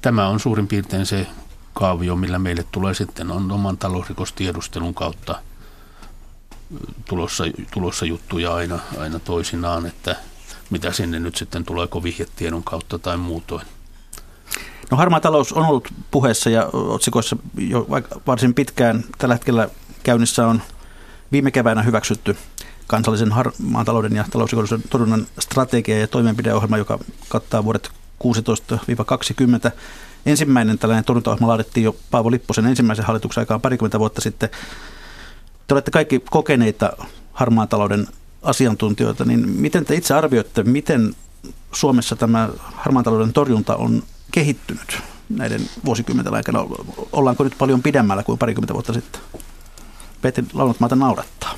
tämä 0.02 0.28
on 0.28 0.40
suurin 0.40 0.68
piirtein 0.68 1.06
se 1.06 1.26
kaavio, 1.72 2.16
millä 2.16 2.38
meille 2.38 2.64
tulee 2.72 2.94
sitten 2.94 3.30
on 3.30 3.52
oman 3.52 3.78
talousrikostiedustelun 3.78 4.94
kautta 4.94 5.38
tulossa, 7.08 7.44
tulossa 7.70 8.06
juttuja 8.06 8.54
aina, 8.54 8.78
aina 8.98 9.18
toisinaan, 9.18 9.86
että 9.86 10.16
mitä 10.70 10.92
sinne 10.92 11.20
nyt 11.20 11.36
sitten 11.36 11.64
tulee 11.64 11.88
vihjetiedon 12.02 12.62
kautta 12.62 12.98
tai 12.98 13.16
muutoin. 13.16 13.66
No 14.90 14.96
harmaa 14.96 15.20
talous 15.20 15.52
on 15.52 15.66
ollut 15.66 15.88
puheessa 16.10 16.50
ja 16.50 16.66
otsikoissa 16.72 17.36
jo 17.58 17.86
varsin 18.26 18.54
pitkään. 18.54 19.04
Tällä 19.18 19.34
hetkellä 19.34 19.68
käynnissä 20.02 20.46
on 20.46 20.62
viime 21.32 21.50
keväänä 21.50 21.82
hyväksytty 21.82 22.36
kansallisen 22.86 23.32
harmaan 23.32 23.86
talouden 23.86 24.16
ja 24.16 24.24
talousrikollisuuden 24.30 24.88
torjunnan 24.90 25.26
strategia 25.38 25.98
ja 25.98 26.08
toimenpideohjelma, 26.08 26.78
joka 26.78 26.98
kattaa 27.28 27.64
vuodet 27.64 27.90
16-20. 28.24 29.70
Ensimmäinen 30.26 30.78
tällainen 30.78 31.04
torjuntaohjelma 31.04 31.48
laadittiin 31.48 31.84
jo 31.84 31.96
Paavo 32.10 32.30
Lipposen 32.30 32.66
ensimmäisen 32.66 33.04
hallituksen 33.04 33.40
aikaan 33.40 33.60
parikymmentä 33.60 33.98
vuotta 33.98 34.20
sitten. 34.20 34.50
Te 35.66 35.74
olette 35.74 35.90
kaikki 35.90 36.22
kokeneita 36.30 36.92
harmaan 37.32 37.68
talouden 37.68 38.06
asiantuntijoita, 38.42 39.24
niin 39.24 39.48
miten 39.48 39.84
te 39.84 39.94
itse 39.94 40.14
arvioitte, 40.14 40.62
miten 40.62 41.14
Suomessa 41.72 42.16
tämä 42.16 42.48
harmaan 42.62 43.04
talouden 43.04 43.32
torjunta 43.32 43.76
on 43.76 44.02
kehittynyt 44.32 44.98
näiden 45.28 45.60
vuosikymmenten 45.84 46.34
aikana? 46.34 46.66
Ollaanko 47.12 47.44
nyt 47.44 47.58
paljon 47.58 47.82
pidemmällä 47.82 48.22
kuin 48.22 48.38
parikymmentä 48.38 48.74
vuotta 48.74 48.92
sitten? 48.92 49.20
Petri 50.22 50.44
Launatmaata 50.52 50.96
naurattaa. 50.96 51.54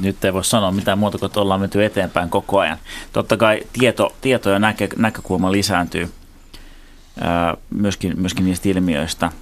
Nyt 0.00 0.24
ei 0.24 0.32
voi 0.32 0.44
sanoa 0.44 0.72
mitään 0.72 0.98
muuta 0.98 1.18
kuin, 1.18 1.26
että 1.26 1.40
ollaan 1.40 1.60
menty 1.60 1.84
eteenpäin 1.84 2.30
koko 2.30 2.58
ajan. 2.58 2.78
Totta 3.12 3.36
kai 3.36 3.62
tieto, 3.72 4.14
tieto 4.20 4.50
ja 4.50 4.58
näkö, 4.58 4.88
näkökulma 4.96 5.52
lisääntyy 5.52 6.12
ää, 7.20 7.56
myöskin, 7.70 8.20
myöskin 8.20 8.44
niistä 8.44 8.68
ilmiöistä. 8.68 9.32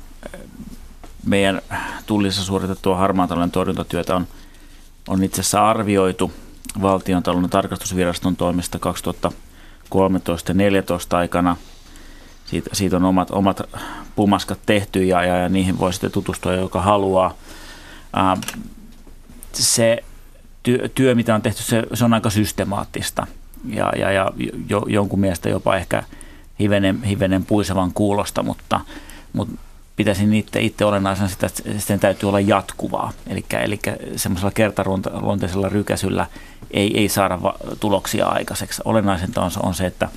Meidän 1.27 1.62
tullissa 2.07 2.45
suoritettua 2.45 2.97
harmaan 2.97 3.29
talouden 3.29 3.51
torjuntatyötä 3.51 4.16
on, 4.16 4.27
on 5.09 5.25
itse 5.25 5.41
asiassa 5.41 5.71
arvioitu 5.71 6.33
valtion 6.83 7.23
talouden 7.23 7.51
tarkastusviraston 7.51 8.37
toimesta 8.37 8.79
2000 8.79 9.33
13 9.91 10.51
ja 10.51 10.55
14 10.55 11.18
aikana. 11.18 11.57
Siitä, 12.47 12.71
siitä 12.73 12.97
on 12.97 13.05
omat, 13.05 13.31
omat 13.31 13.62
pumaskat 14.16 14.59
tehty 14.66 15.05
ja, 15.05 15.25
ja, 15.25 15.37
ja 15.37 15.49
niihin 15.49 15.79
voi 15.79 15.93
sitten 15.93 16.12
tutustua, 16.12 16.53
joka 16.53 16.83
haluaa. 16.83 17.35
Se 19.53 20.05
työ, 20.62 20.89
työ, 20.95 21.14
mitä 21.14 21.35
on 21.35 21.43
tehty, 21.43 21.62
se, 21.62 21.83
se 21.95 22.05
on 22.05 22.14
aika 22.14 22.31
systemaattista 22.31 23.27
ja, 23.68 23.93
ja, 23.97 24.12
ja 24.12 24.33
jo, 24.68 24.83
jonkun 24.89 25.21
mielestä 25.21 25.49
jopa 25.49 25.77
ehkä 25.77 26.03
hivenen, 26.61 27.03
hivenen 27.03 27.45
puisevan 27.45 27.93
kuulosta, 27.93 28.43
mutta, 28.43 28.81
mutta 29.33 29.55
pitäisin 30.01 30.34
itse, 30.34 30.61
itse 30.61 30.84
olennaisena 30.84 31.28
sitä, 31.28 31.46
että 31.46 31.62
sen 31.78 32.01
täytyy 32.01 32.28
olla 32.28 32.40
jatkuvaa. 32.40 33.12
Eli, 33.26 33.80
semmoisella 34.16 34.51
kertaluonteisella 34.51 35.68
rykäsyllä 35.68 36.26
ei, 36.70 36.98
ei 36.98 37.09
saada 37.09 37.42
va- 37.42 37.55
tuloksia 37.80 38.26
aikaiseksi. 38.26 38.82
Olennaisinta 38.84 39.42
on, 39.42 39.51
on 39.62 39.74
se, 39.74 39.86
että 39.86 40.09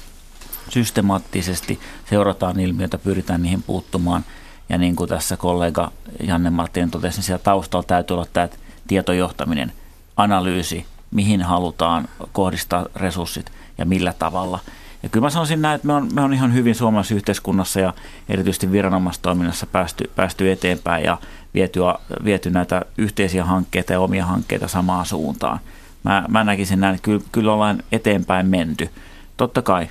systemaattisesti 0.69 1.79
seurataan 2.09 2.59
ilmiötä, 2.59 2.97
pyritään 2.97 3.41
niihin 3.41 3.63
puuttumaan. 3.63 4.25
Ja 4.69 4.77
niin 4.77 4.95
kuin 4.95 5.09
tässä 5.09 5.37
kollega 5.37 5.91
Janne 6.23 6.49
Martin 6.49 6.91
totesi, 6.91 7.17
niin 7.17 7.23
siellä 7.23 7.43
taustalla 7.43 7.85
täytyy 7.87 8.13
olla 8.15 8.27
tämä 8.33 8.49
tietojohtaminen, 8.87 9.71
analyysi, 10.17 10.85
mihin 11.11 11.41
halutaan 11.41 12.07
kohdistaa 12.31 12.85
resurssit 12.95 13.51
ja 13.77 13.85
millä 13.85 14.13
tavalla– 14.19 14.59
ja 15.03 15.09
kyllä 15.09 15.25
mä 15.25 15.29
sanoisin 15.29 15.61
näin, 15.61 15.75
että 15.75 15.87
me 15.87 15.93
on, 15.93 16.09
me 16.13 16.21
on 16.21 16.33
ihan 16.33 16.53
hyvin 16.53 16.75
suomalaisessa 16.75 17.15
yhteiskunnassa 17.15 17.79
ja 17.79 17.93
erityisesti 18.29 18.71
viranomaistoiminnassa 18.71 19.65
päästy, 19.65 20.11
päästy 20.15 20.51
eteenpäin 20.51 21.03
ja 21.03 21.17
viety, 21.53 21.79
viety 22.23 22.49
näitä 22.49 22.81
yhteisiä 22.97 23.45
hankkeita 23.45 23.93
ja 23.93 23.99
omia 23.99 24.25
hankkeita 24.25 24.67
samaan 24.67 25.05
suuntaan. 25.05 25.59
Mä, 26.03 26.25
mä 26.29 26.43
näkisin 26.43 26.79
näin, 26.79 26.95
että 26.95 27.05
kyllä, 27.05 27.21
kyllä 27.31 27.53
ollaan 27.53 27.83
eteenpäin 27.91 28.45
menty. 28.45 28.89
Totta 29.37 29.61
kai 29.61 29.87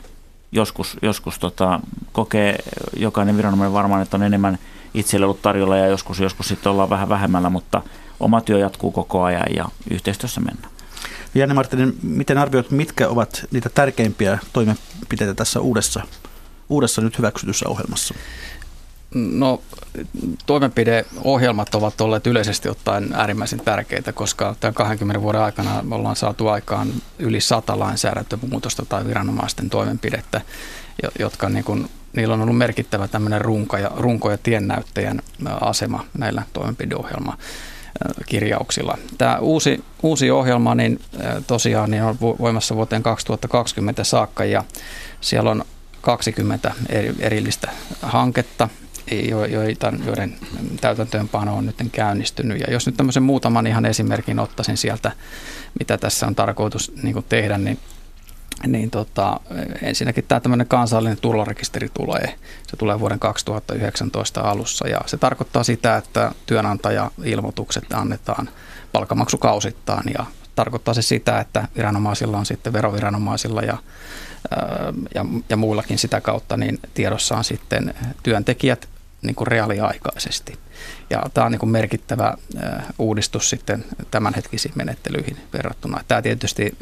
joskus, 0.52 0.96
joskus 1.02 1.38
tota, 1.38 1.80
kokee 2.12 2.58
jokainen 2.96 3.36
viranomainen 3.36 3.72
varmaan, 3.72 4.02
että 4.02 4.16
on 4.16 4.22
enemmän 4.22 4.58
itselle 4.94 5.26
ollut 5.26 5.42
tarjolla 5.42 5.76
ja 5.76 5.86
joskus, 5.86 6.20
joskus 6.20 6.48
sitten 6.48 6.72
ollaan 6.72 6.90
vähän 6.90 7.08
vähemmällä, 7.08 7.50
mutta 7.50 7.82
oma 8.20 8.40
työ 8.40 8.58
jatkuu 8.58 8.90
koko 8.90 9.22
ajan 9.22 9.46
ja 9.56 9.64
yhteistyössä 9.90 10.40
mennään. 10.40 10.71
Janne 11.34 11.54
Martinen, 11.54 11.94
miten 12.02 12.38
arvioit, 12.38 12.70
mitkä 12.70 13.08
ovat 13.08 13.44
niitä 13.50 13.68
tärkeimpiä 13.68 14.38
toimenpiteitä 14.52 15.34
tässä 15.34 15.60
uudessa, 15.60 16.02
uudessa 16.68 17.02
nyt 17.02 17.18
hyväksytyssä 17.18 17.68
ohjelmassa? 17.68 18.14
No 19.14 19.62
toimenpideohjelmat 20.46 21.74
ovat 21.74 22.00
olleet 22.00 22.26
yleisesti 22.26 22.68
ottaen 22.68 23.12
äärimmäisen 23.14 23.60
tärkeitä, 23.60 24.12
koska 24.12 24.56
tämän 24.60 24.74
20 24.74 25.22
vuoden 25.22 25.40
aikana 25.40 25.82
me 25.82 25.94
ollaan 25.94 26.16
saatu 26.16 26.48
aikaan 26.48 26.88
yli 27.18 27.40
sata 27.40 27.78
lainsäädäntömuutosta 27.78 28.86
tai 28.86 29.04
viranomaisten 29.04 29.70
toimenpidettä, 29.70 30.40
jotka 31.18 31.48
niin 31.48 31.64
kuin, 31.64 31.88
niillä 32.12 32.34
on 32.34 32.42
ollut 32.42 32.58
merkittävä 32.58 33.08
tämmöinen 33.08 33.40
runko 33.40 33.76
ja, 33.76 33.90
runko 33.96 34.30
ja 34.30 34.38
tiennäyttäjän 34.38 35.22
asema 35.60 36.04
näillä 36.18 36.42
toimenpideohjelmilla 36.52 37.38
kirjauksilla. 38.26 38.98
Tämä 39.18 39.38
uusi, 39.38 39.84
uusi 40.02 40.30
ohjelma 40.30 40.74
niin 40.74 41.00
tosiaan 41.46 41.90
niin 41.90 42.02
on 42.02 42.16
voimassa 42.20 42.74
vuoteen 42.74 43.02
2020 43.02 44.04
saakka 44.04 44.44
ja 44.44 44.64
siellä 45.20 45.50
on 45.50 45.64
20 46.00 46.74
erillistä 47.18 47.70
hanketta, 48.02 48.68
joita, 49.50 49.92
joiden 50.06 50.36
täytäntöönpano 50.80 51.56
on 51.56 51.66
nyt 51.66 51.76
käynnistynyt. 51.92 52.60
Ja 52.60 52.72
jos 52.72 52.86
nyt 52.86 52.96
tämmöisen 52.96 53.22
muutaman 53.22 53.66
ihan 53.66 53.86
esimerkin 53.86 54.38
ottaisin 54.38 54.76
sieltä, 54.76 55.12
mitä 55.78 55.98
tässä 55.98 56.26
on 56.26 56.34
tarkoitus 56.34 56.92
niin 57.02 57.24
tehdä, 57.28 57.58
niin 57.58 57.78
niin 58.66 58.90
tota, 58.90 59.40
ensinnäkin 59.82 60.24
tämä 60.28 60.40
tämmöinen 60.40 60.68
kansallinen 60.68 61.18
tulorekisteri 61.20 61.88
tulee. 61.94 62.34
Se 62.66 62.76
tulee 62.76 63.00
vuoden 63.00 63.18
2019 63.18 64.40
alussa 64.40 64.88
ja 64.88 65.00
se 65.06 65.16
tarkoittaa 65.16 65.64
sitä, 65.64 65.96
että 65.96 66.32
työnantaja-ilmoitukset 66.46 67.92
annetaan 67.92 68.48
palkamaksukausittain 68.92 70.04
ja 70.18 70.26
tarkoittaa 70.54 70.94
se 70.94 71.02
sitä, 71.02 71.40
että 71.40 71.68
viranomaisilla 71.76 72.38
on 72.38 72.46
sitten 72.46 72.72
veroviranomaisilla 72.72 73.62
ja 73.62 73.78
ja, 75.14 75.24
ja 75.48 75.56
muillakin 75.56 75.98
sitä 75.98 76.20
kautta, 76.20 76.56
niin 76.56 76.78
tiedossa 76.94 77.36
on 77.36 77.44
sitten 77.44 77.94
työntekijät 78.22 78.88
niin 79.22 79.34
kuin 79.34 79.46
reaaliaikaisesti. 79.46 80.58
Ja 81.10 81.22
tämä 81.34 81.44
on 81.44 81.52
niin 81.52 81.60
kuin 81.60 81.70
merkittävä 81.70 82.34
uudistus 82.98 83.50
sitten 83.50 83.84
tämänhetkisiin 84.10 84.72
menettelyihin 84.76 85.36
verrattuna. 85.52 86.04
Tämä 86.08 86.22
tietysti 86.22 86.76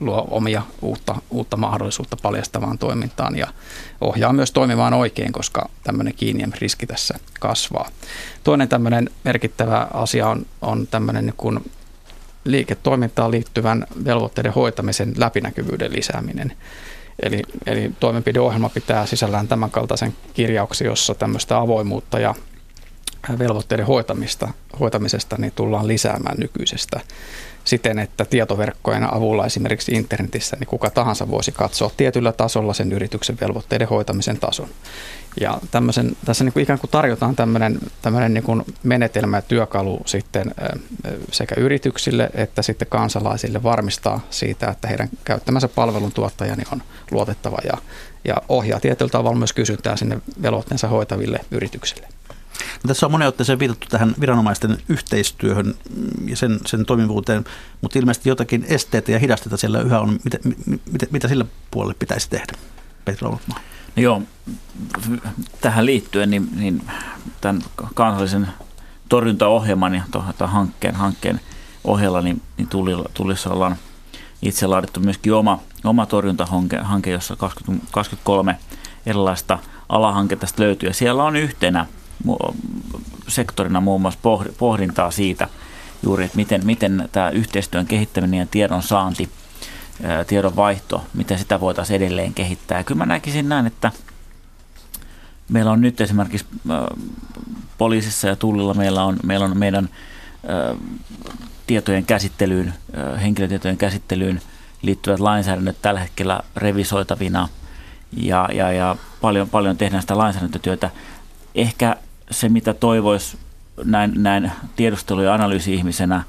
luo 0.00 0.28
omia 0.30 0.62
uutta, 0.82 1.14
uutta 1.30 1.56
mahdollisuutta 1.56 2.16
paljastavaan 2.22 2.78
toimintaan 2.78 3.36
ja 3.36 3.46
ohjaa 4.00 4.32
myös 4.32 4.50
toimimaan 4.50 4.94
oikein, 4.94 5.32
koska 5.32 5.68
tämmöinen 5.84 6.14
riski 6.58 6.86
tässä 6.86 7.18
kasvaa. 7.40 7.88
Toinen 8.44 8.68
tämmöinen 8.68 9.10
merkittävä 9.24 9.86
asia 9.94 10.28
on, 10.28 10.46
on 10.62 10.86
tämmöinen 10.86 11.26
niin 11.26 11.36
kuin 11.36 11.70
liiketoimintaan 12.44 13.30
liittyvän 13.30 13.86
velvoitteiden 14.04 14.52
hoitamisen 14.52 15.12
läpinäkyvyyden 15.16 15.92
lisääminen. 15.92 16.52
Eli, 17.22 17.42
eli 17.66 17.92
toimenpideohjelma 18.00 18.68
pitää 18.68 19.06
sisällään 19.06 19.48
tämän 19.48 19.70
kaltaisen 19.70 20.14
kirjauksen, 20.34 20.86
jossa 20.86 21.14
tämmöistä 21.14 21.58
avoimuutta 21.58 22.18
ja 22.18 22.34
velvoitteiden 23.38 23.86
hoitamista, 23.86 24.48
hoitamisesta 24.80 25.36
niin 25.38 25.52
tullaan 25.56 25.88
lisäämään 25.88 26.36
nykyisestä 26.38 27.00
siten, 27.64 27.98
että 27.98 28.24
tietoverkkojen 28.24 29.14
avulla 29.14 29.46
esimerkiksi 29.46 29.92
internetissä 29.92 30.56
niin 30.60 30.68
kuka 30.68 30.90
tahansa 30.90 31.30
voisi 31.30 31.52
katsoa 31.52 31.90
tietyllä 31.96 32.32
tasolla 32.32 32.74
sen 32.74 32.92
yrityksen 32.92 33.38
velvoitteiden 33.40 33.88
hoitamisen 33.88 34.38
tason. 34.38 34.68
Ja 35.40 35.60
tässä 36.24 36.44
niin 36.44 36.52
kuin 36.52 36.62
ikään 36.62 36.78
kuin 36.78 36.90
tarjotaan 36.90 37.36
tämmöinen, 37.36 37.78
tämmöinen 38.02 38.34
niin 38.34 38.44
kuin 38.44 38.62
menetelmä 38.82 39.36
ja 39.36 39.42
työkalu 39.42 40.02
sitten 40.06 40.54
sekä 41.30 41.54
yrityksille 41.58 42.30
että 42.34 42.62
sitten 42.62 42.88
kansalaisille 42.88 43.62
varmistaa 43.62 44.20
siitä, 44.30 44.70
että 44.70 44.88
heidän 44.88 45.08
käyttämänsä 45.24 45.68
palveluntuottaja 45.68 46.56
niin 46.56 46.68
on 46.72 46.82
luotettava 47.10 47.58
ja, 47.64 47.78
ja 48.24 48.34
ohjaa 48.48 48.80
tietyllä 48.80 49.10
tavalla 49.10 49.38
myös 49.38 49.52
kysyntää 49.52 49.96
sinne 49.96 50.18
velvoitteensa 50.42 50.88
hoitaville 50.88 51.40
yrityksille. 51.50 52.08
No, 52.84 52.88
tässä 52.88 53.06
on 53.06 53.12
monen 53.12 53.28
otteeseen 53.28 53.58
viitattu 53.58 53.86
tähän 53.90 54.14
viranomaisten 54.20 54.78
yhteistyöhön 54.88 55.74
ja 56.26 56.36
sen, 56.36 56.60
sen 56.66 56.86
toimivuuteen, 56.86 57.44
mutta 57.80 57.98
ilmeisesti 57.98 58.28
jotakin 58.28 58.64
esteitä 58.68 59.12
ja 59.12 59.18
hidasteita 59.18 59.56
siellä 59.56 59.80
yhä 59.80 60.00
on. 60.00 60.18
Mitä, 60.24 60.38
mitä, 60.92 61.06
mitä 61.10 61.28
sillä 61.28 61.44
puolelle 61.70 61.94
pitäisi 61.98 62.30
tehdä? 62.30 62.52
Petro 63.04 63.28
Olotmaa. 63.28 63.60
No 63.96 64.02
joo, 64.02 64.22
tähän 65.60 65.86
liittyen 65.86 66.30
niin, 66.30 66.48
niin 66.56 66.82
tämän 67.40 67.62
kansallisen 67.94 68.48
torjuntaohjelman 69.08 69.94
ja 69.94 70.02
to, 70.10 70.24
hankkeen, 70.46 70.94
hankkeen 70.94 71.40
ohella 71.84 72.22
niin, 72.22 72.42
niin 72.56 72.68
tulissa 73.14 73.50
ollaan 73.50 73.76
itse 74.42 74.66
laadittu 74.66 75.00
myöskin 75.00 75.32
oma, 75.32 75.60
oma 75.84 76.06
torjuntahanke, 76.06 76.78
hanke, 76.78 77.10
jossa 77.10 77.36
20, 77.36 77.86
23 77.90 78.56
erilaista 79.06 79.58
alahanketta 79.88 80.46
löytyy. 80.58 80.88
Ja 80.88 80.94
siellä 80.94 81.24
on 81.24 81.36
yhtenä 81.36 81.86
sektorina 83.28 83.80
muun 83.80 84.00
muassa 84.00 84.20
pohdintaa 84.58 85.10
siitä 85.10 85.48
juuri, 86.02 86.24
että 86.24 86.36
miten, 86.36 86.66
miten 86.66 87.08
tämä 87.12 87.30
yhteistyön 87.30 87.86
kehittäminen 87.86 88.40
ja 88.40 88.46
tiedon 88.50 88.82
saanti, 88.82 89.28
tiedon 90.26 90.56
vaihto, 90.56 91.04
miten 91.14 91.38
sitä 91.38 91.60
voitaisiin 91.60 91.96
edelleen 91.96 92.34
kehittää. 92.34 92.78
Ja 92.78 92.84
kyllä 92.84 92.98
mä 92.98 93.06
näkisin 93.06 93.48
näin, 93.48 93.66
että 93.66 93.92
meillä 95.48 95.70
on 95.70 95.80
nyt 95.80 96.00
esimerkiksi 96.00 96.46
poliisissa 97.78 98.28
ja 98.28 98.36
tullilla 98.36 98.74
meillä 98.74 99.04
on, 99.04 99.16
meillä 99.22 99.46
on 99.46 99.58
meidän 99.58 99.88
tietojen 101.66 102.06
käsittelyyn, 102.06 102.74
henkilötietojen 103.22 103.76
käsittelyyn 103.76 104.40
liittyvät 104.82 105.20
lainsäädännöt 105.20 105.76
tällä 105.82 106.00
hetkellä 106.00 106.40
revisoitavina 106.56 107.48
ja, 108.16 108.48
ja, 108.52 108.72
ja 108.72 108.96
paljon, 109.20 109.48
paljon 109.48 109.76
tehdään 109.76 110.02
sitä 110.02 110.18
lainsäädäntötyötä. 110.18 110.90
Ehkä 111.54 111.96
se, 112.32 112.48
mitä 112.48 112.74
toivoisi 112.74 113.38
näin, 113.84 114.12
näin 114.16 114.52
tiedustelu- 114.76 115.22
ja 115.22 115.34
analyysi-ihmisenä, 115.34 116.22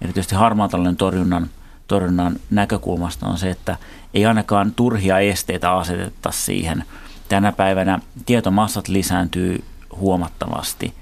erityisesti 0.00 0.34
harmaan 0.34 0.70
talouden 0.70 0.96
torjunnan, 0.96 1.50
torjunnan 1.88 2.36
näkökulmasta 2.50 3.26
on 3.26 3.38
se, 3.38 3.50
että 3.50 3.76
ei 4.14 4.26
ainakaan 4.26 4.72
turhia 4.72 5.18
esteitä 5.18 5.72
aseteta 5.72 6.30
siihen. 6.30 6.84
Tänä 7.28 7.52
päivänä 7.52 8.00
tietomassat 8.26 8.88
lisääntyy 8.88 9.64
huomattavasti 9.96 10.94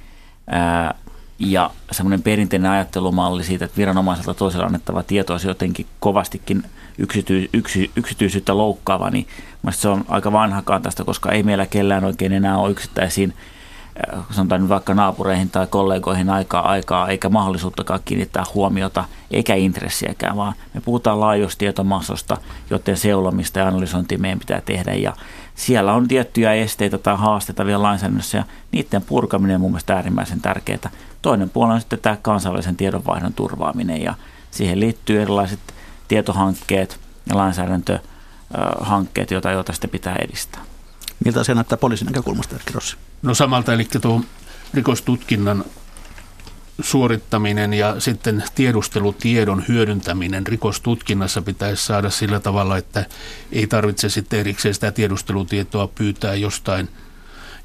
ää, 0.46 0.94
ja 1.38 1.70
semmoinen 1.90 2.22
perinteinen 2.22 2.70
ajattelumalli 2.70 3.44
siitä, 3.44 3.64
että 3.64 3.76
viranomaiselta 3.76 4.34
toisella 4.34 4.66
annettava 4.66 5.02
tieto 5.02 5.32
olisi 5.32 5.48
jotenkin 5.48 5.86
kovastikin 6.00 6.62
yksity, 6.98 7.50
yksy, 7.52 7.90
yksityisyyttä 7.96 8.56
loukkaava, 8.56 9.10
niin 9.10 9.26
se 9.70 9.88
on 9.88 10.04
aika 10.08 10.32
vanhakaan 10.32 10.82
tästä, 10.82 11.04
koska 11.04 11.32
ei 11.32 11.42
meillä 11.42 11.66
kellään 11.66 12.04
oikein 12.04 12.32
enää 12.32 12.58
ole 12.58 12.70
yksittäisiin 12.70 13.34
sanotaan 14.30 14.68
vaikka 14.68 14.94
naapureihin 14.94 15.50
tai 15.50 15.66
kollegoihin 15.66 16.30
aikaa 16.30 16.68
aikaa, 16.68 17.08
eikä 17.08 17.28
mahdollisuuttakaan 17.28 18.00
kiinnittää 18.04 18.44
huomiota, 18.54 19.04
eikä 19.30 19.54
intressiäkään, 19.54 20.36
vaan 20.36 20.54
me 20.74 20.80
puhutaan 20.80 21.20
laajoista 21.20 21.58
tietomassosta, 21.58 22.36
joten 22.70 22.96
seulomista 22.96 23.58
ja 23.58 23.68
analysointia 23.68 24.18
meidän 24.18 24.38
pitää 24.38 24.60
tehdä. 24.60 24.94
Ja 24.94 25.12
siellä 25.54 25.92
on 25.92 26.08
tiettyjä 26.08 26.52
esteitä 26.52 26.98
tai 26.98 27.16
haasteita 27.16 27.66
vielä 27.66 27.82
lainsäädännössä, 27.82 28.38
ja 28.38 28.44
niiden 28.72 29.02
purkaminen 29.02 29.54
on 29.54 29.60
mun 29.60 29.70
mielestä 29.70 29.94
äärimmäisen 29.94 30.40
tärkeää. 30.40 30.90
Toinen 31.22 31.50
puoli 31.50 31.72
on 31.72 31.80
sitten 31.80 31.98
tämä 31.98 32.16
kansainvälisen 32.22 32.76
tiedonvaihdon 32.76 33.32
turvaaminen, 33.32 34.02
ja 34.02 34.14
siihen 34.50 34.80
liittyy 34.80 35.22
erilaiset 35.22 35.60
tietohankkeet 36.08 37.00
ja 37.28 37.36
lainsäädäntöhankkeet, 37.36 39.30
joita, 39.30 39.50
joita 39.50 39.72
sitten 39.72 39.90
pitää 39.90 40.16
edistää. 40.16 40.60
Miltä 41.24 41.44
se 41.44 41.54
näyttää 41.54 41.78
poliisin 41.78 42.06
näkökulmasta, 42.06 42.54
Erkki 42.54 42.72
Rossi? 42.72 42.96
No 43.24 43.34
samalta, 43.34 43.72
eli 43.72 43.88
tuo 44.00 44.20
rikostutkinnan 44.74 45.64
suorittaminen 46.80 47.74
ja 47.74 48.00
sitten 48.00 48.44
tiedustelutiedon 48.54 49.64
hyödyntäminen 49.68 50.46
rikostutkinnassa 50.46 51.42
pitäisi 51.42 51.84
saada 51.84 52.10
sillä 52.10 52.40
tavalla, 52.40 52.76
että 52.76 53.06
ei 53.52 53.66
tarvitse 53.66 54.08
sitten 54.08 54.40
erikseen 54.40 54.74
sitä 54.74 54.92
tiedustelutietoa 54.92 55.86
pyytää 55.86 56.34
jostain 56.34 56.88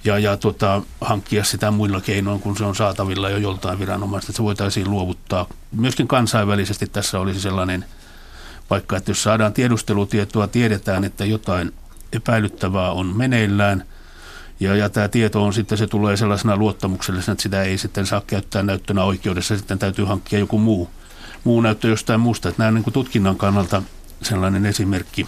ja, 0.03 0.20
ja 0.20 0.38
tota, 0.38 0.82
hankkia 1.01 1.43
sitä 1.43 1.72
muilla 1.72 2.01
keinoin, 2.01 2.39
kun 2.39 2.57
se 2.57 2.64
on 2.64 2.76
saatavilla 2.76 3.30
jo 3.30 3.38
joltain 3.38 3.80
viranomaista, 3.80 4.32
että 4.32 4.38
se 4.38 4.43
voitaisiin 4.43 4.89
luovuttaa. 4.89 5.47
Myöskin 5.72 6.07
kansainvälisesti 6.07 6.88
tässä 6.88 7.20
olisi 7.20 7.41
sellainen 7.41 7.86
paikka, 8.68 8.97
että 8.97 9.12
jos 9.12 9.24
saadaan 9.24 9.53
tiedustelutietoa, 9.53 10.47
tiedetään, 10.47 11.03
että 11.03 11.26
jotain 11.26 11.74
epäilyttävää 12.14 12.91
on 12.91 13.18
meneillään– 13.18 13.84
ja, 14.60 14.76
ja 14.76 14.89
tämä 14.89 15.07
tieto 15.07 15.43
on 15.43 15.53
sitten, 15.53 15.78
se 15.78 15.88
tulee 15.88 16.18
sellaisena 16.18 16.57
luottamuksellisena, 16.57 17.32
että 17.32 17.43
sitä 17.43 17.64
ei 17.64 17.78
sitten 17.78 18.05
saa 18.05 18.22
käyttää 18.28 18.64
näyttönä 18.64 19.03
oikeudessa, 19.03 19.57
sitten 19.57 19.80
täytyy 19.80 20.05
hankkia 20.05 20.39
joku 20.39 20.60
muu, 20.60 20.89
muu 21.43 21.62
näyttö 21.62 21.88
jostain 21.88 22.20
muusta. 22.20 22.49
Että 22.49 22.62
nämä 22.62 22.68
on 22.68 22.74
niin 22.74 22.84
kuin 22.84 22.93
tutkinnan 22.93 23.36
kannalta 23.36 23.84
sellainen 24.22 24.66
esimerkki. 24.66 25.28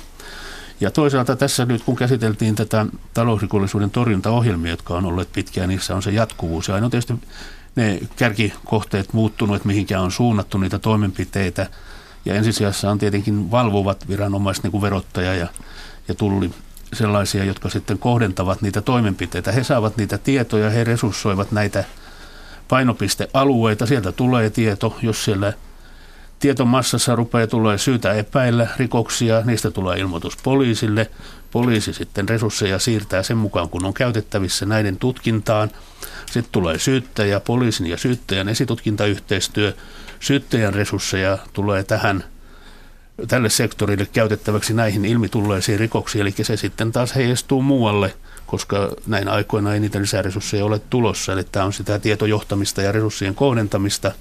Ja 0.81 0.91
toisaalta 0.91 1.35
tässä 1.35 1.65
nyt, 1.65 1.83
kun 1.83 1.95
käsiteltiin 1.95 2.55
tätä 2.55 2.85
talousrikollisuuden 3.13 3.91
torjuntaohjelmia, 3.91 4.71
jotka 4.71 4.93
on 4.93 5.05
olleet 5.05 5.31
pitkään, 5.33 5.69
niissä 5.69 5.95
on 5.95 6.03
se 6.03 6.11
jatkuvuus. 6.11 6.67
Ja 6.67 6.75
aina 6.75 6.85
on 6.85 6.91
tietysti 6.91 7.13
ne 7.75 7.99
kärkikohteet 8.15 9.13
muuttunut, 9.13 9.55
että 9.55 9.67
mihinkään 9.67 10.03
on 10.03 10.11
suunnattu 10.11 10.57
niitä 10.57 10.79
toimenpiteitä. 10.79 11.67
Ja 12.25 12.35
ensisijassa 12.35 12.91
on 12.91 12.99
tietenkin 12.99 13.51
valvovat 13.51 14.07
viranomaiset, 14.07 14.63
niin 14.63 14.71
kuin 14.71 14.81
verottaja 14.81 15.35
ja, 15.35 15.47
ja 16.07 16.15
tulli 16.15 16.51
sellaisia, 16.93 17.43
jotka 17.43 17.69
sitten 17.69 17.97
kohdentavat 17.97 18.61
niitä 18.61 18.81
toimenpiteitä. 18.81 19.51
He 19.51 19.63
saavat 19.63 19.97
niitä 19.97 20.17
tietoja, 20.17 20.69
he 20.69 20.83
resurssoivat 20.83 21.51
näitä 21.51 21.83
painopistealueita. 22.67 23.85
Sieltä 23.85 24.11
tulee 24.11 24.49
tieto, 24.49 24.97
jos 25.01 25.25
siellä 25.25 25.53
tietomassassa 26.39 27.15
rupeaa 27.15 27.47
tulee 27.47 27.77
syytä 27.77 28.13
epäillä 28.13 28.67
rikoksia, 28.77 29.41
niistä 29.45 29.71
tulee 29.71 29.99
ilmoitus 29.99 30.37
poliisille. 30.43 31.11
Poliisi 31.51 31.93
sitten 31.93 32.29
resursseja 32.29 32.79
siirtää 32.79 33.23
sen 33.23 33.37
mukaan, 33.37 33.69
kun 33.69 33.85
on 33.85 33.93
käytettävissä 33.93 34.65
näiden 34.65 34.97
tutkintaan. 34.97 35.71
Sitten 36.25 36.51
tulee 36.51 36.79
syyttäjä, 36.79 37.39
poliisin 37.39 37.87
ja 37.87 37.97
syyttäjän 37.97 38.49
esitutkintayhteistyö. 38.49 39.73
Syyttäjän 40.19 40.73
resursseja 40.73 41.37
tulee 41.53 41.83
tähän 41.83 42.23
tälle 43.27 43.49
sektorille 43.49 44.07
käytettäväksi 44.13 44.73
näihin 44.73 45.05
ilmitulleisiin 45.05 45.79
rikoksiin, 45.79 46.21
eli 46.21 46.33
se 46.41 46.57
sitten 46.57 46.91
taas 46.91 47.15
heijastuu 47.15 47.61
muualle, 47.61 48.13
koska 48.45 48.91
näin 49.07 49.27
aikoina 49.27 49.73
ei 49.73 49.79
niitä 49.79 50.01
lisäresursseja 50.01 50.65
ole 50.65 50.79
tulossa, 50.79 51.33
eli 51.33 51.43
tämä 51.43 51.65
on 51.65 51.73
sitä 51.73 51.99
tietojohtamista 51.99 52.81
ja 52.81 52.91
resurssien 52.91 53.35
kohdentamista. 53.35 54.11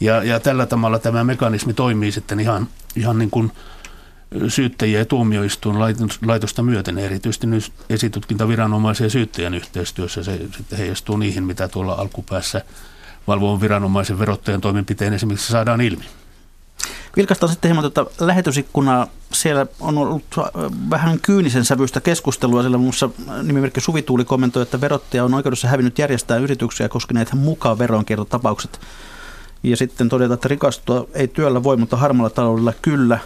Ja, 0.00 0.24
ja 0.24 0.40
tällä 0.40 0.66
tavalla 0.66 0.98
tämä 0.98 1.24
mekanismi 1.24 1.74
toimii 1.74 2.12
sitten 2.12 2.40
ihan, 2.40 2.68
ihan 2.96 3.18
niin 3.18 3.30
kuin 3.30 3.52
syyttäjiä 4.48 4.98
ja 4.98 5.04
tuomioistuin 5.04 5.78
laitosta 6.26 6.62
myöten, 6.62 6.98
erityisesti 6.98 7.46
nyt 7.46 7.72
esitutkintaviranomaisen 7.90 9.04
ja 9.04 9.10
syyttäjän 9.10 9.54
yhteistyössä 9.54 10.22
se 10.22 10.36
sitten 10.56 10.78
heijastuu 10.78 11.16
niihin, 11.16 11.44
mitä 11.44 11.68
tuolla 11.68 11.92
alkupäässä 11.92 12.62
valvovan 13.26 13.60
viranomaisen 13.60 14.18
verottajan 14.18 14.60
toimenpiteen 14.60 15.12
esimerkiksi 15.12 15.52
saadaan 15.52 15.80
ilmi. 15.80 16.04
Vilkastaan 17.16 17.52
sitten 17.52 17.68
hieman 17.68 17.92
tuota 17.92 18.26
lähetysikkunaa. 18.26 19.06
Siellä 19.32 19.66
on 19.80 19.98
ollut 19.98 20.24
vähän 20.90 21.20
kyynisen 21.20 21.64
sävyistä 21.64 22.00
keskustelua. 22.00 22.62
Siellä 22.62 22.78
muun 22.78 22.86
muassa 22.86 23.10
nimimerkki 23.42 23.80
Suvituuli 23.80 24.24
kommentoi, 24.24 24.62
että 24.62 24.80
verottaja 24.80 25.24
on 25.24 25.34
oikeudessa 25.34 25.68
hävinnyt 25.68 25.98
järjestää 25.98 26.36
yrityksiä 26.36 26.88
koskeneet 26.88 27.32
mukaan 27.34 27.78
veronkiertotapaukset. 27.78 28.80
Ja 29.62 29.76
sitten 29.76 30.08
todeta, 30.08 30.34
että 30.34 30.48
rikastua 30.48 31.06
ei 31.14 31.28
työllä 31.28 31.62
voi, 31.62 31.76
mutta 31.76 31.96
harmalla 31.96 32.30
taloudella 32.30 32.72
kyllä. 32.82 33.18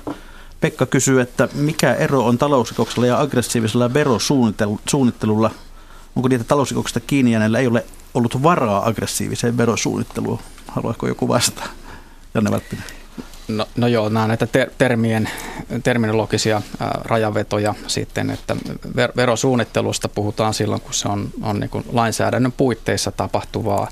Pekka 0.60 0.86
kysyy, 0.86 1.20
että 1.20 1.48
mikä 1.54 1.94
ero 1.94 2.24
on 2.26 2.38
talousrikoksella 2.38 3.06
ja 3.06 3.20
aggressiivisella 3.20 3.94
verosuunnittelulla? 3.94 5.50
Onko 6.16 6.28
niitä 6.28 6.44
talousrikoksista 6.44 7.00
kiinni 7.00 7.32
jääneillä 7.32 7.58
ei 7.58 7.66
ole 7.66 7.86
ollut 8.14 8.42
varaa 8.42 8.88
aggressiiviseen 8.88 9.56
verosuunnitteluun? 9.56 10.38
Haluaisiko 10.66 11.08
joku 11.08 11.28
vastata? 11.28 11.68
Janne 12.34 12.50
Välppinen. 12.50 12.84
No, 13.48 13.66
no 13.76 13.86
joo, 13.86 14.08
nämä 14.08 14.26
näitä 14.26 14.46
ter- 14.46 14.70
termien, 14.78 15.30
terminologisia 15.82 16.62
ää, 16.80 17.00
rajavetoja 17.04 17.74
sitten, 17.86 18.30
että 18.30 18.56
ver- 18.96 19.12
verosuunnittelusta 19.16 20.08
puhutaan 20.08 20.54
silloin, 20.54 20.80
kun 20.80 20.94
se 20.94 21.08
on, 21.08 21.28
on 21.42 21.60
niin 21.60 21.70
kuin 21.70 21.84
lainsäädännön 21.92 22.52
puitteissa 22.52 23.12
tapahtuvaa 23.12 23.88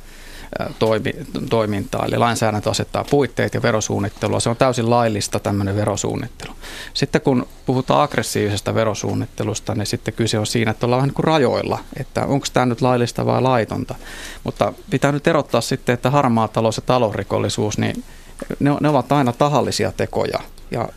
toimi, 0.79 1.13
toimintaa. 1.51 2.07
Eli 2.07 2.19
lainsäädäntö 2.19 2.71
asettaa 2.71 3.05
puitteet 3.05 3.55
ja 3.55 3.63
verosuunnittelua. 3.63 4.41
Se 4.41 4.51
on 4.51 4.57
täysin 4.57 4.91
laillista 4.91 5.41
tämmöinen 5.41 5.77
verosuunnittelu. 5.77 6.53
Sitten 6.95 7.21
kun 7.21 7.47
puhutaan 7.67 8.03
aggressiivisesta 8.03 8.75
verosuunnittelusta, 8.75 9.75
niin 9.75 9.87
sitten 9.87 10.15
kyse 10.15 10.39
on 10.39 10.47
siinä, 10.47 10.71
että 10.71 10.87
ollaan 10.87 10.99
vähän 10.99 11.09
niin 11.09 11.15
kuin 11.15 11.25
rajoilla, 11.25 11.79
että 11.97 12.27
onko 12.27 12.47
tämä 12.53 12.67
nyt 12.67 12.81
laillista 12.81 13.27
vai 13.27 13.43
laitonta. 13.43 13.95
Mutta 14.45 14.73
pitää 14.91 15.13
nyt 15.13 15.27
erottaa 15.27 15.61
sitten, 15.61 15.93
että 15.93 16.11
harmaa 16.11 16.49
talous 16.49 16.77
ja 16.77 16.83
talousrikollisuus, 16.87 17.79
niin 17.79 18.05
ne, 18.61 18.70
ne 18.80 18.88
ovat 18.88 19.12
aina 19.12 19.32
tahallisia 19.32 19.93
tekoja 19.93 20.38
ja 20.72 20.88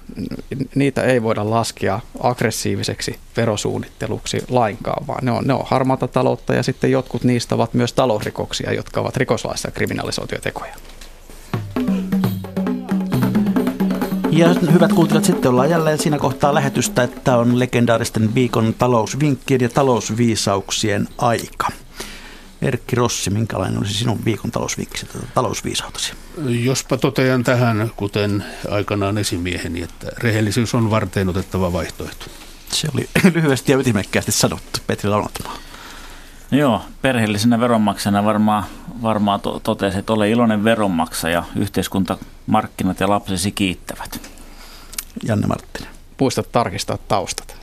niitä 0.76 1.04
ei 1.04 1.24
voida 1.24 1.50
laskea 1.50 2.00
aggressiiviseksi 2.20 3.20
verosuunnitteluksi 3.38 4.44
lainkaan, 4.50 5.08
vaan 5.08 5.26
ne 5.26 5.32
on, 5.32 5.44
ne 5.48 5.54
on 5.54 5.66
harmaata 5.66 6.08
taloutta 6.08 6.54
ja 6.54 6.64
sitten 6.64 6.92
jotkut 6.92 7.24
niistä 7.24 7.56
ovat 7.56 7.74
myös 7.74 7.94
talousrikoksia, 7.94 8.74
jotka 8.74 9.02
ovat 9.02 9.18
rikoslaissa 9.18 9.72
kriminalisoituja 9.72 10.42
tekoja. 10.42 10.76
Ja 14.32 14.48
hyvät 14.74 14.94
kuuntelijat, 14.94 15.26
sitten 15.26 15.52
ollaan 15.52 15.70
jälleen 15.70 15.98
siinä 15.98 16.18
kohtaa 16.18 16.54
lähetystä, 16.54 17.04
että 17.04 17.38
on 17.38 17.60
legendaaristen 17.60 18.36
viikon 18.36 18.76
talousvinkkien 18.78 19.62
ja 19.62 19.70
talousviisauksien 19.70 21.08
aika. 21.18 21.68
Erkki 22.62 22.96
Rossi, 22.96 23.30
minkälainen 23.30 23.78
olisi 23.78 23.94
sinun 23.94 24.26
viikon 24.26 24.52
talousvinkki, 24.52 25.02
talousviisautasi? 25.34 26.14
Jospa 26.48 26.98
totean 26.98 27.44
tähän, 27.44 27.92
kuten 27.96 28.44
aikanaan 28.70 29.18
esimieheni, 29.18 29.82
että 29.82 30.08
rehellisyys 30.18 30.76
on 30.76 30.92
varteen 30.92 31.30
otettava 31.30 31.74
vaihtoehto. 31.74 32.26
Se 32.70 32.88
oli 32.94 33.10
lyhyesti 33.34 33.72
ja 33.72 33.78
ytimekkäästi 33.78 34.32
sanottu, 34.32 34.80
Petri 34.88 35.10
Launatmaa. 35.10 35.58
Joo, 36.52 36.82
perheellisenä 37.02 37.60
veronmaksajana 37.60 38.26
varmaan, 38.26 38.64
varmaan 39.02 39.42
to- 39.42 39.60
totesi, 39.60 39.98
että 40.00 40.14
ole 40.14 40.30
iloinen 40.30 40.64
veronmaksaja, 40.64 41.44
yhteiskunta, 41.56 42.18
markkinat 42.48 43.00
ja 43.00 43.10
lapsesi 43.10 43.52
kiittävät. 43.52 44.30
Janne 45.24 45.48
Marttinen. 45.48 45.90
Muista 46.20 46.44
tarkistaa 46.44 46.98
taustat. 46.98 47.58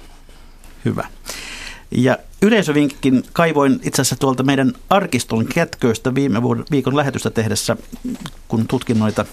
Hyvä. 0.84 1.06
Ja 1.94 2.18
yleisövinkin 2.42 3.24
kaivoin 3.32 3.80
itse 3.82 4.02
asiassa 4.02 4.16
tuolta 4.16 4.42
meidän 4.42 4.72
arkiston 4.90 5.46
kätköistä 5.46 6.14
viime 6.14 6.42
viikon 6.70 6.96
lähetystä 6.96 7.30
tehdessä, 7.30 7.76
kun 8.48 8.68
tutkin 8.68 8.98
noita 8.98 9.24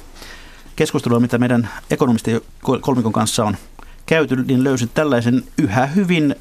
keskustelua, 0.75 1.19
mitä 1.19 1.37
meidän 1.37 1.69
ekonomisti 1.91 2.43
kolmikon 2.81 3.13
kanssa 3.13 3.45
on 3.45 3.57
käyty, 4.05 4.35
niin 4.35 4.63
löysin 4.63 4.89
tällaisen 4.93 5.43
yhä 5.57 5.85
hyvin 5.85 6.35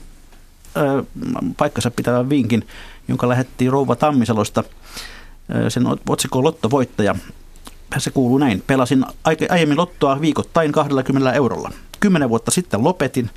paikkansa 1.57 1.91
pitävän 1.91 2.31
vinkin, 2.31 2.66
jonka 3.09 3.29
lähettiin 3.29 3.73
Rouva 3.73 3.97
Tammisalosta. 3.97 4.64
Sen 5.69 5.85
otsikko 6.09 6.45
Lottovoittaja. 6.45 7.14
Se 7.99 8.11
kuuluu 8.11 8.39
näin. 8.39 8.62
Pelasin 8.66 9.05
aiemmin 9.51 9.79
lottoa 9.79 10.21
viikoittain 10.21 10.73
20 10.73 11.33
eurolla. 11.33 11.71
Kymmenen 12.01 12.29
vuotta 12.29 12.51
sitten 12.51 12.85
lopetin 12.85 13.31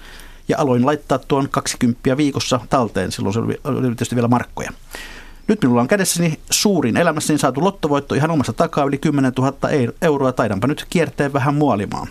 ja 0.47 0.57
aloin 0.59 0.85
laittaa 0.85 1.19
tuon 1.19 1.49
20 1.49 2.17
viikossa 2.17 2.59
talteen. 2.69 3.11
Silloin 3.11 3.33
se 3.33 3.39
oli 3.39 3.81
tietysti 3.81 4.15
vielä 4.15 4.27
markkoja. 4.27 4.71
Nyt 5.47 5.61
minulla 5.61 5.81
on 5.81 5.87
kädessäni 5.87 6.39
suurin 6.49 6.97
elämässäni 6.97 7.39
saatu 7.39 7.63
lottovoitto 7.63 8.15
ihan 8.15 8.31
omassa 8.31 8.53
takaa 8.53 8.85
yli 8.85 8.97
10 8.97 9.33
000 9.37 9.53
euroa. 10.01 10.31
Taidanpa 10.31 10.67
nyt 10.67 10.85
kiertää 10.89 11.33
vähän 11.33 11.55
muolimaan. 11.55 12.07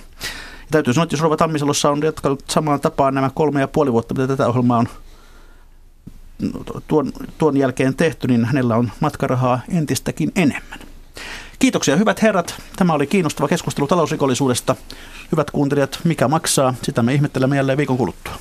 Ja 0.60 0.66
täytyy 0.70 0.94
sanoa, 0.94 1.04
että 1.04 1.14
jos 1.14 1.22
Rova 1.22 1.36
Tammisalossa 1.36 1.90
on 1.90 2.02
jatkanut 2.02 2.44
samaan 2.48 2.80
tapaan 2.80 3.14
nämä 3.14 3.30
kolme 3.34 3.60
ja 3.60 3.68
puoli 3.68 3.92
vuotta, 3.92 4.14
mitä 4.14 4.26
tätä 4.26 4.48
ohjelmaa 4.48 4.78
on 4.78 4.88
tuon, 6.88 7.12
tuon 7.38 7.56
jälkeen 7.56 7.94
tehty, 7.94 8.28
niin 8.28 8.44
hänellä 8.44 8.76
on 8.76 8.92
matkarahaa 9.00 9.60
entistäkin 9.68 10.32
enemmän. 10.36 10.89
Kiitoksia 11.60 11.96
hyvät 11.96 12.22
herrat. 12.22 12.62
Tämä 12.76 12.92
oli 12.92 13.06
kiinnostava 13.06 13.48
keskustelu 13.48 13.86
talousrikollisuudesta. 13.86 14.76
Hyvät 15.32 15.50
kuuntelijat, 15.50 16.00
mikä 16.04 16.28
maksaa? 16.28 16.74
Sitä 16.82 17.02
me 17.02 17.14
ihmettelemme 17.14 17.56
jälleen 17.56 17.78
viikon 17.78 17.96
kuluttua. 17.96 18.34